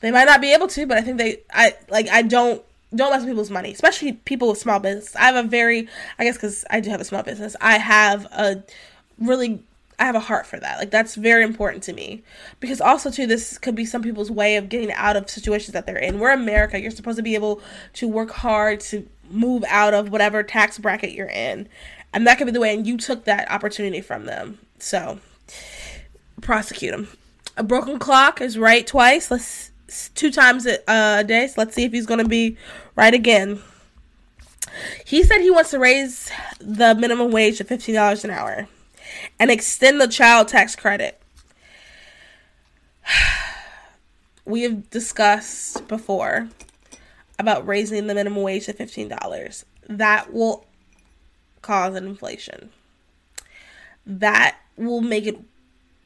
They 0.01 0.11
might 0.11 0.25
not 0.25 0.41
be 0.41 0.53
able 0.53 0.66
to, 0.68 0.87
but 0.87 0.99
I 0.99 1.01
think 1.01 1.18
they 1.18 1.41
I 1.53 1.75
like 1.89 2.09
I 2.09 2.23
don't 2.23 2.62
don't 2.95 3.11
mess 3.11 3.20
with 3.20 3.31
people's 3.31 3.51
money, 3.51 3.70
especially 3.73 4.12
people 4.12 4.49
with 4.49 4.59
small 4.59 4.81
business. 4.81 5.14
I 5.16 5.27
have 5.27 5.37
a 5.37 5.49
very 5.49 5.89
I 6.18 6.25
guess 6.25 6.37
cuz 6.37 6.64
I 6.70 6.81
do 6.81 6.91
have 6.91 7.01
a 7.01 7.05
small 7.05 7.23
business. 7.23 7.57
I 7.61 7.79
have 7.79 8.27
a 8.33 8.64
really 9.19 9.63
I 9.99 10.07
have 10.07 10.15
a 10.17 10.21
heart 10.21 10.47
for 10.47 10.59
that. 10.59 10.79
Like 10.79 10.91
that's 10.91 11.15
very 11.15 11.45
important 11.45 11.85
to 11.85 11.93
me. 11.93 12.23
Because 12.59 12.81
also 12.81 13.11
too 13.11 13.27
this 13.27 13.57
could 13.59 13.75
be 13.75 13.85
some 13.85 14.03
people's 14.03 14.31
way 14.31 14.57
of 14.57 14.69
getting 14.69 14.91
out 14.93 15.17
of 15.17 15.31
situations 15.31 15.73
that 15.75 15.87
they're 15.87 15.97
in. 15.97 16.19
We're 16.19 16.33
America. 16.33 16.81
You're 16.81 16.91
supposed 16.91 17.19
to 17.19 17.23
be 17.23 17.35
able 17.35 17.63
to 17.95 18.09
work 18.09 18.31
hard 18.31 18.81
to 18.81 19.09
move 19.31 19.65
out 19.69 19.95
of 19.95 20.11
whatever 20.11 20.43
tax 20.43 20.79
bracket 20.79 21.13
you're 21.13 21.29
in. 21.29 21.69
And 22.13 22.27
that 22.27 22.37
could 22.37 22.47
be 22.47 22.53
the 22.53 22.61
way 22.61 22.75
and 22.75 22.87
you 22.87 22.97
took 22.97 23.25
that 23.25 23.51
opportunity 23.51 24.01
from 24.01 24.25
them. 24.25 24.59
So 24.79 25.21
prosecute 26.41 26.93
him. 26.93 27.09
A 27.57 27.63
broken 27.63 27.99
clock 27.99 28.41
is 28.41 28.59
right 28.59 28.87
twice. 28.87 29.31
Let's 29.31 29.71
two 30.15 30.33
times 30.33 30.67
a 30.67 31.23
day. 31.23 31.47
So 31.47 31.55
let's 31.59 31.75
see 31.75 31.85
if 31.85 31.93
he's 31.93 32.07
going 32.07 32.23
to 32.23 32.29
be 32.29 32.57
right 32.97 33.15
again. 33.15 33.61
He 35.05 35.23
said 35.23 35.43
he 35.43 35.51
wants 35.51 35.71
to 35.71 35.79
raise 35.79 36.31
the 36.59 36.95
minimum 36.95 37.31
wage 37.31 37.59
to 37.59 37.65
$15 37.65 38.25
an 38.25 38.31
hour 38.31 38.69
and 39.39 39.51
extend 39.51 40.01
the 40.01 40.09
child 40.09 40.49
tax 40.49 40.77
credit. 40.77 41.21
We 44.45 44.63
have 44.63 44.91
discussed 44.91 45.87
before 45.87 46.49
about 47.39 47.65
raising 47.65 48.09
the 48.09 48.15
minimum 48.15 48.43
wage 48.43 48.67
to 48.67 48.73
$15. 48.73 49.65
That 49.89 50.33
will 50.33 50.67
cause 51.63 51.95
an 51.95 52.09
inflation. 52.09 52.71
That 54.05 54.57
will 54.77 55.01
make 55.01 55.29
it 55.29 55.39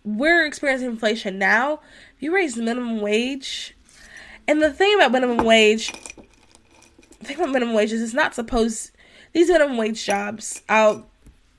we're 0.06 0.46
experiencing 0.46 0.88
inflation 0.88 1.38
now. 1.38 1.80
If 2.16 2.22
you 2.22 2.32
raise 2.32 2.54
the 2.54 2.62
minimum 2.62 3.00
wage, 3.00 3.74
and 4.46 4.62
the 4.62 4.72
thing 4.72 4.94
about 4.94 5.12
minimum 5.12 5.44
wage, 5.44 5.92
the 7.18 7.26
thing 7.26 7.36
about 7.36 7.50
minimum 7.50 7.74
wage 7.74 7.92
is 7.92 8.00
it's 8.00 8.14
not 8.14 8.34
supposed. 8.34 8.92
These 9.32 9.48
minimum 9.48 9.76
wage 9.76 10.02
jobs, 10.04 10.62
I'll, 10.68 11.08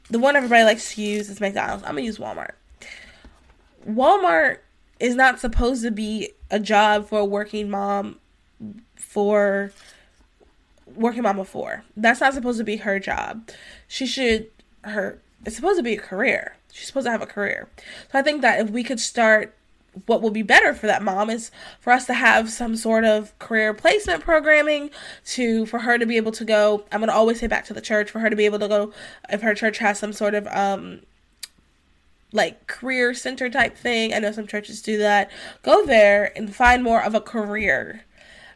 the 0.09 0.19
one 0.19 0.35
everybody 0.35 0.63
likes 0.63 0.95
to 0.95 1.01
use 1.01 1.29
is 1.29 1.39
McDonald's. 1.39 1.83
I'm 1.83 1.91
gonna 1.91 2.01
use 2.01 2.17
Walmart. 2.17 2.53
Walmart 3.87 4.59
is 4.99 5.15
not 5.15 5.39
supposed 5.39 5.83
to 5.83 5.91
be 5.91 6.31
a 6.49 6.59
job 6.59 7.07
for 7.07 7.19
a 7.19 7.25
working 7.25 7.69
mom 7.69 8.19
for 8.95 9.71
working 10.95 11.23
mama 11.23 11.45
for. 11.45 11.83
That's 11.95 12.21
not 12.21 12.33
supposed 12.33 12.57
to 12.57 12.63
be 12.63 12.77
her 12.77 12.99
job. 12.99 13.49
She 13.87 14.05
should 14.05 14.49
her 14.83 15.19
it's 15.45 15.55
supposed 15.55 15.77
to 15.77 15.83
be 15.83 15.95
a 15.95 15.99
career. 15.99 16.55
She's 16.71 16.87
supposed 16.87 17.05
to 17.05 17.11
have 17.11 17.21
a 17.21 17.27
career. 17.27 17.69
So 18.11 18.19
I 18.19 18.21
think 18.21 18.41
that 18.41 18.59
if 18.59 18.69
we 18.69 18.83
could 18.83 18.99
start 18.99 19.53
what 20.05 20.21
will 20.21 20.31
be 20.31 20.43
better 20.43 20.73
for 20.73 20.85
that 20.85 21.01
mom 21.01 21.29
is 21.29 21.49
for 21.79 21.91
us 21.91 22.05
to 22.05 22.13
have 22.13 22.49
some 22.49 22.75
sort 22.75 23.03
of 23.03 23.37
career 23.39 23.73
placement 23.73 24.23
programming 24.23 24.89
to 25.25 25.65
for 25.65 25.79
her 25.79 25.97
to 25.97 26.05
be 26.05 26.17
able 26.17 26.31
to 26.31 26.45
go 26.45 26.83
i'm 26.91 26.99
going 26.99 27.09
to 27.09 27.15
always 27.15 27.39
say 27.39 27.47
back 27.47 27.65
to 27.65 27.73
the 27.73 27.81
church 27.81 28.11
for 28.11 28.19
her 28.19 28.29
to 28.29 28.35
be 28.35 28.45
able 28.45 28.59
to 28.59 28.67
go 28.67 28.93
if 29.29 29.41
her 29.41 29.55
church 29.55 29.79
has 29.79 29.97
some 29.97 30.13
sort 30.13 30.35
of 30.35 30.47
um 30.47 31.01
like 32.31 32.67
career 32.67 33.13
center 33.13 33.49
type 33.49 33.75
thing 33.75 34.13
i 34.13 34.19
know 34.19 34.31
some 34.31 34.45
churches 34.45 34.81
do 34.81 34.97
that 34.97 35.31
go 35.63 35.85
there 35.85 36.31
and 36.37 36.55
find 36.55 36.83
more 36.83 37.01
of 37.01 37.15
a 37.15 37.21
career 37.21 38.03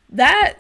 that 0.10 0.56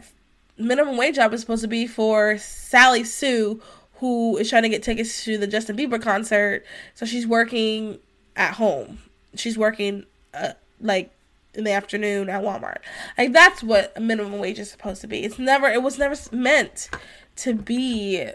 minimum 0.57 0.97
wage 0.97 1.15
job 1.15 1.33
is 1.33 1.41
supposed 1.41 1.61
to 1.61 1.67
be 1.67 1.85
for 1.85 2.37
sally 2.37 3.03
sue 3.03 3.61
who 4.01 4.35
is 4.37 4.49
trying 4.49 4.63
to 4.63 4.69
get 4.69 4.81
tickets 4.81 5.23
to 5.23 5.37
the 5.37 5.45
Justin 5.45 5.77
Bieber 5.77 6.01
concert. 6.01 6.65
So 6.95 7.05
she's 7.05 7.27
working 7.27 7.99
at 8.35 8.55
home. 8.55 8.97
She's 9.35 9.59
working 9.59 10.05
uh, 10.33 10.53
like 10.79 11.11
in 11.53 11.63
the 11.63 11.71
afternoon 11.71 12.29
at 12.29 12.41
Walmart. 12.41 12.77
Like 13.17 13.33
that's 13.33 13.63
what 13.63 13.93
a 13.95 13.99
minimum 13.99 14.39
wage 14.39 14.59
is 14.59 14.71
supposed 14.71 15.01
to 15.01 15.07
be. 15.07 15.23
It's 15.23 15.39
never 15.39 15.67
it 15.67 15.83
was 15.83 15.97
never 15.97 16.15
meant 16.31 16.89
to 17.37 17.53
be 17.53 18.27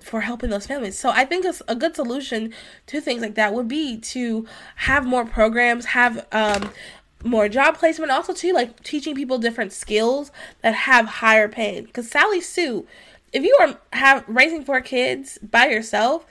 for 0.00 0.20
helping 0.20 0.50
those 0.50 0.66
families. 0.66 0.98
So 0.98 1.10
I 1.10 1.24
think 1.24 1.44
a 1.66 1.74
good 1.74 1.96
solution 1.96 2.52
to 2.86 3.00
things 3.00 3.22
like 3.22 3.34
that 3.34 3.52
would 3.52 3.68
be 3.68 3.98
to 3.98 4.46
have 4.76 5.04
more 5.04 5.24
programs, 5.24 5.86
have 5.86 6.26
um 6.32 6.70
more 7.24 7.48
job 7.48 7.76
placement 7.76 8.12
also 8.12 8.32
too 8.32 8.52
like 8.52 8.82
teaching 8.84 9.14
people 9.14 9.38
different 9.38 9.72
skills 9.72 10.30
that 10.62 10.74
have 10.74 11.06
higher 11.06 11.48
pay 11.48 11.82
cuz 11.92 12.08
Sally 12.08 12.40
Sue 12.40 12.86
if 13.32 13.42
you 13.42 13.56
are 13.60 13.78
have 13.92 14.24
raising 14.28 14.64
four 14.64 14.80
kids 14.80 15.38
by 15.38 15.66
yourself, 15.66 16.26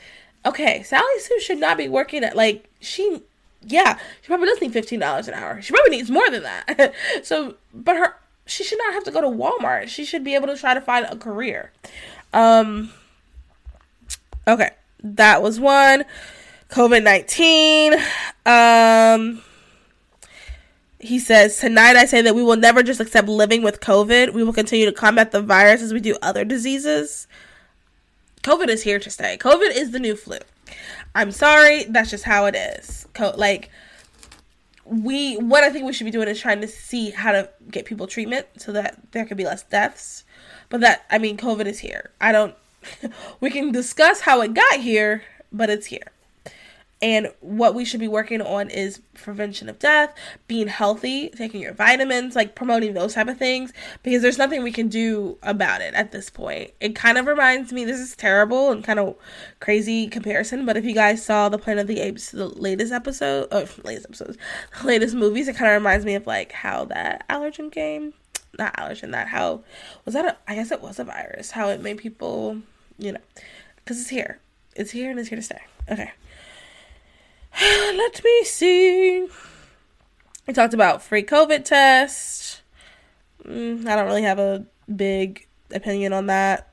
okay, 0.46 0.82
Sally 0.84 1.20
Sue 1.20 1.40
should 1.40 1.60
not 1.60 1.78
be 1.78 1.88
working 1.88 2.24
at 2.24 2.36
like 2.36 2.70
she 2.80 3.22
yeah, 3.66 3.98
she 4.22 4.28
probably 4.28 4.48
does 4.48 4.62
need 4.62 4.74
fifteen 4.74 5.00
dollars 5.00 5.28
an 5.28 5.34
hour. 5.34 5.62
She 5.62 5.74
probably 5.74 5.98
needs 5.98 6.10
more 6.10 6.30
than 6.30 6.44
that. 6.44 6.94
so 7.24 7.56
but 7.74 7.96
her 7.96 8.16
she 8.46 8.64
should 8.64 8.78
not 8.78 8.94
have 8.94 9.04
to 9.06 9.12
go 9.12 9.22
to 9.22 9.28
Walmart. 9.28 9.88
She 9.88 10.06
should 10.06 10.24
be 10.24 10.36
able 10.36 10.48
to 10.48 10.58
try 10.58 10.74
to 10.74 10.82
find 10.82 11.06
a 11.06 11.16
career. 11.16 11.72
Um 12.34 12.92
okay. 14.48 14.72
That 15.04 15.42
was 15.42 15.60
one. 15.60 16.06
COVID 16.70 17.04
nineteen. 17.04 17.96
Um 18.46 19.42
he 21.00 21.20
says, 21.20 21.58
Tonight 21.58 21.96
I 21.96 22.06
say 22.06 22.22
that 22.22 22.36
we 22.36 22.44
will 22.44 22.56
never 22.56 22.84
just 22.84 23.00
accept 23.00 23.28
living 23.28 23.62
with 23.62 23.80
COVID. 23.80 24.34
We 24.34 24.44
will 24.44 24.54
continue 24.54 24.86
to 24.86 24.92
combat 24.92 25.32
the 25.32 25.42
virus 25.42 25.82
as 25.82 25.94
we 25.94 26.00
do 26.00 26.18
other 26.22 26.44
diseases. 26.44 27.28
COVID 28.44 28.70
is 28.70 28.84
here 28.84 29.00
to 29.00 29.10
stay. 29.10 29.38
COVID 29.38 29.76
is 29.76 29.92
the 29.92 30.00
new 30.00 30.16
flu. 30.16 30.38
I'm 31.16 31.32
sorry, 31.32 31.86
that's 31.86 32.10
just 32.10 32.26
how 32.26 32.46
it 32.46 32.56
is. 32.56 33.08
Like, 33.18 33.72
we, 34.84 35.36
what 35.38 35.64
I 35.64 35.70
think 35.70 35.86
we 35.86 35.94
should 35.94 36.04
be 36.04 36.12
doing 36.12 36.28
is 36.28 36.40
trying 36.40 36.60
to 36.60 36.68
see 36.68 37.10
how 37.10 37.32
to 37.32 37.50
get 37.72 37.86
people 37.86 38.06
treatment 38.06 38.48
so 38.58 38.74
that 38.74 39.00
there 39.12 39.26
could 39.26 39.38
be 39.38 39.46
less 39.46 39.64
deaths. 39.64 40.26
But 40.70 40.82
that, 40.82 41.06
I 41.10 41.18
mean, 41.18 41.38
COVID 41.38 41.66
is 41.66 41.80
here. 41.80 42.12
I 42.20 42.34
don't, 42.34 42.54
we 43.40 43.50
can 43.50 43.72
discuss 43.72 44.22
how 44.22 44.42
it 44.42 44.54
got 44.54 44.82
here, 44.82 45.24
but 45.54 45.70
it's 45.70 45.88
here. 45.88 46.12
And 47.02 47.32
what 47.42 47.76
we 47.76 47.84
should 47.84 48.00
be 48.00 48.08
working 48.08 48.42
on 48.42 48.70
is 48.70 49.02
prevention 49.16 49.68
of 49.68 49.80
death, 49.80 50.14
being 50.48 50.68
healthy, 50.68 51.30
taking 51.30 51.62
your 51.62 51.74
vitamins, 51.74 52.36
like 52.36 52.56
promoting 52.56 52.94
those 52.94 53.14
type 53.14 53.28
of 53.28 53.38
things, 53.38 53.74
because 54.02 54.22
there's 54.22 54.38
nothing 54.38 54.64
we 54.64 54.72
can 54.72 54.88
do 54.88 55.38
about 55.44 55.82
it 55.82 55.94
at 55.94 56.14
this 56.14 56.30
point. 56.30 56.72
It 56.80 56.96
kind 56.96 57.18
of 57.18 57.26
reminds 57.26 57.74
me, 57.74 57.84
this 57.84 58.00
is 58.00 58.16
terrible 58.16 58.72
and 58.72 58.84
kind 58.84 59.00
of 59.00 59.16
crazy 59.60 60.08
comparison, 60.08 60.66
but 60.66 60.78
if 60.78 60.86
you 60.86 60.94
guys 60.94 61.24
saw 61.24 61.50
the 61.50 61.58
Planet 61.58 61.82
of 61.82 61.88
the 61.88 62.00
Apes, 62.00 62.32
the 62.32 62.48
latest 62.48 62.94
episode, 62.94 63.50
or 63.52 63.68
latest 63.84 64.06
episodes, 64.06 64.38
the 64.82 64.88
latest 64.88 65.16
movies, 65.16 65.50
it 65.50 65.58
kind 65.58 65.72
of 65.72 65.76
reminds 65.76 66.06
me 66.06 66.16
of 66.16 66.26
like 66.26 66.54
how 66.54 66.86
that 66.86 67.28
allergen 67.28 67.72
came, 67.72 68.14
not 68.58 68.76
allergen, 68.78 69.12
that 69.12 69.28
how, 69.28 69.64
was 70.06 70.14
that 70.14 70.26
a, 70.26 70.38
I 70.48 70.56
guess 70.56 70.72
it 70.72 70.82
was 70.82 70.98
a 70.98 71.04
virus, 71.04 71.52
how 71.52 71.68
it 71.70 71.82
made 71.82 71.98
people, 71.98 72.62
you 72.98 73.12
know, 73.12 73.22
because 73.76 74.00
it's 74.00 74.10
here. 74.10 74.40
It's 74.78 74.92
here 74.92 75.12
and 75.12 75.20
it's 75.20 75.30
here 75.30 75.38
to 75.38 75.42
stay. 75.42 75.62
Okay. 75.90 76.12
Let 77.62 78.22
me 78.24 78.44
see. 78.44 79.28
We 80.46 80.54
talked 80.54 80.74
about 80.74 81.02
free 81.02 81.24
COVID 81.24 81.64
test. 81.64 82.62
Mm, 83.44 83.88
I 83.88 83.96
don't 83.96 84.08
really 84.08 84.24
have 84.24 84.40
a 84.40 84.66
big 84.94 85.48
opinion 85.72 86.12
on 86.12 86.26
that. 86.28 86.70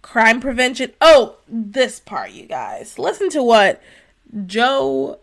Crime 0.00 0.40
prevention. 0.40 0.92
Oh, 1.00 1.38
this 1.48 1.98
part, 1.98 2.30
you 2.30 2.46
guys. 2.46 2.98
Listen 2.98 3.30
to 3.30 3.42
what 3.42 3.82
Joe 4.46 5.18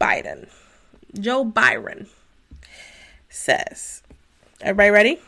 Biden, 0.00 0.48
Joe 1.18 1.44
Byron 1.44 2.08
says. 3.28 4.02
Everybody 4.60 4.90
ready? 4.90 5.20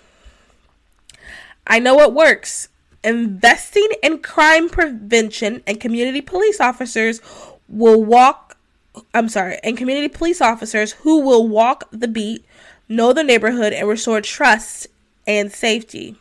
I 1.66 1.78
know 1.78 1.94
what 1.94 2.14
works. 2.14 2.68
Investing 3.04 3.88
in 4.02 4.18
crime 4.18 4.68
prevention 4.68 5.62
and 5.66 5.80
community 5.80 6.20
police 6.20 6.60
officers 6.60 7.20
will 7.72 8.04
walk 8.04 8.52
I'm 9.14 9.28
sorry, 9.28 9.58
and 9.64 9.76
community 9.76 10.08
police 10.08 10.40
officers 10.40 10.92
who 10.92 11.20
will 11.20 11.48
walk 11.48 11.88
the 11.90 12.08
beat, 12.08 12.44
know 12.88 13.12
the 13.12 13.24
neighborhood, 13.24 13.72
and 13.72 13.88
restore 13.88 14.20
trust 14.20 14.86
and 15.26 15.50
safety. 15.50 16.16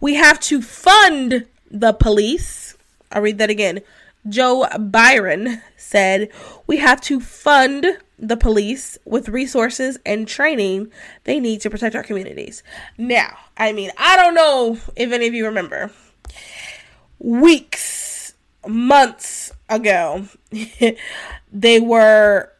We 0.00 0.14
have 0.14 0.40
to 0.40 0.62
fund 0.62 1.46
the 1.70 1.92
police. 1.92 2.76
I'll 3.12 3.22
read 3.22 3.38
that 3.38 3.50
again. 3.50 3.80
Joe 4.28 4.66
Byron 4.78 5.62
said, 5.76 6.30
We 6.66 6.78
have 6.78 7.00
to 7.02 7.20
fund 7.20 7.98
the 8.18 8.36
police 8.36 8.96
with 9.04 9.28
resources 9.28 9.98
and 10.06 10.26
training 10.26 10.90
they 11.24 11.38
need 11.38 11.60
to 11.60 11.70
protect 11.70 11.94
our 11.94 12.02
communities. 12.02 12.62
Now, 12.96 13.36
I 13.58 13.72
mean, 13.72 13.90
I 13.98 14.16
don't 14.16 14.34
know 14.34 14.78
if 14.96 15.12
any 15.12 15.26
of 15.26 15.34
you 15.34 15.44
remember 15.44 15.90
weeks, 17.18 18.34
months 18.66 19.52
ago, 19.68 20.26
they 21.52 21.80
were 21.80 22.52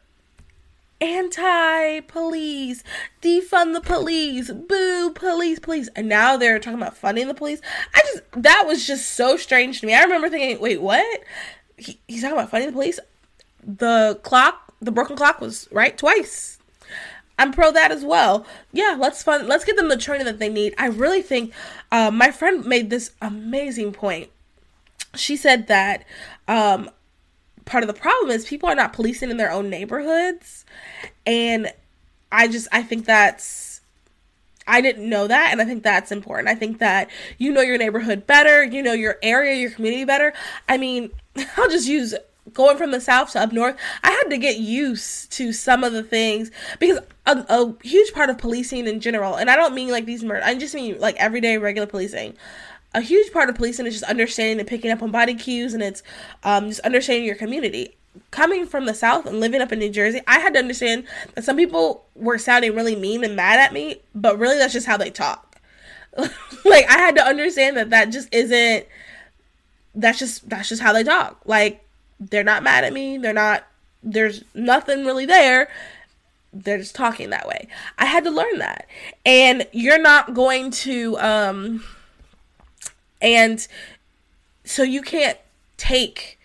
anti 0.99 1.99
police, 2.01 2.83
defund 3.21 3.73
the 3.73 3.81
police, 3.81 4.51
boo 4.51 5.11
police, 5.13 5.59
police. 5.59 5.89
And 5.95 6.07
now 6.07 6.37
they're 6.37 6.59
talking 6.59 6.79
about 6.79 6.97
funding 6.97 7.27
the 7.27 7.33
police. 7.33 7.61
I 7.93 8.01
just, 8.01 8.23
that 8.43 8.65
was 8.65 8.85
just 8.85 9.11
so 9.11 9.37
strange 9.37 9.81
to 9.81 9.85
me. 9.85 9.93
I 9.93 10.03
remember 10.03 10.29
thinking, 10.29 10.59
wait, 10.59 10.81
what? 10.81 11.21
He, 11.77 11.99
he's 12.07 12.21
talking 12.21 12.37
about 12.37 12.49
funding 12.49 12.69
the 12.69 12.73
police? 12.73 12.99
The 13.63 14.19
clock, 14.23 14.73
the 14.81 14.91
broken 14.91 15.15
clock 15.15 15.41
was 15.41 15.67
right 15.71 15.97
twice. 15.97 16.57
I'm 17.39 17.51
pro 17.51 17.71
that 17.71 17.91
as 17.91 18.03
well. 18.03 18.45
Yeah, 18.71 18.95
let's 18.97 19.21
fund. 19.21 19.47
Let's 19.47 19.63
give 19.63 19.75
them 19.75 19.89
the 19.89 19.97
training 19.97 20.25
that 20.25 20.39
they 20.39 20.49
need. 20.49 20.73
I 20.77 20.87
really 20.87 21.21
think 21.21 21.53
uh, 21.91 22.09
my 22.09 22.31
friend 22.31 22.65
made 22.65 22.89
this 22.89 23.11
amazing 23.21 23.93
point. 23.93 24.29
She 25.15 25.35
said 25.37 25.67
that 25.67 26.03
um, 26.47 26.89
part 27.67 27.83
of 27.83 27.87
the 27.87 27.93
problem 27.93 28.31
is 28.31 28.45
people 28.45 28.67
are 28.67 28.75
not 28.75 28.93
policing 28.93 29.29
in 29.29 29.37
their 29.37 29.51
own 29.51 29.69
neighborhoods. 29.69 30.65
And 31.25 31.71
i 32.29 32.45
just 32.47 32.67
i 32.73 32.83
think 32.83 33.05
that's 33.05 33.79
i 34.67 34.81
didn't 34.81 35.09
know 35.09 35.27
that 35.27 35.49
and 35.51 35.61
i 35.61 35.65
think 35.65 35.83
that's 35.83 36.11
important. 36.11 36.49
I 36.49 36.55
think 36.55 36.79
that 36.79 37.09
you 37.37 37.51
know 37.51 37.61
your 37.61 37.77
neighborhood 37.77 38.25
better 38.27 38.63
you 38.63 38.81
know 38.81 38.93
your 38.93 39.17
area 39.21 39.55
your 39.55 39.71
community 39.71 40.05
better. 40.05 40.33
I 40.67 40.77
mean 40.77 41.11
i'll 41.57 41.69
just 41.69 41.87
use 41.87 42.15
going 42.53 42.77
from 42.77 42.91
the 42.91 43.01
south 43.01 43.31
to 43.31 43.39
up 43.41 43.51
north 43.51 43.75
i 44.03 44.09
had 44.09 44.29
to 44.29 44.37
get 44.37 44.57
used 44.57 45.29
to 45.31 45.51
some 45.51 45.83
of 45.83 45.91
the 45.91 46.01
things 46.01 46.49
because 46.79 46.97
a, 47.25 47.45
a 47.49 47.75
huge 47.83 48.13
part 48.13 48.29
of 48.29 48.37
policing 48.37 48.87
in 48.87 49.01
general 49.01 49.35
and 49.35 49.49
i 49.49 49.55
don't 49.57 49.75
mean 49.75 49.89
like 49.89 50.05
these 50.05 50.23
murder 50.23 50.41
i 50.45 50.55
just 50.55 50.73
mean 50.73 50.97
like 50.99 51.15
everyday 51.17 51.57
regular 51.57 51.85
policing 51.85 52.33
a 52.93 53.01
huge 53.01 53.31
part 53.31 53.49
of 53.49 53.55
policing 53.55 53.85
is 53.85 53.93
just 53.93 54.09
understanding 54.09 54.59
and 54.59 54.67
picking 54.67 54.91
up 54.91 55.01
on 55.01 55.11
body 55.11 55.35
cues 55.35 55.73
and 55.73 55.83
it's 55.83 56.03
um, 56.43 56.69
just 56.69 56.79
understanding 56.81 57.25
your 57.25 57.35
community. 57.35 57.95
Coming 58.31 58.65
from 58.65 58.85
the 58.85 58.95
south 58.95 59.25
and 59.25 59.39
living 59.39 59.61
up 59.61 59.71
in 59.71 59.77
new 59.77 59.91
jersey 59.91 60.21
i 60.25 60.39
had 60.39 60.53
to 60.53 60.59
understand 60.59 61.03
that 61.35 61.43
some 61.43 61.55
people 61.55 62.03
were 62.15 62.39
sounding 62.39 62.73
really 62.73 62.95
mean 62.95 63.23
and 63.23 63.35
mad 63.35 63.59
at 63.59 63.71
me 63.71 64.01
but 64.15 64.39
really 64.39 64.57
that's 64.57 64.73
just 64.73 64.87
how 64.87 64.97
they 64.97 65.11
talk. 65.11 65.61
Like 66.65 66.89
i 66.89 66.97
had 66.97 67.15
to 67.15 67.23
understand 67.23 67.77
that 67.77 67.91
that 67.91 68.09
just 68.09 68.33
isn't 68.33 68.87
that's 69.93 70.17
just 70.17 70.49
that's 70.49 70.69
just 70.69 70.81
how 70.81 70.93
they 70.93 71.03
talk. 71.03 71.39
Like 71.45 71.85
they're 72.19 72.43
not 72.43 72.63
mad 72.63 72.83
at 72.83 72.93
me 72.93 73.19
they're 73.19 73.33
not 73.33 73.67
there's 74.01 74.43
nothing 74.55 75.05
really 75.05 75.25
there. 75.25 75.69
They're 76.53 76.79
just 76.79 76.95
talking 76.95 77.29
that 77.29 77.47
way. 77.47 77.67
I 77.99 78.05
had 78.05 78.23
to 78.23 78.31
learn 78.31 78.57
that. 78.59 78.87
And 79.25 79.67
you're 79.71 80.01
not 80.01 80.33
going 80.33 80.71
to 80.71 81.17
um 81.19 81.83
and 83.21 83.67
so 84.63 84.83
you 84.83 85.01
can't 85.01 85.37
take 85.77 86.39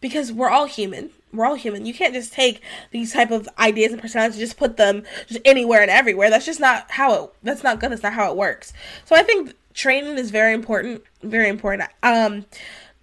because 0.00 0.32
we're 0.32 0.50
all 0.50 0.66
human. 0.66 1.10
We're 1.32 1.46
all 1.46 1.54
human. 1.54 1.86
You 1.86 1.94
can't 1.94 2.12
just 2.12 2.32
take 2.32 2.60
these 2.90 3.12
type 3.12 3.30
of 3.30 3.48
ideas 3.58 3.92
and 3.92 4.00
personalities 4.00 4.36
and 4.36 4.46
just 4.46 4.58
put 4.58 4.76
them 4.76 5.04
just 5.26 5.40
anywhere 5.44 5.80
and 5.80 5.90
everywhere. 5.90 6.30
That's 6.30 6.44
just 6.44 6.60
not 6.60 6.90
how 6.90 7.14
it 7.14 7.30
that's 7.42 7.62
not 7.62 7.80
good. 7.80 7.90
That's 7.90 8.02
not 8.02 8.12
how 8.12 8.30
it 8.30 8.36
works. 8.36 8.72
So 9.04 9.16
I 9.16 9.22
think 9.22 9.54
training 9.74 10.18
is 10.18 10.30
very 10.30 10.52
important. 10.52 11.02
Very 11.22 11.48
important. 11.48 11.88
Um 12.02 12.46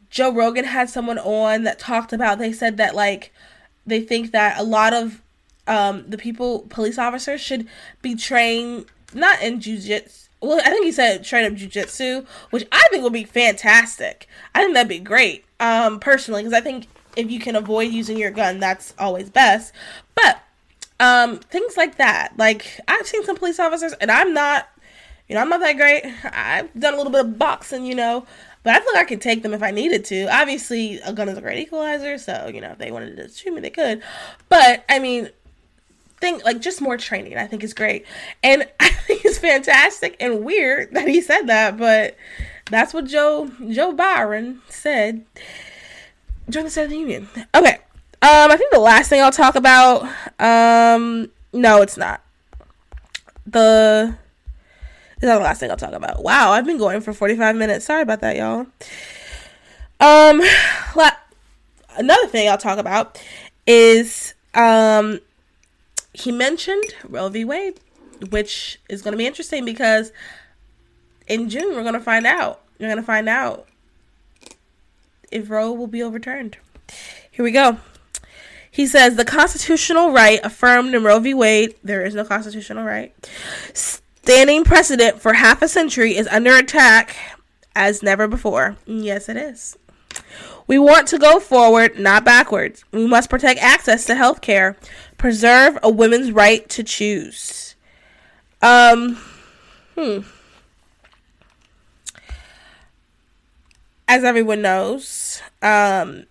Joe 0.10 0.34
Rogan 0.34 0.66
had 0.66 0.90
someone 0.90 1.20
on 1.20 1.64
that 1.64 1.80
talked 1.80 2.14
about 2.14 2.40
they 2.40 2.54
said 2.54 2.78
that 2.78 2.96
like 2.96 3.32
they 3.86 4.02
think 4.02 4.32
that 4.32 4.60
a 4.60 4.64
lot 4.64 4.94
of 4.94 5.22
um 5.68 6.06
the 6.08 6.18
people 6.18 6.60
police 6.70 6.98
officers 6.98 7.42
should 7.42 7.68
be 8.02 8.16
trained 8.16 8.86
not 9.14 9.42
in 9.42 9.60
jujitsu 9.60 10.29
well, 10.42 10.60
I 10.60 10.70
think 10.70 10.86
he 10.86 10.92
said 10.92 11.24
train 11.24 11.46
up 11.46 11.58
jujitsu, 11.58 12.26
which 12.50 12.68
I 12.72 12.84
think 12.92 13.04
would 13.04 13.14
be 13.14 13.26
fantastic. 13.26 14.28
I 14.56 14.62
think 14.62 14.74
that'd 14.74 14.88
be 14.88 15.00
great, 15.00 15.46
um, 15.60 16.00
personally, 16.00 16.42
because 16.44 16.54
I 16.54 16.62
think 16.62 16.88
if 17.16 17.30
you 17.30 17.40
can 17.40 17.56
avoid 17.56 17.92
using 17.92 18.18
your 18.18 18.32
gun, 18.32 18.60
that's 18.60 18.94
always 18.98 19.30
best. 19.30 19.74
But 20.16 20.42
um, 21.00 21.38
things 21.38 21.76
like 21.76 21.98
that, 21.98 22.34
like 22.38 22.80
I've 22.88 23.08
seen 23.08 23.24
some 23.26 23.36
police 23.36 23.60
officers, 23.60 23.94
and 23.94 24.10
I'm 24.10 24.34
not, 24.34 24.70
you 25.28 25.36
know, 25.36 25.42
I'm 25.42 25.50
not 25.50 25.60
that 25.60 25.78
great. 25.78 26.06
I've 26.24 26.74
done 26.80 26.94
a 26.94 26.98
little 26.98 27.12
bit 27.12 27.26
of 27.26 27.38
boxing, 27.38 27.86
you 27.86 27.96
know, 27.96 28.26
but 28.64 28.76
I 28.76 28.80
feel 28.80 28.94
like 28.94 29.06
I 29.06 29.10
could 29.10 29.22
take 29.22 29.44
them 29.44 29.54
if 29.54 29.64
I 29.64 29.72
needed 29.72 30.06
to. 30.06 30.28
Obviously, 30.34 31.00
a 31.00 31.14
gun 31.14 31.30
is 31.30 31.38
a 31.38 31.42
great 31.42 31.60
equalizer, 31.60 32.18
so 32.18 32.50
you 32.54 32.62
know, 32.62 32.72
if 32.72 32.78
they 32.78 32.92
wanted 32.92 33.18
to 33.18 33.30
shoot 33.30 33.54
me, 33.54 33.62
they 33.62 33.70
could. 33.70 34.02
But 34.48 34.86
I 34.88 35.00
mean, 35.00 35.30
think 36.20 36.44
like 36.44 36.60
just 36.62 36.82
more 36.82 36.98
training 36.98 37.38
I 37.38 37.48
think 37.48 37.64
is 37.64 37.74
great. 37.74 38.06
And 38.44 38.68
I 38.80 38.90
think 38.90 39.26
it's 39.26 39.38
fantastic 39.38 40.16
and 40.20 40.44
weird 40.44 40.94
that 40.94 41.08
he 41.08 41.22
said 41.22 41.44
that, 41.44 41.78
but 41.78 42.16
that's 42.70 42.94
what 42.94 43.06
Joe 43.06 43.52
Joe 43.70 43.94
Byron 43.94 44.62
said 44.70 45.26
during 46.50 46.66
the 46.66 46.72
State 46.72 46.86
of 46.86 46.90
the 46.90 46.98
Union. 46.98 47.28
Okay. 47.56 47.78
Um 48.22 48.52
I 48.52 48.58
think 48.58 48.72
the 48.72 48.80
last 48.80 49.10
thing 49.10 49.22
I'll 49.22 49.32
talk 49.32 49.56
about 49.56 50.04
um 50.40 51.32
no 51.54 51.82
it's 51.82 51.98
not. 51.98 52.22
The 53.46 54.16
is 55.22 55.28
not 55.28 55.38
the 55.40 55.44
last 55.44 55.60
thing 55.60 55.70
I'll 55.72 55.78
talk 55.78 55.94
about. 55.94 56.24
Wow, 56.24 56.52
I've 56.52 56.66
been 56.66 56.78
going 56.78 57.02
for 57.02 57.14
45 57.14 57.56
minutes. 57.56 57.86
Sorry 57.86 58.02
about 58.02 58.22
that, 58.22 58.36
y'all. 58.36 58.68
Um 60.00 60.42
la- 60.96 61.12
another 61.98 62.28
thing 62.28 62.50
I'll 62.50 62.58
talk 62.58 62.78
about 62.78 63.22
is 63.66 64.34
um 64.54 65.20
he 66.20 66.32
mentioned 66.32 66.94
Roe 67.08 67.30
v. 67.30 67.46
Wade, 67.46 67.80
which 68.30 68.80
is 68.90 69.02
going 69.02 69.14
to 69.14 69.18
be 69.18 69.26
interesting 69.26 69.64
because 69.64 70.12
in 71.28 71.50
June 71.50 71.76
we're 71.76 71.84
going 71.84 71.94
to 71.94 72.00
find 72.00 72.26
out. 72.26 72.62
You're 72.78 72.90
going 72.90 73.02
to 73.02 73.06
find 73.06 73.30
out 73.30 73.68
if 75.32 75.50
Roe 75.50 75.72
will 75.72 75.88
be 75.88 76.04
overturned. 76.04 76.58
Here 77.30 77.44
we 77.44 77.52
go. 77.52 77.78
He 78.72 78.86
says 78.86 79.16
the 79.16 79.26
constitutional 79.26 80.12
right 80.12 80.40
affirmed 80.44 80.94
in 80.94 81.04
Roe 81.04 81.20
v. 81.20 81.34
Wade, 81.34 81.76
there 81.84 82.06
is 82.06 82.16
no 82.16 82.24
constitutional 82.24 82.86
right, 82.86 83.14
standing 83.74 84.64
precedent 84.64 85.22
for 85.22 85.34
half 85.34 85.62
a 85.62 85.68
century 85.68 86.16
is 86.16 86.28
under 86.28 86.56
attack 86.56 87.16
as 87.76 88.04
never 88.04 88.28
before. 88.28 88.78
Yes, 88.86 89.30
it 89.30 89.38
is. 89.38 89.78
We 90.68 90.78
want 90.78 91.08
to 91.08 91.18
go 91.18 91.40
forward, 91.40 91.98
not 91.98 92.24
backwards. 92.24 92.84
We 92.92 93.08
must 93.08 93.30
protect 93.30 93.60
access 93.60 94.06
to 94.06 94.16
health 94.16 94.42
care, 94.42 94.78
preserve 95.20 95.78
a 95.84 95.90
woman's 95.90 96.32
right 96.32 96.68
to 96.70 96.84
choose. 96.84 97.76
Um, 98.64 99.16
hmm. 99.96 100.22
As 104.08 104.24
everyone 104.24 104.64
knows, 104.64 105.42
um, 105.62 106.26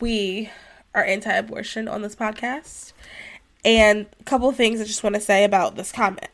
we 0.00 0.48
are 0.94 1.04
anti-abortion 1.04 1.88
on 1.88 2.00
this 2.00 2.16
podcast, 2.16 2.94
and 3.64 4.06
a 4.18 4.24
couple 4.24 4.48
of 4.48 4.56
things 4.56 4.80
I 4.80 4.84
just 4.84 5.02
want 5.02 5.16
to 5.16 5.20
say 5.20 5.44
about 5.44 5.76
this 5.76 5.92
comment. 5.92 6.30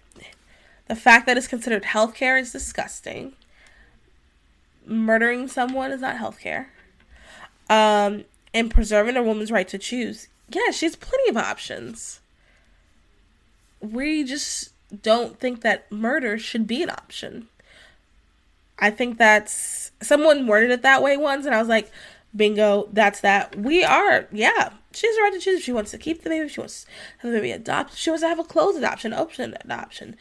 The 0.86 0.94
fact 0.94 1.26
that 1.26 1.36
it's 1.36 1.48
considered 1.48 1.82
healthcare 1.82 2.40
is 2.40 2.52
disgusting. 2.52 3.32
Murdering 4.86 5.48
someone 5.48 5.90
is 5.90 6.00
not 6.00 6.16
healthcare. 6.16 6.66
Um, 7.68 8.24
and 8.52 8.70
preserving 8.70 9.16
a 9.16 9.22
woman's 9.22 9.52
right 9.52 9.68
to 9.68 9.78
choose. 9.78 10.28
Yeah, 10.48 10.70
she 10.72 10.86
has 10.86 10.96
plenty 10.96 11.28
of 11.28 11.36
options. 11.36 12.20
We 13.80 14.24
just 14.24 14.70
don't 15.02 15.38
think 15.38 15.60
that 15.60 15.90
murder 15.90 16.38
should 16.38 16.66
be 16.66 16.82
an 16.82 16.90
option. 16.90 17.48
I 18.78 18.90
think 18.90 19.18
that's 19.18 19.92
someone 20.02 20.46
worded 20.46 20.70
it 20.70 20.82
that 20.82 21.02
way 21.02 21.16
once, 21.16 21.46
and 21.46 21.54
I 21.54 21.58
was 21.58 21.68
like, 21.68 21.90
bingo, 22.34 22.88
that's 22.92 23.20
that. 23.20 23.54
We 23.56 23.84
are, 23.84 24.26
yeah. 24.32 24.70
She 24.92 25.06
has 25.06 25.16
a 25.16 25.22
right 25.22 25.32
to 25.34 25.38
choose 25.38 25.58
if 25.58 25.64
she 25.64 25.72
wants 25.72 25.92
to 25.92 25.98
keep 25.98 26.22
the 26.22 26.30
baby, 26.30 26.46
if 26.46 26.52
she 26.52 26.60
wants 26.60 26.84
to 26.84 26.88
have 27.18 27.32
the 27.32 27.38
baby 27.38 27.52
adopted, 27.52 27.96
she 27.96 28.10
wants 28.10 28.22
to 28.22 28.28
have 28.28 28.38
a 28.38 28.44
closed 28.44 28.78
adoption, 28.78 29.12
open 29.12 29.56
adoption. 29.60 30.16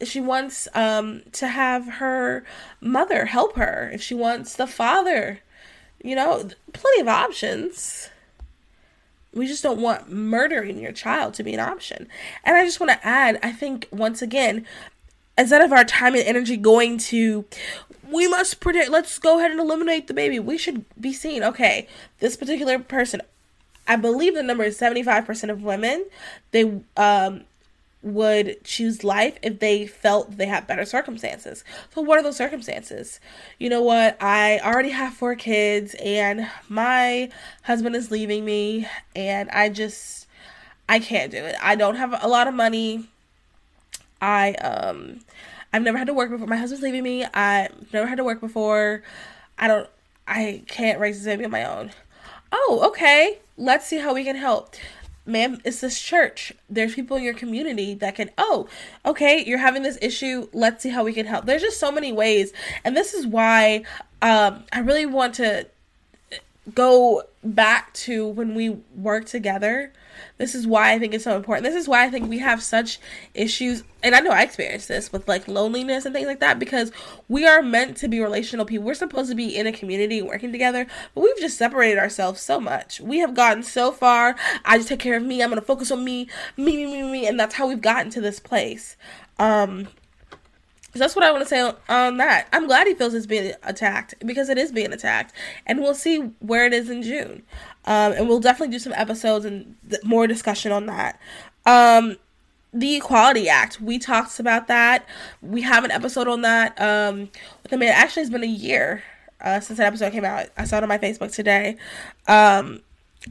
If 0.00 0.08
she 0.08 0.20
wants 0.20 0.68
um, 0.74 1.22
to 1.32 1.48
have 1.48 1.86
her 1.94 2.44
mother 2.80 3.26
help 3.26 3.56
her, 3.56 3.90
if 3.92 4.02
she 4.02 4.14
wants 4.14 4.54
the 4.54 4.66
father 4.66 5.40
you 6.06 6.14
know, 6.14 6.48
plenty 6.72 7.00
of 7.00 7.08
options. 7.08 8.10
We 9.34 9.46
just 9.46 9.62
don't 9.62 9.80
want 9.80 10.10
murdering 10.10 10.78
your 10.78 10.92
child 10.92 11.34
to 11.34 11.42
be 11.42 11.52
an 11.52 11.60
option. 11.60 12.08
And 12.44 12.56
I 12.56 12.64
just 12.64 12.80
want 12.80 12.92
to 12.92 13.06
add, 13.06 13.38
I 13.42 13.52
think, 13.52 13.86
once 13.90 14.22
again, 14.22 14.64
instead 15.36 15.60
of 15.60 15.72
our 15.72 15.84
time 15.84 16.14
and 16.14 16.24
energy 16.24 16.56
going 16.56 16.98
to, 16.98 17.44
we 18.10 18.28
must 18.28 18.60
predict, 18.60 18.90
let's 18.90 19.18
go 19.18 19.38
ahead 19.38 19.50
and 19.50 19.60
eliminate 19.60 20.06
the 20.06 20.14
baby, 20.14 20.38
we 20.38 20.56
should 20.56 20.84
be 20.98 21.12
seeing, 21.12 21.42
okay, 21.42 21.86
this 22.20 22.36
particular 22.36 22.78
person, 22.78 23.20
I 23.86 23.96
believe 23.96 24.34
the 24.34 24.42
number 24.42 24.64
is 24.64 24.78
75% 24.78 25.50
of 25.50 25.62
women, 25.62 26.06
they, 26.52 26.80
um, 26.96 27.44
would 28.06 28.62
choose 28.62 29.02
life 29.02 29.36
if 29.42 29.58
they 29.58 29.86
felt 29.86 30.38
they 30.38 30.46
had 30.46 30.66
better 30.66 30.84
circumstances. 30.84 31.64
So, 31.92 32.02
what 32.02 32.18
are 32.18 32.22
those 32.22 32.36
circumstances? 32.36 33.20
You 33.58 33.68
know 33.68 33.82
what? 33.82 34.16
I 34.22 34.60
already 34.60 34.90
have 34.90 35.12
four 35.12 35.34
kids, 35.34 35.94
and 36.02 36.48
my 36.68 37.30
husband 37.64 37.96
is 37.96 38.10
leaving 38.10 38.44
me, 38.44 38.86
and 39.14 39.50
I 39.50 39.68
just 39.68 40.28
I 40.88 41.00
can't 41.00 41.32
do 41.32 41.38
it. 41.38 41.56
I 41.60 41.74
don't 41.74 41.96
have 41.96 42.16
a 42.22 42.28
lot 42.28 42.46
of 42.46 42.54
money. 42.54 43.08
I 44.22 44.52
um 44.54 45.20
I've 45.72 45.82
never 45.82 45.98
had 45.98 46.06
to 46.06 46.14
work 46.14 46.30
before. 46.30 46.46
My 46.46 46.56
husband's 46.56 46.84
leaving 46.84 47.02
me. 47.02 47.24
I've 47.24 47.92
never 47.92 48.06
had 48.06 48.16
to 48.18 48.24
work 48.24 48.40
before. 48.40 49.02
I 49.58 49.66
don't 49.66 49.88
I 50.28 50.62
can't 50.68 51.00
raise 51.00 51.18
this 51.18 51.26
baby 51.26 51.44
on 51.44 51.50
my 51.50 51.64
own. 51.64 51.90
Oh, 52.52 52.84
okay. 52.88 53.40
Let's 53.56 53.86
see 53.86 53.98
how 53.98 54.14
we 54.14 54.22
can 54.22 54.36
help 54.36 54.76
ma'am, 55.26 55.60
it's 55.64 55.80
this 55.80 56.00
church. 56.00 56.52
There's 56.70 56.94
people 56.94 57.16
in 57.16 57.22
your 57.22 57.34
community 57.34 57.94
that 57.94 58.14
can, 58.14 58.30
oh, 58.38 58.68
okay, 59.04 59.44
you're 59.44 59.58
having 59.58 59.82
this 59.82 59.98
issue. 60.00 60.48
Let's 60.52 60.82
see 60.82 60.90
how 60.90 61.04
we 61.04 61.12
can 61.12 61.26
help. 61.26 61.46
There's 61.46 61.62
just 61.62 61.78
so 61.78 61.90
many 61.90 62.12
ways. 62.12 62.52
And 62.84 62.96
this 62.96 63.14
is 63.14 63.26
why 63.26 63.84
um, 64.22 64.64
I 64.72 64.80
really 64.80 65.06
want 65.06 65.34
to 65.34 65.66
go 66.74 67.22
back 67.44 67.92
to 67.94 68.26
when 68.26 68.54
we 68.54 68.70
work 68.96 69.26
together 69.26 69.92
this 70.38 70.54
is 70.54 70.66
why 70.66 70.92
I 70.92 70.98
think 70.98 71.14
it's 71.14 71.24
so 71.24 71.36
important. 71.36 71.64
This 71.64 71.74
is 71.74 71.88
why 71.88 72.04
I 72.04 72.10
think 72.10 72.28
we 72.28 72.38
have 72.38 72.62
such 72.62 72.98
issues. 73.34 73.84
And 74.02 74.14
I 74.14 74.20
know 74.20 74.30
I 74.30 74.42
experienced 74.42 74.88
this 74.88 75.12
with 75.12 75.26
like 75.26 75.48
loneliness 75.48 76.04
and 76.04 76.14
things 76.14 76.26
like 76.26 76.40
that 76.40 76.58
because 76.58 76.92
we 77.28 77.46
are 77.46 77.62
meant 77.62 77.96
to 77.98 78.08
be 78.08 78.20
relational 78.20 78.66
people. 78.66 78.86
We're 78.86 78.94
supposed 78.94 79.30
to 79.30 79.36
be 79.36 79.56
in 79.56 79.66
a 79.66 79.72
community 79.72 80.22
working 80.22 80.52
together, 80.52 80.86
but 81.14 81.22
we've 81.22 81.38
just 81.38 81.58
separated 81.58 81.98
ourselves 81.98 82.40
so 82.40 82.60
much. 82.60 83.00
We 83.00 83.18
have 83.18 83.34
gotten 83.34 83.62
so 83.62 83.92
far. 83.92 84.36
I 84.64 84.78
just 84.78 84.88
take 84.88 85.00
care 85.00 85.16
of 85.16 85.22
me. 85.22 85.42
I'm 85.42 85.50
going 85.50 85.60
to 85.60 85.66
focus 85.66 85.90
on 85.90 86.04
me, 86.04 86.28
me, 86.56 86.76
me, 86.76 86.86
me, 86.86 87.10
me. 87.10 87.26
And 87.26 87.38
that's 87.38 87.54
how 87.54 87.66
we've 87.66 87.80
gotten 87.80 88.10
to 88.12 88.20
this 88.20 88.40
place. 88.40 88.96
Um, 89.38 89.88
that's 90.98 91.16
what 91.16 91.24
I 91.24 91.30
want 91.30 91.44
to 91.44 91.48
say 91.48 91.72
on, 91.88 92.16
that. 92.18 92.48
I'm 92.52 92.66
glad 92.66 92.86
he 92.86 92.94
feels 92.94 93.14
it's 93.14 93.26
being 93.26 93.52
attacked 93.62 94.14
because 94.24 94.48
it 94.48 94.58
is 94.58 94.72
being 94.72 94.92
attacked, 94.92 95.32
and 95.66 95.80
we'll 95.80 95.94
see 95.94 96.18
where 96.40 96.66
it 96.66 96.72
is 96.72 96.90
in 96.90 97.02
June. 97.02 97.42
Um, 97.84 98.12
and 98.12 98.28
we'll 98.28 98.40
definitely 98.40 98.72
do 98.72 98.78
some 98.78 98.92
episodes 98.94 99.44
and 99.44 99.76
th- 99.88 100.02
more 100.04 100.26
discussion 100.26 100.72
on 100.72 100.86
that. 100.86 101.20
Um, 101.64 102.16
the 102.72 102.96
Equality 102.96 103.48
Act, 103.48 103.80
we 103.80 103.98
talked 103.98 104.38
about 104.38 104.68
that. 104.68 105.06
We 105.40 105.62
have 105.62 105.84
an 105.84 105.90
episode 105.90 106.28
on 106.28 106.42
that. 106.42 106.80
Um, 106.80 107.30
with 107.62 107.70
the 107.70 107.78
man, 107.78 107.92
actually, 107.94 108.22
it's 108.22 108.30
been 108.30 108.42
a 108.42 108.46
year 108.46 109.02
uh, 109.40 109.60
since 109.60 109.78
that 109.78 109.86
episode 109.86 110.12
came 110.12 110.24
out. 110.24 110.48
I 110.56 110.64
saw 110.64 110.78
it 110.78 110.82
on 110.82 110.88
my 110.88 110.98
Facebook 110.98 111.32
today. 111.34 111.76
Um, 112.26 112.80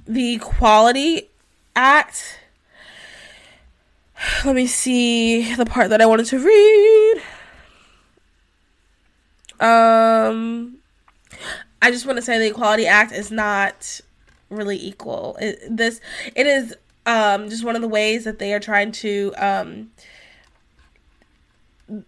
the 0.07 0.35
Equality 0.35 1.29
Act. 1.75 2.39
Let 4.45 4.55
me 4.55 4.65
see 4.65 5.53
the 5.55 5.65
part 5.65 5.89
that 5.89 6.01
I 6.01 6.05
wanted 6.05 6.27
to 6.27 6.39
read. 6.39 7.21
Um, 9.59 10.77
I 11.81 11.91
just 11.91 12.05
want 12.05 12.17
to 12.17 12.21
say 12.21 12.39
the 12.39 12.47
Equality 12.47 12.87
Act 12.87 13.11
is 13.11 13.31
not 13.31 14.01
really 14.49 14.77
equal. 14.77 15.37
It, 15.39 15.59
this 15.69 16.01
it 16.35 16.47
is 16.47 16.75
um 17.05 17.49
just 17.49 17.63
one 17.63 17.75
of 17.75 17.81
the 17.81 17.87
ways 17.87 18.23
that 18.23 18.39
they 18.39 18.53
are 18.53 18.59
trying 18.59 18.91
to 18.93 19.33
um 19.37 19.91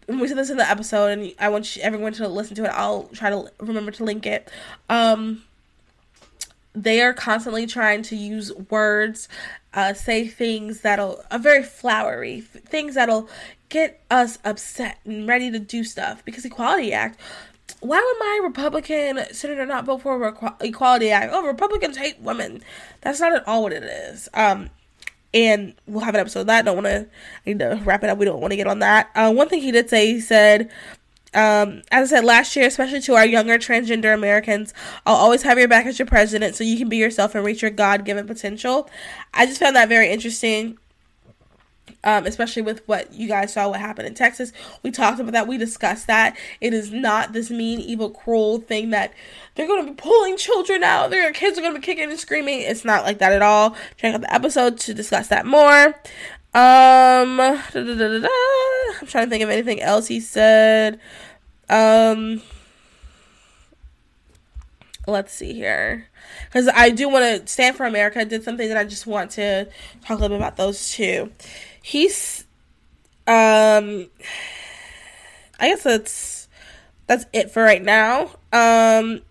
we 0.08 0.28
said 0.28 0.38
this 0.38 0.50
in 0.50 0.58
the 0.58 0.68
episode 0.68 1.08
and 1.08 1.34
I 1.40 1.50
want 1.50 1.78
everyone 1.78 2.14
to 2.14 2.28
listen 2.28 2.56
to 2.56 2.66
it. 2.66 2.72
I'll 2.74 3.04
try 3.14 3.30
to 3.30 3.52
remember 3.60 3.92
to 3.92 4.04
link 4.04 4.26
it. 4.26 4.50
Um 4.90 5.44
they 6.74 7.02
are 7.02 7.14
constantly 7.14 7.66
trying 7.66 8.04
to 8.04 8.16
use 8.16 8.54
words, 8.70 9.28
uh, 9.78 9.94
say 9.94 10.28
things 10.28 10.82
that'll 10.82 11.24
are 11.32 11.40
very 11.40 11.64
flowery, 11.64 12.42
things 12.42 12.96
that'll 12.96 13.30
get 13.70 14.02
us 14.10 14.40
upset 14.44 15.00
and 15.06 15.28
ready 15.28 15.52
to 15.52 15.60
do 15.60 15.84
stuff 15.84 16.26
because 16.26 16.44
Equality 16.44 16.92
Act 16.92 17.20
why 17.80 17.98
would 17.98 18.20
my 18.20 18.40
Republican 18.48 19.20
senator 19.34 19.66
not 19.66 19.86
vote 19.86 20.02
for 20.02 20.56
Equality 20.62 21.12
Act? 21.12 21.32
Oh, 21.34 21.46
Republicans 21.46 21.98
hate 21.98 22.20
women. 22.20 22.64
That's 23.02 23.20
not 23.20 23.36
at 23.36 23.48
all 23.48 23.64
what 23.64 23.74
it 23.74 23.84
is. 23.84 24.30
Um, 24.34 24.70
and 25.34 25.76
we'll 25.86 26.04
have 26.04 26.16
an 26.16 26.22
episode 26.22 26.42
of 26.42 26.48
that. 26.48 26.66
Don't 26.66 26.76
want 26.76 26.88
to. 26.88 27.02
I 27.02 27.08
need 27.46 27.60
to 27.60 27.80
wrap 27.84 28.04
it 28.04 28.10
up. 28.10 28.18
We 28.18 28.26
don't 28.26 28.40
want 28.40 28.52
to 28.52 28.58
get 28.58 28.68
on 28.68 28.80
that. 28.80 29.12
Uh, 29.14 29.32
one 29.32 29.50
thing 29.50 29.62
he 29.62 29.72
did 29.72 29.90
say, 29.90 30.14
he 30.14 30.22
said, 30.22 30.72
um, 31.38 31.84
as 31.92 32.12
I 32.12 32.18
said 32.18 32.26
last 32.26 32.56
year, 32.56 32.66
especially 32.66 33.02
to 33.02 33.14
our 33.16 33.26
younger 33.26 33.58
transgender 33.58 34.14
Americans, 34.14 34.74
I'll 35.06 35.16
always 35.16 35.44
have 35.44 35.60
your 35.60 35.68
back 35.68 35.86
as 35.86 36.00
your 36.00 36.08
president, 36.08 36.56
so 36.56 36.64
you 36.64 36.78
can 36.78 36.90
be 36.90 36.98
yourself 36.98 37.36
and 37.36 37.46
reach 37.46 37.62
your 37.62 37.72
God-given 37.72 38.26
potential. 38.26 38.90
I 39.34 39.46
just 39.46 39.60
found 39.60 39.76
that 39.76 39.88
very 39.88 40.10
interesting 40.10 40.80
um, 42.04 42.26
especially 42.26 42.62
with 42.62 42.88
what 42.88 43.14
you 43.14 43.28
guys 43.28 43.54
saw 43.54 43.70
what 43.70 43.80
happened 43.80 44.08
in 44.08 44.14
Texas. 44.14 44.54
We 44.84 44.92
talked 44.92 45.20
about 45.20 45.34
that. 45.34 45.48
We 45.48 45.58
discussed 45.58 46.08
that. 46.08 46.38
It 46.62 46.74
is 46.74 46.92
not 46.92 47.34
this 47.34 47.50
mean, 47.50 47.80
evil, 47.80 48.10
cruel 48.10 48.60
thing 48.60 48.92
that 48.92 49.14
they're 49.56 49.68
going 49.68 49.86
to 49.86 49.92
be 49.92 49.96
pulling 49.96 50.38
children 50.38 50.84
out. 50.84 51.10
Their 51.10 51.34
kids 51.34 51.58
are 51.58 51.62
going 51.62 51.74
to 51.74 51.80
be 51.80 51.86
kicking 51.86 52.10
and 52.10 52.20
screaming. 52.20 52.62
It's 52.62 52.86
not 52.86 53.04
like 53.04 53.18
that 53.18 53.34
at 53.34 53.42
all. 53.42 53.76
Check 53.98 54.16
out 54.16 54.22
the 54.22 54.34
episode 54.34 54.80
to 54.80 54.94
discuss 54.94 55.28
that 55.28 55.46
more. 55.46 56.00
Um, 56.54 57.38
da, 57.38 57.62
da, 57.74 58.20
da, 58.20 58.28
I'm 59.00 59.08
trying 59.08 59.26
to 59.26 59.30
think 59.30 59.44
of 59.44 59.50
anything 59.50 59.82
else 59.82 60.08
he 60.08 60.20
said. 60.20 61.00
Um, 61.70 62.42
let's 65.06 65.34
see 65.34 65.54
here 65.54 66.08
because 66.46 66.70
I 66.74 66.90
do 66.90 67.10
want 67.10 67.46
to 67.46 67.52
stand 67.52 67.76
for 67.76 67.86
America. 67.86 68.20
I 68.20 68.24
did 68.24 68.44
something 68.44 68.68
that 68.68 68.78
I 68.78 68.86
just 68.86 69.06
want 69.06 69.32
to 69.32 69.66
talk 70.02 70.18
a 70.18 70.22
little 70.22 70.38
bit 70.38 70.42
about 70.42 70.58
those 70.58 70.92
two 70.92 71.32
he's 71.88 72.44
um 73.28 74.10
I 75.60 75.70
guess 75.70 75.84
that's 75.84 76.50
that's 77.08 77.26
it 77.32 77.50
for 77.50 77.64
right 77.64 77.82
now. 77.82 78.24
Um 78.52 79.22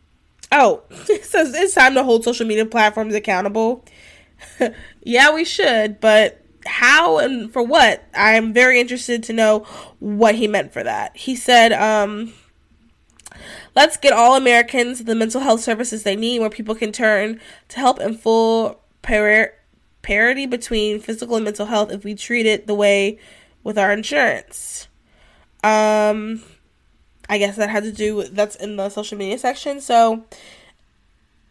oh, 0.51 0.83
it 0.91 1.25
says 1.25 1.55
it's 1.55 1.75
time 1.75 1.95
to 1.95 2.03
hold 2.03 2.25
social 2.25 2.47
media 2.47 2.65
platforms 2.65 3.15
accountable. 3.15 3.85
yeah, 5.03 5.35
we 5.35 5.45
should, 5.45 6.01
but 6.01 6.43
how 6.67 7.19
and 7.19 7.53
for 7.53 7.63
what? 7.63 8.05
I'm 8.15 8.53
very 8.53 8.81
interested 8.81 9.23
to 9.25 9.33
know 9.33 9.61
what 9.99 10.35
he 10.35 10.47
meant 10.47 10.73
for 10.73 10.83
that. 10.83 11.17
He 11.17 11.37
said, 11.37 11.73
um, 11.73 12.33
let's 13.75 13.97
get 13.97 14.13
all 14.13 14.37
Americans 14.37 15.05
the 15.05 15.15
mental 15.15 15.41
health 15.41 15.61
services 15.61 16.03
they 16.03 16.17
need 16.17 16.41
where 16.41 16.51
people 16.51 16.75
can 16.75 16.93
turn 16.93 17.41
to 17.69 17.79
help 17.79 18.01
in 18.01 18.17
full 18.17 18.81
prayer 19.03 19.55
parity 20.03 20.47
between 20.47 21.01
physical 21.01 21.37
and 21.37 21.45
mental 21.45 21.67
health 21.67 21.91
if 21.91 22.05
we 22.05 22.15
treat 22.15 22.47
it 22.47 22.67
the 22.67 22.75
way 22.75 23.19
with 23.65 23.77
our 23.77 23.93
insurance. 23.93 24.89
Um, 25.65 26.43
I 27.29 27.39
guess 27.39 27.57
that 27.57 27.71
had 27.71 27.83
to 27.83 27.93
do 27.93 28.15
with 28.15 28.35
that's 28.35 28.55
in 28.57 28.77
the 28.77 28.89
social 28.89 29.19
media 29.19 29.39
section. 29.39 29.81
So, 29.81 30.25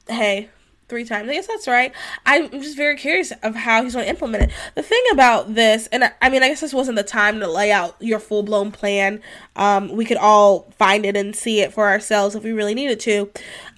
hey, 0.07 0.49
three 0.87 1.03
times. 1.03 1.29
I 1.29 1.33
guess 1.33 1.47
that's 1.47 1.67
right. 1.67 1.91
I'm 2.25 2.49
just 2.51 2.77
very 2.77 2.95
curious 2.95 3.31
of 3.43 3.55
how 3.55 3.83
he's 3.83 3.93
going 3.93 4.05
to 4.05 4.09
implement 4.09 4.43
it. 4.43 4.49
The 4.75 4.83
thing 4.83 5.03
about 5.11 5.55
this, 5.55 5.87
and 5.87 6.11
I, 6.21 6.29
mean, 6.29 6.43
I 6.43 6.49
guess 6.49 6.61
this 6.61 6.73
wasn't 6.73 6.97
the 6.97 7.03
time 7.03 7.39
to 7.39 7.47
lay 7.47 7.71
out 7.71 7.95
your 7.99 8.19
full 8.19 8.43
blown 8.43 8.71
plan. 8.71 9.21
Um, 9.55 9.89
we 9.89 10.05
could 10.05 10.17
all 10.17 10.71
find 10.77 11.05
it 11.05 11.15
and 11.15 11.35
see 11.35 11.61
it 11.61 11.73
for 11.73 11.87
ourselves 11.87 12.35
if 12.35 12.43
we 12.43 12.51
really 12.51 12.75
needed 12.75 12.99
to. 13.01 13.31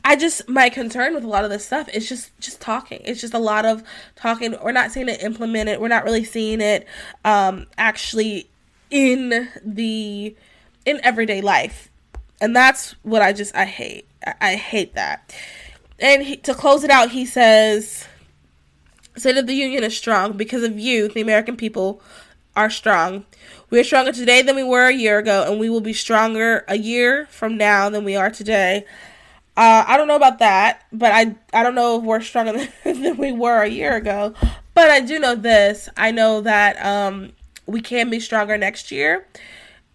I 0.03 0.15
just 0.15 0.47
my 0.47 0.69
concern 0.69 1.13
with 1.13 1.25
a 1.25 1.27
lot 1.27 1.43
of 1.43 1.49
this 1.49 1.65
stuff 1.65 1.89
is 1.89 2.07
just 2.07 2.37
just 2.39 2.61
talking. 2.61 3.01
It's 3.03 3.19
just 3.19 3.33
a 3.33 3.39
lot 3.39 3.65
of 3.65 3.83
talking. 4.15 4.55
We're 4.63 4.71
not 4.71 4.91
seeing 4.91 5.09
it 5.09 5.21
implemented. 5.21 5.81
We're 5.81 5.89
not 5.89 6.05
really 6.05 6.23
seeing 6.23 6.61
it 6.61 6.87
um, 7.25 7.67
actually 7.77 8.49
in 8.89 9.49
the 9.65 10.33
in 10.85 11.01
everyday 11.03 11.41
life, 11.41 11.89
and 12.39 12.55
that's 12.55 12.95
what 13.03 13.21
I 13.21 13.33
just 13.33 13.53
I 13.53 13.65
hate. 13.65 14.07
I, 14.25 14.33
I 14.39 14.55
hate 14.55 14.95
that. 14.95 15.35
And 15.99 16.23
he, 16.23 16.37
to 16.37 16.53
close 16.53 16.83
it 16.83 16.91
out, 16.91 17.11
he 17.11 17.25
says, 17.25 18.05
"Say 19.15 19.31
that 19.31 19.47
the 19.47 19.53
Union 19.53 19.83
is 19.83 19.97
strong 19.97 20.33
because 20.37 20.63
of 20.63 20.79
you. 20.79 21.07
The 21.07 21.21
American 21.21 21.55
people 21.57 22.01
are 22.55 22.69
strong. 22.69 23.25
We 23.69 23.79
are 23.79 23.83
stronger 23.83 24.11
today 24.11 24.41
than 24.41 24.55
we 24.55 24.63
were 24.63 24.87
a 24.87 24.93
year 24.93 25.17
ago, 25.19 25.45
and 25.47 25.59
we 25.59 25.69
will 25.69 25.81
be 25.81 25.93
stronger 25.93 26.63
a 26.67 26.77
year 26.77 27.27
from 27.29 27.57
now 27.57 27.89
than 27.89 28.03
we 28.03 28.15
are 28.15 28.29
today." 28.29 28.85
Uh, 29.57 29.83
I 29.87 29.97
don't 29.97 30.07
know 30.07 30.15
about 30.15 30.37
that, 30.37 30.83
but 30.93 31.11
I 31.11 31.35
I 31.51 31.63
don't 31.63 31.73
know 31.73 31.97
if 31.97 32.03
we're 32.03 32.21
stronger 32.21 32.53
than, 32.53 32.69
than 33.01 33.17
we 33.17 33.31
were 33.31 33.63
a 33.63 33.67
year 33.67 33.95
ago. 33.95 34.35
But 34.75 34.91
I 34.91 34.99
do 35.01 35.17
know 35.17 35.33
this. 35.33 35.89
I 35.97 36.11
know 36.11 36.41
that 36.41 36.83
um, 36.85 37.31
we 37.65 37.81
can 37.81 38.11
be 38.11 38.19
stronger 38.19 38.55
next 38.55 38.91
year. 38.91 39.25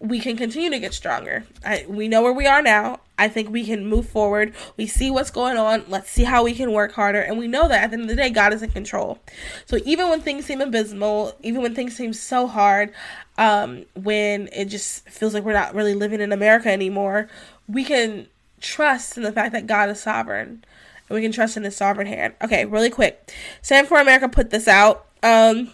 We 0.03 0.19
can 0.19 0.35
continue 0.35 0.69
to 0.69 0.79
get 0.79 0.93
stronger. 0.93 1.45
I, 1.65 1.85
we 1.87 2.09
know 2.09 2.21
where 2.21 2.33
we 2.33 2.45
are 2.45 2.61
now. 2.61 2.99
I 3.17 3.29
think 3.29 3.49
we 3.49 3.63
can 3.65 3.87
move 3.87 4.09
forward. 4.09 4.53
We 4.75 4.85
see 4.85 5.09
what's 5.09 5.31
going 5.31 5.55
on. 5.55 5.85
Let's 5.87 6.09
see 6.09 6.25
how 6.25 6.43
we 6.43 6.53
can 6.53 6.73
work 6.73 6.91
harder. 6.91 7.21
And 7.21 7.37
we 7.37 7.47
know 7.47 7.69
that 7.69 7.83
at 7.83 7.91
the 7.91 7.93
end 7.93 8.03
of 8.03 8.09
the 8.09 8.15
day, 8.15 8.29
God 8.29 8.51
is 8.51 8.61
in 8.61 8.71
control. 8.71 9.19
So 9.65 9.79
even 9.85 10.09
when 10.09 10.19
things 10.19 10.45
seem 10.45 10.59
abysmal, 10.59 11.37
even 11.41 11.61
when 11.61 11.73
things 11.73 11.95
seem 11.95 12.11
so 12.11 12.47
hard, 12.47 12.91
um, 13.37 13.85
when 13.95 14.49
it 14.51 14.65
just 14.65 15.07
feels 15.07 15.33
like 15.33 15.45
we're 15.45 15.53
not 15.53 15.73
really 15.73 15.93
living 15.93 16.19
in 16.19 16.33
America 16.33 16.69
anymore, 16.69 17.29
we 17.69 17.85
can 17.85 18.27
trust 18.59 19.15
in 19.15 19.23
the 19.23 19.31
fact 19.31 19.53
that 19.53 19.67
God 19.67 19.89
is 19.89 20.01
sovereign. 20.01 20.65
And 21.07 21.15
we 21.15 21.21
can 21.21 21.31
trust 21.31 21.55
in 21.55 21.63
his 21.63 21.77
sovereign 21.77 22.07
hand. 22.07 22.33
Okay, 22.43 22.65
really 22.65 22.89
quick. 22.89 23.33
Stand 23.61 23.87
for 23.87 24.01
America 24.01 24.27
put 24.27 24.49
this 24.49 24.67
out. 24.67 25.05
Um, 25.23 25.71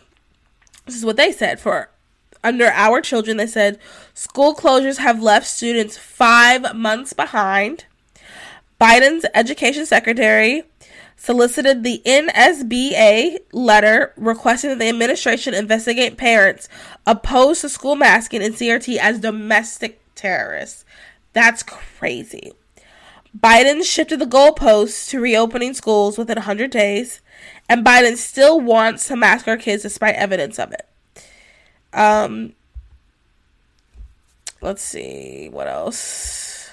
this 0.86 0.96
is 0.96 1.06
what 1.06 1.18
they 1.18 1.32
said 1.32 1.60
for 1.60 1.89
under 2.44 2.68
our 2.68 3.02
children, 3.02 3.38
they 3.38 3.48
said 3.48 3.80
school 4.14 4.56
closures 4.56 4.98
have 4.98 5.22
left 5.22 5.48
students 5.48 5.98
five 5.98 6.76
months 6.76 7.14
behind. 7.14 7.86
Biden's 8.80 9.26
education 9.34 9.86
secretary 9.86 10.64
solicited 11.18 11.84
the 11.84 12.02
NSBA 12.06 13.40
letter 13.52 14.14
requesting 14.16 14.70
that 14.70 14.80
the 14.80 14.88
administration 14.88 15.54
investigate 15.54 16.18
parents 16.18 16.70
opposed 17.06 17.62
to 17.62 17.70
school 17.70 17.96
masking 17.96 18.42
and 18.42 18.56
CRT 18.56 18.98
as 18.98 19.20
domestic 19.20 20.00
terrorists. 20.16 20.86
That's 21.34 21.62
crazy. 21.62 22.54
Biden 23.38 23.84
shifted 23.84 24.20
the 24.20 24.26
goalposts 24.26 25.10
to 25.10 25.20
reopening 25.20 25.74
schools 25.74 26.18
within 26.18 26.38
100 26.38 26.72
days, 26.72 27.22
and 27.68 27.86
Biden 27.86 28.16
still 28.18 28.60
wants 28.60 29.08
to 29.08 29.16
mask 29.16 29.48
our 29.48 29.58
kids 29.58 29.84
despite 29.84 30.16
evidence 30.16 30.58
of 30.58 30.72
it. 30.72 30.89
Um, 31.94 32.54
let's 34.62 34.82
see 34.82 35.50
what 35.52 35.68
else. 35.68 36.70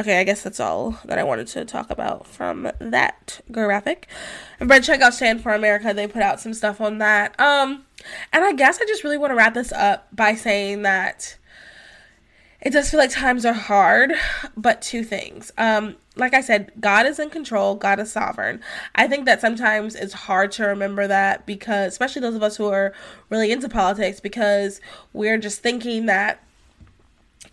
Okay, 0.00 0.18
I 0.18 0.24
guess 0.24 0.42
that's 0.42 0.58
all 0.58 0.98
that 1.04 1.18
I 1.18 1.22
wanted 1.22 1.48
to 1.48 1.66
talk 1.66 1.90
about 1.90 2.26
from 2.26 2.70
that 2.78 3.40
graphic. 3.50 4.08
And 4.58 4.66
Bread 4.66 4.84
check 4.84 5.02
out 5.02 5.12
Stand 5.12 5.42
for 5.42 5.52
America. 5.52 5.92
They 5.92 6.06
put 6.06 6.22
out 6.22 6.40
some 6.40 6.54
stuff 6.54 6.80
on 6.80 6.98
that. 6.98 7.38
Um, 7.38 7.84
and 8.32 8.42
I 8.42 8.52
guess 8.54 8.80
I 8.80 8.86
just 8.86 9.04
really 9.04 9.18
want 9.18 9.32
to 9.32 9.34
wrap 9.34 9.52
this 9.52 9.70
up 9.70 10.08
by 10.14 10.34
saying 10.34 10.82
that 10.82 11.36
it 12.62 12.70
does 12.70 12.90
feel 12.90 13.00
like 13.00 13.10
times 13.10 13.44
are 13.44 13.52
hard, 13.52 14.12
but 14.56 14.80
two 14.80 15.04
things. 15.04 15.52
Um, 15.58 15.96
like 16.16 16.34
I 16.34 16.42
said, 16.42 16.72
God 16.78 17.06
is 17.06 17.18
in 17.18 17.30
control, 17.30 17.74
God 17.74 17.98
is 17.98 18.12
sovereign. 18.12 18.60
I 18.94 19.06
think 19.06 19.24
that 19.24 19.40
sometimes 19.40 19.94
it's 19.94 20.12
hard 20.12 20.52
to 20.52 20.64
remember 20.64 21.06
that 21.06 21.46
because, 21.46 21.92
especially 21.92 22.20
those 22.20 22.34
of 22.34 22.42
us 22.42 22.56
who 22.56 22.66
are 22.66 22.92
really 23.30 23.50
into 23.50 23.68
politics, 23.68 24.20
because 24.20 24.80
we're 25.12 25.38
just 25.38 25.62
thinking 25.62 26.06
that, 26.06 26.42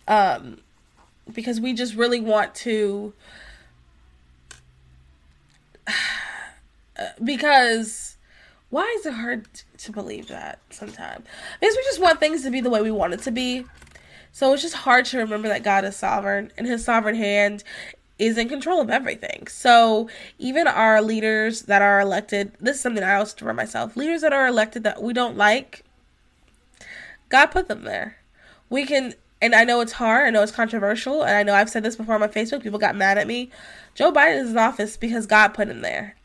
um, 0.08 0.60
because 1.34 1.62
we 1.62 1.74
just 1.74 1.96
really 1.96 2.20
want 2.20 2.54
to, 2.56 3.14
because 7.24 8.18
why 8.70 8.94
is 9.00 9.06
it 9.06 9.14
hard 9.14 9.48
to 9.78 9.92
believe 9.92 10.28
that 10.28 10.60
sometimes? 10.70 11.26
Because 11.60 11.76
we 11.78 11.84
just 11.84 12.02
want 12.02 12.20
things 12.20 12.44
to 12.44 12.52
be 12.52 12.60
the 12.60 12.70
way 12.70 12.82
we 12.82 12.92
want 12.92 13.14
it 13.14 13.22
to 13.22 13.32
be. 13.32 13.66
So 14.32 14.54
it's 14.54 14.62
just 14.62 14.76
hard 14.76 15.06
to 15.06 15.18
remember 15.18 15.48
that 15.48 15.64
God 15.64 15.86
is 15.86 15.96
sovereign 15.96 16.52
and 16.58 16.68
his 16.68 16.84
sovereign 16.84 17.16
hand 17.16 17.64
is 18.20 18.38
in 18.38 18.50
control 18.50 18.82
of 18.82 18.90
everything. 18.90 19.48
So 19.48 20.10
even 20.38 20.68
our 20.68 21.02
leaders 21.02 21.64
that 21.64 21.82
are 21.82 22.00
elected, 22.00 22.52
this 22.60 22.76
is 22.76 22.82
something 22.82 23.04
I 23.04 23.16
also 23.16 23.38
for 23.38 23.54
myself, 23.54 23.96
leaders 23.98 24.22
that 24.22 24.34
are 24.34 24.46
elected 24.46 24.84
that 24.84 25.02
we 25.02 25.14
don't 25.14 25.38
like, 25.38 25.84
God 27.30 27.48
put 27.48 27.70
them 27.70 27.84
there. 27.84 28.18
We 28.70 28.86
can 28.86 29.16
and 29.42 29.56
I 29.56 29.64
know 29.64 29.80
it's 29.80 29.94
hard, 29.94 30.28
I 30.28 30.32
know 30.32 30.44
it's 30.44 30.52
controversial, 30.52 31.24
and 31.24 31.32
I 31.32 31.44
know 31.44 31.54
I've 31.54 31.70
said 31.70 31.84
this 31.84 31.96
before 31.96 32.16
on 32.16 32.22
my 32.22 32.28
Facebook, 32.28 32.62
people 32.62 32.78
got 32.78 32.96
mad 32.96 33.18
at 33.18 33.26
me. 33.26 33.50
Joe 33.96 34.12
Biden 34.12 34.44
is 34.44 34.52
in 34.52 34.58
office 34.58 34.98
because 34.98 35.26
God 35.26 35.54
put 35.54 35.70
him 35.70 35.82
there. 35.82 36.16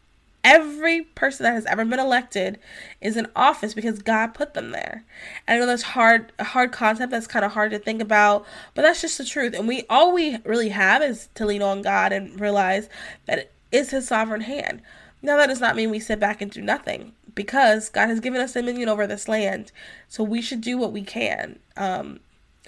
Every 0.45 1.03
person 1.03 1.45
that 1.45 1.55
has 1.55 1.65
ever 1.65 1.85
been 1.87 1.99
elected 1.99 2.59
is 3.01 3.17
in 3.17 3.27
office 3.35 3.73
because 3.73 4.03
God 4.03 4.35
put 4.35 4.53
them 4.53 4.73
there. 4.73 5.05
I 5.49 5.59
know 5.59 5.65
that's 5.67 5.83
hard 5.83 6.33
a 6.39 6.45
hard 6.45 6.71
concept 6.71 7.11
that's 7.11 7.27
kind 7.27 7.45
of 7.45 7.53
hard 7.53 7.71
to 7.71 7.79
think 7.79 8.03
about, 8.03 8.45
but 8.75 8.83
that's 8.83 9.01
just 9.01 9.17
the 9.17 9.25
truth. 9.25 9.55
And 9.55 9.67
we 9.67 9.85
all 9.89 10.13
we 10.13 10.37
really 10.45 10.69
have 10.69 11.03
is 11.03 11.29
to 11.35 11.47
lean 11.47 11.63
on 11.63 11.81
God 11.81 12.13
and 12.13 12.39
realize 12.39 12.91
that 13.25 13.39
it 13.39 13.53
is 13.73 13.91
his 13.91 14.07
sovereign 14.07 14.43
hand. 14.43 14.83
Now 15.23 15.39
that 15.39 15.47
does 15.47 15.61
not 15.61 15.77
mean 15.77 15.91
we 15.91 16.01
sit 16.01 16.21
back 16.21 16.43
and 16.43 16.51
do 16.51 16.61
nothing 16.61 17.13
because 17.35 17.89
God 17.89 18.09
has 18.09 18.21
given 18.21 18.41
us 18.41 18.53
dominion 18.53 18.91
over 18.91 19.07
this 19.07 19.29
land. 19.29 19.73
So 20.09 20.23
we 20.23 20.43
should 20.43 20.61
do 20.61 20.77
what 20.77 20.93
we 20.93 21.03
can. 21.03 21.59
Um, 21.77 22.21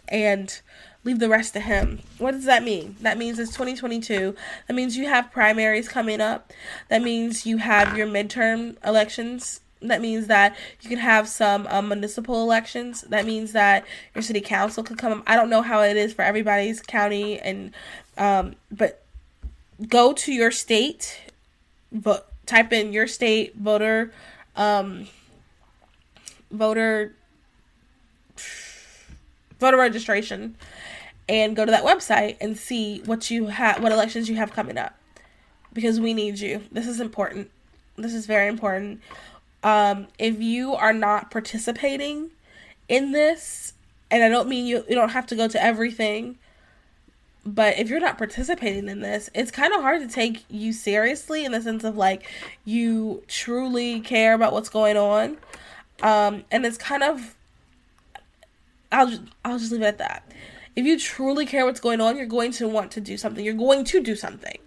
and 0.09 0.61
leave 1.07 1.21
the 1.21 1.29
rest 1.29 1.53
to 1.53 1.61
him. 1.61 2.01
What 2.19 2.33
does 2.33 2.45
that 2.47 2.65
mean? 2.65 2.97
That 3.01 3.17
means 3.17 3.39
it's 3.39 3.53
2022. 3.53 4.35
That 4.67 4.75
means 4.75 4.97
you 4.97 5.09
have 5.09 5.31
primaries 5.31 5.89
coming 5.89 6.21
up. 6.21 6.53
That 6.89 7.01
means 7.01 7.47
you 7.47 7.59
have 7.59 7.97
your 7.97 8.09
midterm 8.09 8.77
elections. 8.85 9.61
That 9.81 10.01
means 10.01 10.27
that 10.27 10.57
you 10.83 10.89
can 10.89 10.99
have 10.99 11.29
some 11.29 11.69
um, 11.69 11.89
municipal 11.89 12.43
elections. 12.43 13.03
That 13.03 13.25
means 13.25 13.53
that 13.53 13.87
your 14.17 14.23
city 14.23 14.41
council 14.41 14.83
could 14.83 14.99
come. 14.99 15.23
I 15.29 15.37
don't 15.37 15.49
know 15.49 15.63
how 15.63 15.81
it 15.83 15.97
is 15.97 16.13
for 16.13 16.23
everybody's 16.23 16.83
county 16.83 17.39
and 17.39 17.73
um, 18.19 18.57
but 18.73 19.05
go 19.87 20.13
to 20.13 20.33
your 20.33 20.51
state, 20.51 21.21
vote, 21.93 22.25
type 22.47 22.73
in 22.73 22.93
your 22.93 23.07
state 23.07 23.55
voter 23.55 24.13
um, 24.57 25.07
voter 26.51 27.15
voter 29.61 29.77
registration 29.77 30.57
and 31.29 31.57
go 31.57 31.65
to 31.65 31.71
that 31.71 31.85
website 31.85 32.37
and 32.41 32.57
see 32.57 33.01
what 33.05 33.31
you 33.31 33.47
have 33.47 33.83
what 33.83 33.93
elections 33.93 34.29
you 34.29 34.37
have 34.37 34.53
coming 34.53 34.79
up. 34.79 34.99
Because 35.73 36.01
we 36.01 36.15
need 36.15 36.39
you. 36.39 36.63
This 36.73 36.87
is 36.87 37.01
important. 37.01 37.51
This 37.97 38.15
is 38.15 38.27
very 38.27 38.49
important. 38.49 39.01
Um, 39.63 40.07
if 40.19 40.41
you 40.41 40.75
are 40.75 40.93
not 40.93 41.31
participating 41.31 42.31
in 42.89 43.13
this 43.13 43.73
and 44.11 44.23
i 44.23 44.29
don't 44.29 44.49
mean 44.49 44.67
you 44.67 44.85
you 44.89 44.95
don't 44.95 45.11
have 45.11 45.27
to 45.27 45.35
go 45.35 45.49
to 45.49 45.63
everything 45.63 46.39
but 47.45 47.79
if 47.79 47.89
you're 47.89 48.01
not 48.01 48.19
participating 48.19 48.89
in 48.89 49.01
this 49.01 49.31
it's 49.35 49.51
kind 49.51 49.73
of 49.73 49.81
hard 49.81 50.01
to 50.01 50.09
take 50.09 50.45
you 50.49 50.73
seriously 50.73 51.45
in 51.45 51.53
the 51.53 51.61
sense 51.61 51.85
of 51.85 51.97
like 51.97 52.29
you 52.65 53.23
truly 53.29 54.01
care 54.01 54.35
about 54.35 54.53
what's 54.53 54.69
going 54.69 54.97
on. 54.97 55.37
Um, 56.03 56.45
and 56.51 56.67
it's 56.67 56.77
kind 56.77 57.03
of 57.03 57.37
I'll 58.93 59.09
just, 59.09 59.23
I'll 59.45 59.59
just 59.59 59.73
leave 59.73 59.83
it 59.83 59.87
at 59.87 59.99
that 59.99 60.31
if 60.77 60.85
you 60.85 60.99
truly 60.99 61.47
care 61.47 61.65
what's 61.65 61.81
going 61.81 62.01
on, 62.01 62.17
you're 62.17 62.27
going 62.27 62.53
to 62.53 62.69
want 62.69 62.93
to 62.93 63.01
do 63.01 63.17
something. 63.17 63.45
You're 63.45 63.55
going 63.55 63.85
to 63.87 64.01
do 64.03 64.15
something. 64.15 64.59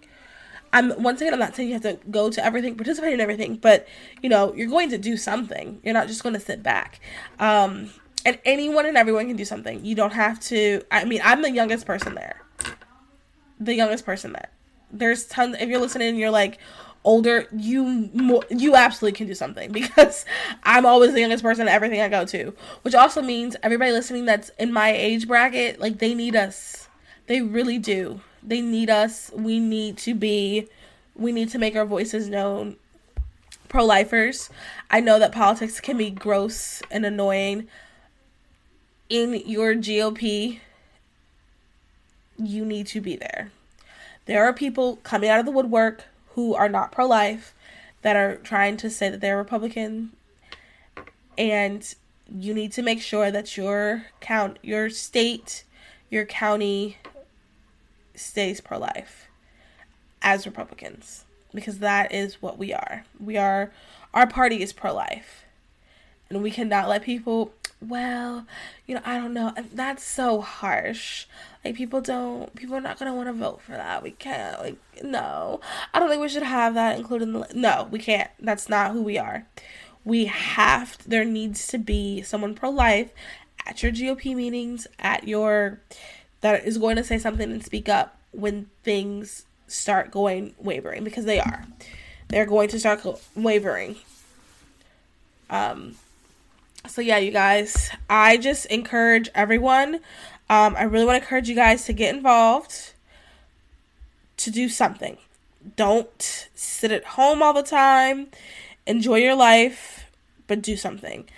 I'm 0.72 1.02
once 1.02 1.20
again 1.20 1.32
I'm 1.32 1.40
not 1.40 1.56
saying 1.56 1.68
you 1.68 1.74
have 1.74 1.82
to 1.82 1.98
go 2.10 2.30
to 2.30 2.44
everything, 2.44 2.76
participate 2.76 3.12
in 3.12 3.20
everything, 3.20 3.56
but 3.56 3.88
you 4.22 4.28
know, 4.28 4.54
you're 4.54 4.68
going 4.68 4.90
to 4.90 4.98
do 4.98 5.16
something. 5.16 5.80
You're 5.82 5.94
not 5.94 6.06
just 6.06 6.22
going 6.22 6.34
to 6.34 6.40
sit 6.40 6.62
back. 6.62 7.00
Um 7.38 7.90
and 8.24 8.38
anyone 8.44 8.86
and 8.86 8.96
everyone 8.96 9.26
can 9.26 9.36
do 9.36 9.44
something. 9.44 9.84
You 9.84 9.94
don't 9.94 10.12
have 10.12 10.38
to 10.40 10.82
I 10.90 11.04
mean, 11.04 11.20
I'm 11.24 11.42
the 11.42 11.50
youngest 11.50 11.86
person 11.86 12.14
there. 12.14 12.42
The 13.58 13.74
youngest 13.74 14.04
person 14.04 14.32
there. 14.32 14.50
There's 14.92 15.26
tons 15.26 15.56
if 15.58 15.68
you're 15.68 15.80
listening 15.80 16.16
you're 16.16 16.30
like, 16.30 16.58
older, 17.04 17.46
you 17.52 18.10
more, 18.12 18.42
you 18.50 18.74
absolutely 18.74 19.16
can 19.16 19.26
do 19.26 19.34
something 19.34 19.72
because 19.72 20.24
I'm 20.62 20.86
always 20.86 21.12
the 21.12 21.20
youngest 21.20 21.42
person 21.42 21.68
at 21.68 21.74
everything 21.74 22.00
I 22.00 22.08
go 22.08 22.24
to. 22.26 22.54
Which 22.82 22.94
also 22.94 23.22
means 23.22 23.56
everybody 23.62 23.92
listening 23.92 24.24
that's 24.24 24.50
in 24.58 24.72
my 24.72 24.90
age 24.90 25.26
bracket, 25.26 25.80
like 25.80 25.98
they 25.98 26.14
need 26.14 26.36
us. 26.36 26.88
They 27.26 27.42
really 27.42 27.78
do. 27.78 28.20
They 28.42 28.60
need 28.60 28.90
us. 28.90 29.30
We 29.34 29.58
need 29.60 29.98
to 29.98 30.14
be 30.14 30.68
we 31.14 31.32
need 31.32 31.50
to 31.50 31.58
make 31.58 31.76
our 31.76 31.84
voices 31.84 32.28
known. 32.28 32.76
Pro 33.68 33.84
lifers, 33.84 34.50
I 34.90 34.98
know 34.98 35.20
that 35.20 35.30
politics 35.30 35.78
can 35.78 35.96
be 35.96 36.10
gross 36.10 36.82
and 36.90 37.06
annoying. 37.06 37.68
In 39.08 39.34
your 39.46 39.74
GOP, 39.74 40.58
you 42.36 42.64
need 42.64 42.88
to 42.88 43.00
be 43.00 43.14
there. 43.14 43.52
There 44.26 44.44
are 44.44 44.52
people 44.52 44.96
coming 44.96 45.30
out 45.30 45.38
of 45.38 45.46
the 45.46 45.52
woodwork 45.52 46.04
who 46.40 46.54
are 46.54 46.68
not 46.70 46.90
pro 46.90 47.06
life 47.06 47.54
that 48.00 48.16
are 48.16 48.36
trying 48.36 48.76
to 48.78 48.88
say 48.88 49.10
that 49.10 49.20
they're 49.20 49.36
Republican. 49.36 50.10
And 51.36 51.94
you 52.34 52.54
need 52.54 52.72
to 52.72 52.82
make 52.82 53.02
sure 53.02 53.30
that 53.30 53.56
your 53.56 54.06
count 54.20 54.58
your 54.62 54.88
state, 54.88 55.64
your 56.08 56.24
county 56.24 56.96
stays 58.14 58.60
pro 58.60 58.78
life 58.78 59.28
as 60.22 60.46
Republicans. 60.46 61.24
Because 61.52 61.80
that 61.80 62.12
is 62.14 62.40
what 62.40 62.58
we 62.58 62.72
are. 62.72 63.04
We 63.18 63.36
are 63.36 63.70
our 64.14 64.26
party 64.26 64.62
is 64.62 64.72
pro 64.72 64.94
life. 64.94 65.44
And 66.30 66.42
we 66.42 66.50
cannot 66.50 66.88
let 66.88 67.02
people 67.02 67.52
well, 67.86 68.46
you 68.86 68.94
know, 68.94 69.00
I 69.04 69.16
don't 69.16 69.32
know. 69.32 69.52
That's 69.72 70.04
so 70.04 70.40
harsh. 70.40 71.26
Like 71.64 71.74
people 71.74 72.00
don't 72.00 72.54
people 72.54 72.76
are 72.76 72.80
not 72.80 72.98
gonna 72.98 73.14
want 73.14 73.28
to 73.28 73.32
vote 73.34 73.60
for 73.60 73.72
that. 73.72 74.02
We 74.02 74.12
can't 74.12 74.60
like 74.60 74.78
no. 75.02 75.60
I 75.92 75.98
don't 75.98 76.08
think 76.08 76.22
we 76.22 76.28
should 76.28 76.42
have 76.42 76.74
that 76.74 76.98
included 76.98 77.28
in 77.28 77.32
the 77.34 77.46
no, 77.54 77.88
we 77.90 77.98
can't. 77.98 78.30
That's 78.40 78.68
not 78.68 78.92
who 78.92 79.02
we 79.02 79.18
are. 79.18 79.46
We 80.04 80.26
have 80.26 80.96
there 81.06 81.24
needs 81.24 81.66
to 81.68 81.78
be 81.78 82.22
someone 82.22 82.54
pro 82.54 82.70
life 82.70 83.10
at 83.66 83.82
your 83.82 83.92
GOP 83.92 84.34
meetings, 84.34 84.86
at 84.98 85.28
your 85.28 85.80
that 86.40 86.64
is 86.64 86.78
going 86.78 86.96
to 86.96 87.04
say 87.04 87.18
something 87.18 87.52
and 87.52 87.62
speak 87.62 87.88
up 87.88 88.18
when 88.32 88.70
things 88.82 89.44
start 89.66 90.10
going 90.10 90.54
wavering 90.58 91.04
because 91.04 91.26
they 91.26 91.40
are. 91.40 91.66
They're 92.28 92.46
going 92.46 92.68
to 92.70 92.80
start 92.80 93.04
wavering. 93.36 93.96
Um 95.50 95.96
so 96.88 97.02
yeah, 97.02 97.18
you 97.18 97.30
guys, 97.30 97.90
I 98.08 98.38
just 98.38 98.64
encourage 98.66 99.28
everyone 99.34 100.00
um, 100.50 100.74
I 100.76 100.82
really 100.82 101.04
want 101.06 101.16
to 101.16 101.22
encourage 101.22 101.48
you 101.48 101.54
guys 101.54 101.84
to 101.84 101.92
get 101.92 102.12
involved, 102.12 102.92
to 104.36 104.50
do 104.50 104.68
something. 104.68 105.16
Don't 105.76 106.48
sit 106.54 106.90
at 106.90 107.04
home 107.04 107.40
all 107.40 107.52
the 107.52 107.62
time. 107.62 108.26
Enjoy 108.84 109.16
your 109.16 109.36
life, 109.36 110.10
but 110.48 110.60
do 110.60 110.76
something. 110.76 111.28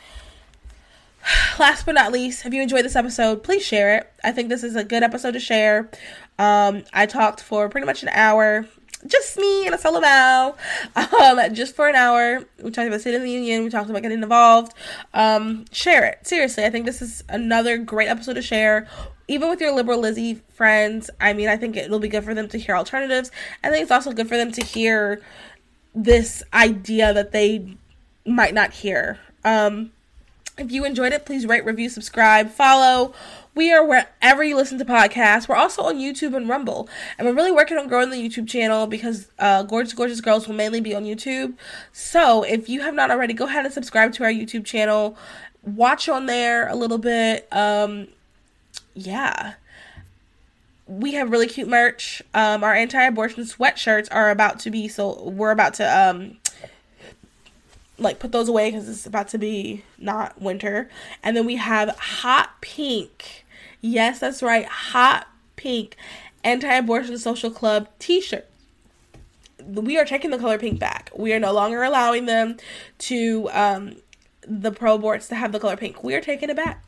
last 1.59 1.85
but 1.85 1.95
not 1.95 2.11
least, 2.11 2.47
if 2.47 2.55
you 2.55 2.63
enjoyed 2.63 2.87
this 2.87 2.97
episode, 2.97 3.43
please 3.43 3.63
share 3.63 3.99
it. 3.99 4.11
I 4.25 4.33
think 4.33 4.49
this 4.49 4.65
is 4.65 4.77
a 4.77 4.83
good 4.83 5.03
episode 5.03 5.33
to 5.33 5.41
share. 5.41 5.91
Um, 6.39 6.85
I 6.95 7.05
talked 7.05 7.41
for 7.43 7.69
pretty 7.69 7.87
much 7.87 8.03
an 8.03 8.09
hour 8.09 8.67
just 9.07 9.37
me 9.37 9.67
and 9.67 9.75
a 9.75 9.79
solo 9.79 10.01
bow, 10.01 10.57
um, 10.97 11.55
just 11.55 11.75
for 11.75 11.89
an 11.89 11.95
hour. 11.95 12.45
We 12.63 12.71
talked 12.71 12.89
about 12.89 13.01
State 13.01 13.15
of 13.15 13.23
the 13.23 13.31
Union. 13.31 13.65
We 13.65 13.71
talked 13.71 13.91
about 13.91 14.03
getting 14.03 14.23
involved. 14.23 14.75
Um, 15.13 15.65
share 15.73 16.05
it. 16.05 16.27
Seriously, 16.27 16.65
I 16.65 16.71
think 16.71 16.87
this 16.87 17.03
is 17.03 17.25
another 17.29 17.79
great 17.79 18.09
episode 18.09 18.35
to 18.35 18.43
share. 18.43 18.87
Even 19.29 19.49
with 19.49 19.61
your 19.61 19.73
liberal 19.73 19.99
Lizzie 19.99 20.43
friends, 20.51 21.11
I 21.21 21.33
mean, 21.33 21.49
I 21.49 21.57
think 21.57 21.77
it'll 21.77 21.99
be 21.99 22.09
good 22.09 22.25
for 22.25 22.35
them 22.35 22.49
to 22.49 22.59
hear 22.59 22.77
alternatives. 22.77 23.31
I 23.65 23.71
think 23.71 23.83
it's 23.83 23.91
also 23.91 24.13
good 24.13 24.29
for 24.29 24.37
them 24.37 24.53
to 24.53 24.65
hear 24.65 25.23
this 25.95 26.43
idea 26.53 27.13
that 27.13 27.33
they 27.33 27.77
might 28.27 28.55
not 28.55 28.73
hear. 28.73 29.19
Um, 29.45 29.93
if 30.59 30.71
you 30.71 30.85
enjoyed 30.85 31.13
it, 31.13 31.25
please 31.25 31.47
rate, 31.47 31.65
review, 31.65 31.89
subscribe, 31.89 32.51
follow. 32.51 33.15
We 33.55 33.73
are 33.73 33.85
wherever 33.85 34.43
you 34.43 34.57
listen 34.57 34.79
to 34.79 34.85
podcasts. 34.85 35.49
We're 35.49 35.57
also 35.57 35.83
on 35.83 35.99
YouTube 35.99 36.35
and 36.35 36.49
Rumble. 36.49 36.89
And 37.19 37.27
we're 37.27 37.35
really 37.35 37.53
working 37.53 37.77
on 37.77 37.89
growing 37.89 38.11
the 38.11 38.17
YouTube 38.17 38.49
channel 38.49 38.87
because 38.87 39.29
uh, 39.39 39.63
Gorgeous 39.63 39.93
Gorgeous 39.93 40.21
Girls 40.21 40.47
will 40.47 40.55
mainly 40.55 40.81
be 40.81 40.95
on 40.95 41.05
YouTube. 41.05 41.55
So 41.93 42.43
if 42.43 42.69
you 42.69 42.81
have 42.83 42.95
not 42.95 43.11
already, 43.11 43.35
go 43.35 43.47
ahead 43.47 43.65
and 43.65 43.73
subscribe 43.73 44.13
to 44.15 44.25
our 44.25 44.31
YouTube 44.31 44.65
channel. 44.65 45.17
Watch 45.63 46.09
on 46.09 46.27
there 46.27 46.69
a 46.69 46.75
little 46.75 46.99
bit. 46.99 47.47
Um, 47.53 48.09
yeah. 48.95 49.55
We 50.87 51.15
have 51.15 51.31
really 51.31 51.47
cute 51.47 51.69
merch. 51.69 52.23
Um, 52.35 52.65
our 52.65 52.75
anti-abortion 52.75 53.45
sweatshirts 53.45 54.09
are 54.11 54.31
about 54.31 54.61
to 54.61 54.71
be 54.71 54.89
so 54.89 55.23
we're 55.29 55.53
about 55.53 55.75
to 55.75 55.85
um 55.85 56.39
like 58.03 58.19
put 58.19 58.33
those 58.33 58.49
away 58.49 58.71
because 58.71 58.89
it's 58.89 59.07
about 59.07 59.29
to 59.29 59.39
be 59.39 59.85
not 59.99 60.41
winter. 60.41 60.89
And 61.23 61.37
then 61.37 61.47
we 61.47 61.57
have 61.57 61.91
hot 61.97 62.61
pink. 62.61 63.45
Yes, 63.81 64.21
that's 64.21 64.43
right, 64.43 64.67
hot 64.67 65.27
pink 65.57 65.97
anti-abortion 66.45 67.17
social 67.19 67.51
club 67.51 67.89
t-shirt. 67.99 68.47
We 69.65 69.97
are 69.99 70.05
taking 70.05 70.31
the 70.31 70.39
color 70.39 70.59
pink 70.59 70.81
back. 70.81 71.11
We 71.17 71.33
are 71.33 71.39
no 71.39 71.53
longer 71.53 71.83
allowing 71.83 72.27
them 72.27 72.57
to 72.99 73.49
um 73.53 73.97
the 74.47 74.73
pro 74.73 74.99
aborts 74.99 75.29
to 75.29 75.37
have 75.37 75.53
the 75.53 75.61
color 75.61 75.77
pink. 75.77 76.03
We 76.03 76.15
are 76.15 76.21
taking 76.21 76.51
it 76.51 76.57
back. 76.57 76.85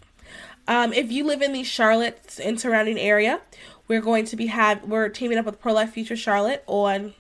Um, 0.66 0.92
if 0.92 1.12
you 1.12 1.24
live 1.24 1.42
in 1.42 1.52
the 1.52 1.62
Charlotte 1.62 2.38
and 2.42 2.58
surrounding 2.58 2.98
area, 2.98 3.40
we're 3.86 4.00
going 4.00 4.24
to 4.26 4.36
be 4.36 4.46
have 4.46 4.82
we're 4.84 5.08
teaming 5.08 5.38
up 5.38 5.44
with 5.44 5.60
Pro 5.60 5.72
Life 5.72 5.90
Future 5.90 6.16
Charlotte 6.16 6.64
on 6.66 7.14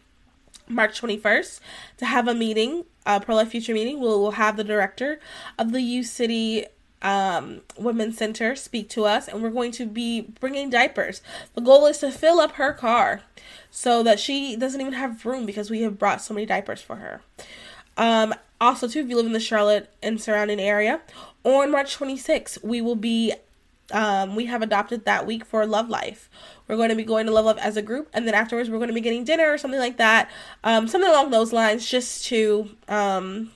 March 0.66 1.00
21st 1.00 1.60
to 1.98 2.06
have 2.06 2.26
a 2.26 2.34
meeting, 2.34 2.84
a 3.06 3.20
pro 3.20 3.36
life 3.36 3.48
future 3.48 3.74
meeting. 3.74 4.00
We'll, 4.00 4.20
we'll 4.20 4.32
have 4.32 4.56
the 4.56 4.64
director 4.64 5.20
of 5.58 5.72
the 5.72 5.80
U 5.80 6.02
City 6.02 6.66
um, 7.02 7.60
Women's 7.76 8.16
Center 8.16 8.56
speak 8.56 8.88
to 8.90 9.04
us, 9.04 9.28
and 9.28 9.42
we're 9.42 9.50
going 9.50 9.72
to 9.72 9.86
be 9.86 10.22
bringing 10.22 10.70
diapers. 10.70 11.20
The 11.54 11.60
goal 11.60 11.86
is 11.86 11.98
to 11.98 12.10
fill 12.10 12.40
up 12.40 12.52
her 12.52 12.72
car 12.72 13.20
so 13.70 14.02
that 14.02 14.18
she 14.18 14.56
doesn't 14.56 14.80
even 14.80 14.94
have 14.94 15.26
room 15.26 15.44
because 15.44 15.70
we 15.70 15.82
have 15.82 15.98
brought 15.98 16.22
so 16.22 16.32
many 16.32 16.46
diapers 16.46 16.80
for 16.80 16.96
her. 16.96 17.20
Um, 17.96 18.34
also, 18.60 18.88
too, 18.88 19.00
if 19.00 19.08
you 19.08 19.16
live 19.16 19.26
in 19.26 19.32
the 19.32 19.40
Charlotte 19.40 19.90
and 20.02 20.20
surrounding 20.20 20.58
area, 20.58 21.00
on 21.44 21.70
March 21.70 21.98
26th, 21.98 22.64
we 22.64 22.80
will 22.80 22.96
be 22.96 23.34
um, 23.92 24.34
we 24.34 24.46
have 24.46 24.62
adopted 24.62 25.04
that 25.04 25.26
week 25.26 25.44
for 25.44 25.66
Love 25.66 25.88
Life. 25.88 26.30
We're 26.66 26.76
going 26.76 26.88
to 26.88 26.94
be 26.94 27.04
going 27.04 27.26
to 27.26 27.32
Love 27.32 27.44
Life 27.44 27.58
as 27.58 27.76
a 27.76 27.82
group, 27.82 28.08
and 28.14 28.26
then 28.26 28.34
afterwards 28.34 28.70
we're 28.70 28.78
going 28.78 28.88
to 28.88 28.94
be 28.94 29.00
getting 29.00 29.24
dinner 29.24 29.52
or 29.52 29.58
something 29.58 29.80
like 29.80 29.98
that, 29.98 30.30
um, 30.62 30.88
something 30.88 31.10
along 31.10 31.30
those 31.30 31.52
lines, 31.52 31.88
just 31.88 32.24
to 32.26 32.70
um, 32.88 33.50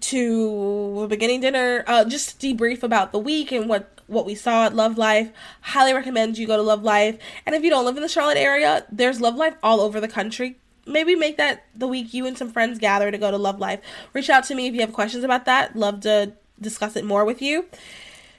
to 0.00 1.06
beginning 1.08 1.40
dinner, 1.40 1.84
uh, 1.86 2.04
just 2.04 2.38
debrief 2.40 2.82
about 2.82 3.12
the 3.12 3.18
week 3.18 3.52
and 3.52 3.68
what 3.68 4.00
what 4.06 4.26
we 4.26 4.34
saw 4.34 4.66
at 4.66 4.74
Love 4.74 4.98
Life. 4.98 5.30
Highly 5.62 5.94
recommend 5.94 6.36
you 6.36 6.46
go 6.46 6.56
to 6.56 6.62
Love 6.62 6.82
Life, 6.82 7.18
and 7.46 7.54
if 7.54 7.64
you 7.64 7.70
don't 7.70 7.86
live 7.86 7.96
in 7.96 8.02
the 8.02 8.08
Charlotte 8.08 8.38
area, 8.38 8.84
there's 8.92 9.20
Love 9.20 9.36
Life 9.36 9.54
all 9.62 9.80
over 9.80 9.98
the 10.00 10.08
country. 10.08 10.56
Maybe 10.86 11.14
make 11.14 11.38
that 11.38 11.64
the 11.74 11.86
week 11.86 12.12
you 12.12 12.26
and 12.26 12.36
some 12.36 12.50
friends 12.50 12.78
gather 12.78 13.10
to 13.10 13.18
go 13.18 13.30
to 13.30 13.38
Love 13.38 13.58
Life. 13.58 13.80
Reach 14.12 14.28
out 14.28 14.44
to 14.44 14.54
me 14.54 14.66
if 14.66 14.74
you 14.74 14.80
have 14.80 14.92
questions 14.92 15.24
about 15.24 15.46
that. 15.46 15.74
Love 15.74 16.00
to 16.00 16.34
discuss 16.60 16.96
it 16.96 17.04
more 17.06 17.24
with 17.24 17.40
you 17.40 17.64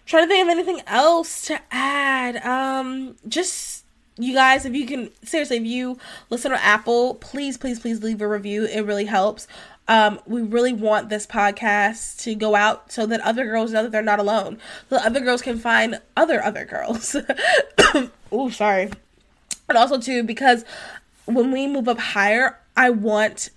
trying 0.05 0.23
to 0.23 0.27
think 0.27 0.43
of 0.43 0.49
anything 0.49 0.81
else 0.87 1.43
to 1.47 1.59
add. 1.71 2.37
Um, 2.45 3.15
just 3.27 3.85
you 4.17 4.33
guys, 4.33 4.65
if 4.65 4.75
you 4.75 4.85
can 4.85 5.09
seriously, 5.23 5.57
if 5.57 5.65
you 5.65 5.97
listen 6.29 6.51
to 6.51 6.63
Apple, 6.63 7.15
please, 7.15 7.57
please, 7.57 7.79
please 7.79 8.03
leave 8.03 8.21
a 8.21 8.27
review. 8.27 8.65
It 8.65 8.81
really 8.81 9.05
helps. 9.05 9.47
Um, 9.87 10.19
we 10.25 10.41
really 10.41 10.73
want 10.73 11.09
this 11.09 11.25
podcast 11.25 12.21
to 12.23 12.35
go 12.35 12.55
out 12.55 12.91
so 12.91 13.05
that 13.07 13.19
other 13.21 13.45
girls 13.45 13.71
know 13.71 13.83
that 13.83 13.91
they're 13.91 14.01
not 14.01 14.19
alone. 14.19 14.57
So 14.89 14.97
that 14.97 15.05
other 15.05 15.19
girls 15.19 15.41
can 15.41 15.57
find 15.57 15.99
other 16.15 16.43
other 16.43 16.65
girls. 16.65 17.15
oh, 18.31 18.49
sorry. 18.49 18.91
And 19.67 19.77
also 19.77 19.99
too, 19.99 20.23
because 20.23 20.65
when 21.25 21.51
we 21.51 21.67
move 21.67 21.87
up 21.87 21.99
higher, 21.99 22.59
I 22.75 22.89
want 22.89 23.49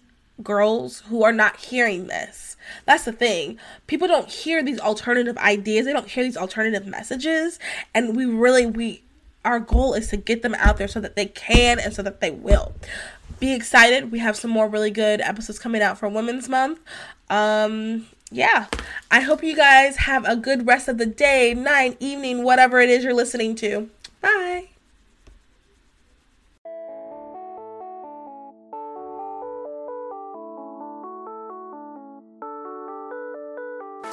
girls 0.43 1.01
who 1.09 1.23
are 1.23 1.33
not 1.33 1.57
hearing 1.57 2.07
this. 2.07 2.57
That's 2.87 3.05
the 3.05 3.13
thing. 3.13 3.59
People 3.87 4.09
don't 4.09 4.29
hear 4.29 4.63
these 4.63 4.81
alternative 4.81 5.37
ideas. 5.39 5.87
They 5.87 5.93
don't 5.93 6.09
hear 6.09 6.25
these 6.25 6.37
alternative 6.37 6.87
messages. 6.87 7.59
And 7.95 8.17
we 8.17 8.25
really 8.25 8.67
we 8.67 9.03
our 9.45 9.61
goal 9.61 9.93
is 9.95 10.09
to 10.09 10.17
get 10.17 10.43
them 10.43 10.55
out 10.55 10.79
there 10.79 10.89
so 10.89 11.01
that 11.01 11.17
they 11.17 11.27
can 11.27 11.79
and 11.79 11.93
so 11.93 12.03
that 12.03 12.21
they 12.21 12.31
will. 12.31 12.73
Be 13.41 13.53
excited. 13.53 14.11
We 14.11 14.21
have 14.21 14.37
some 14.37 14.51
more 14.51 14.69
really 14.69 14.91
good 14.91 15.21
episodes 15.21 15.59
coming 15.59 15.83
out 15.83 15.99
for 15.99 16.09
Women's 16.09 16.49
Month. 16.49 16.81
Um 17.31 18.07
yeah. 18.31 18.67
I 19.11 19.21
hope 19.21 19.45
you 19.45 19.55
guys 19.55 19.97
have 19.97 20.25
a 20.25 20.35
good 20.35 20.67
rest 20.67 20.89
of 20.89 20.99
the 20.99 21.07
day, 21.07 21.55
night, 21.55 21.97
evening, 22.01 22.43
whatever 22.43 22.81
it 22.81 22.89
is 22.89 23.05
you're 23.05 23.15
listening 23.15 23.55
to. 23.57 23.91
Bye. 24.21 24.74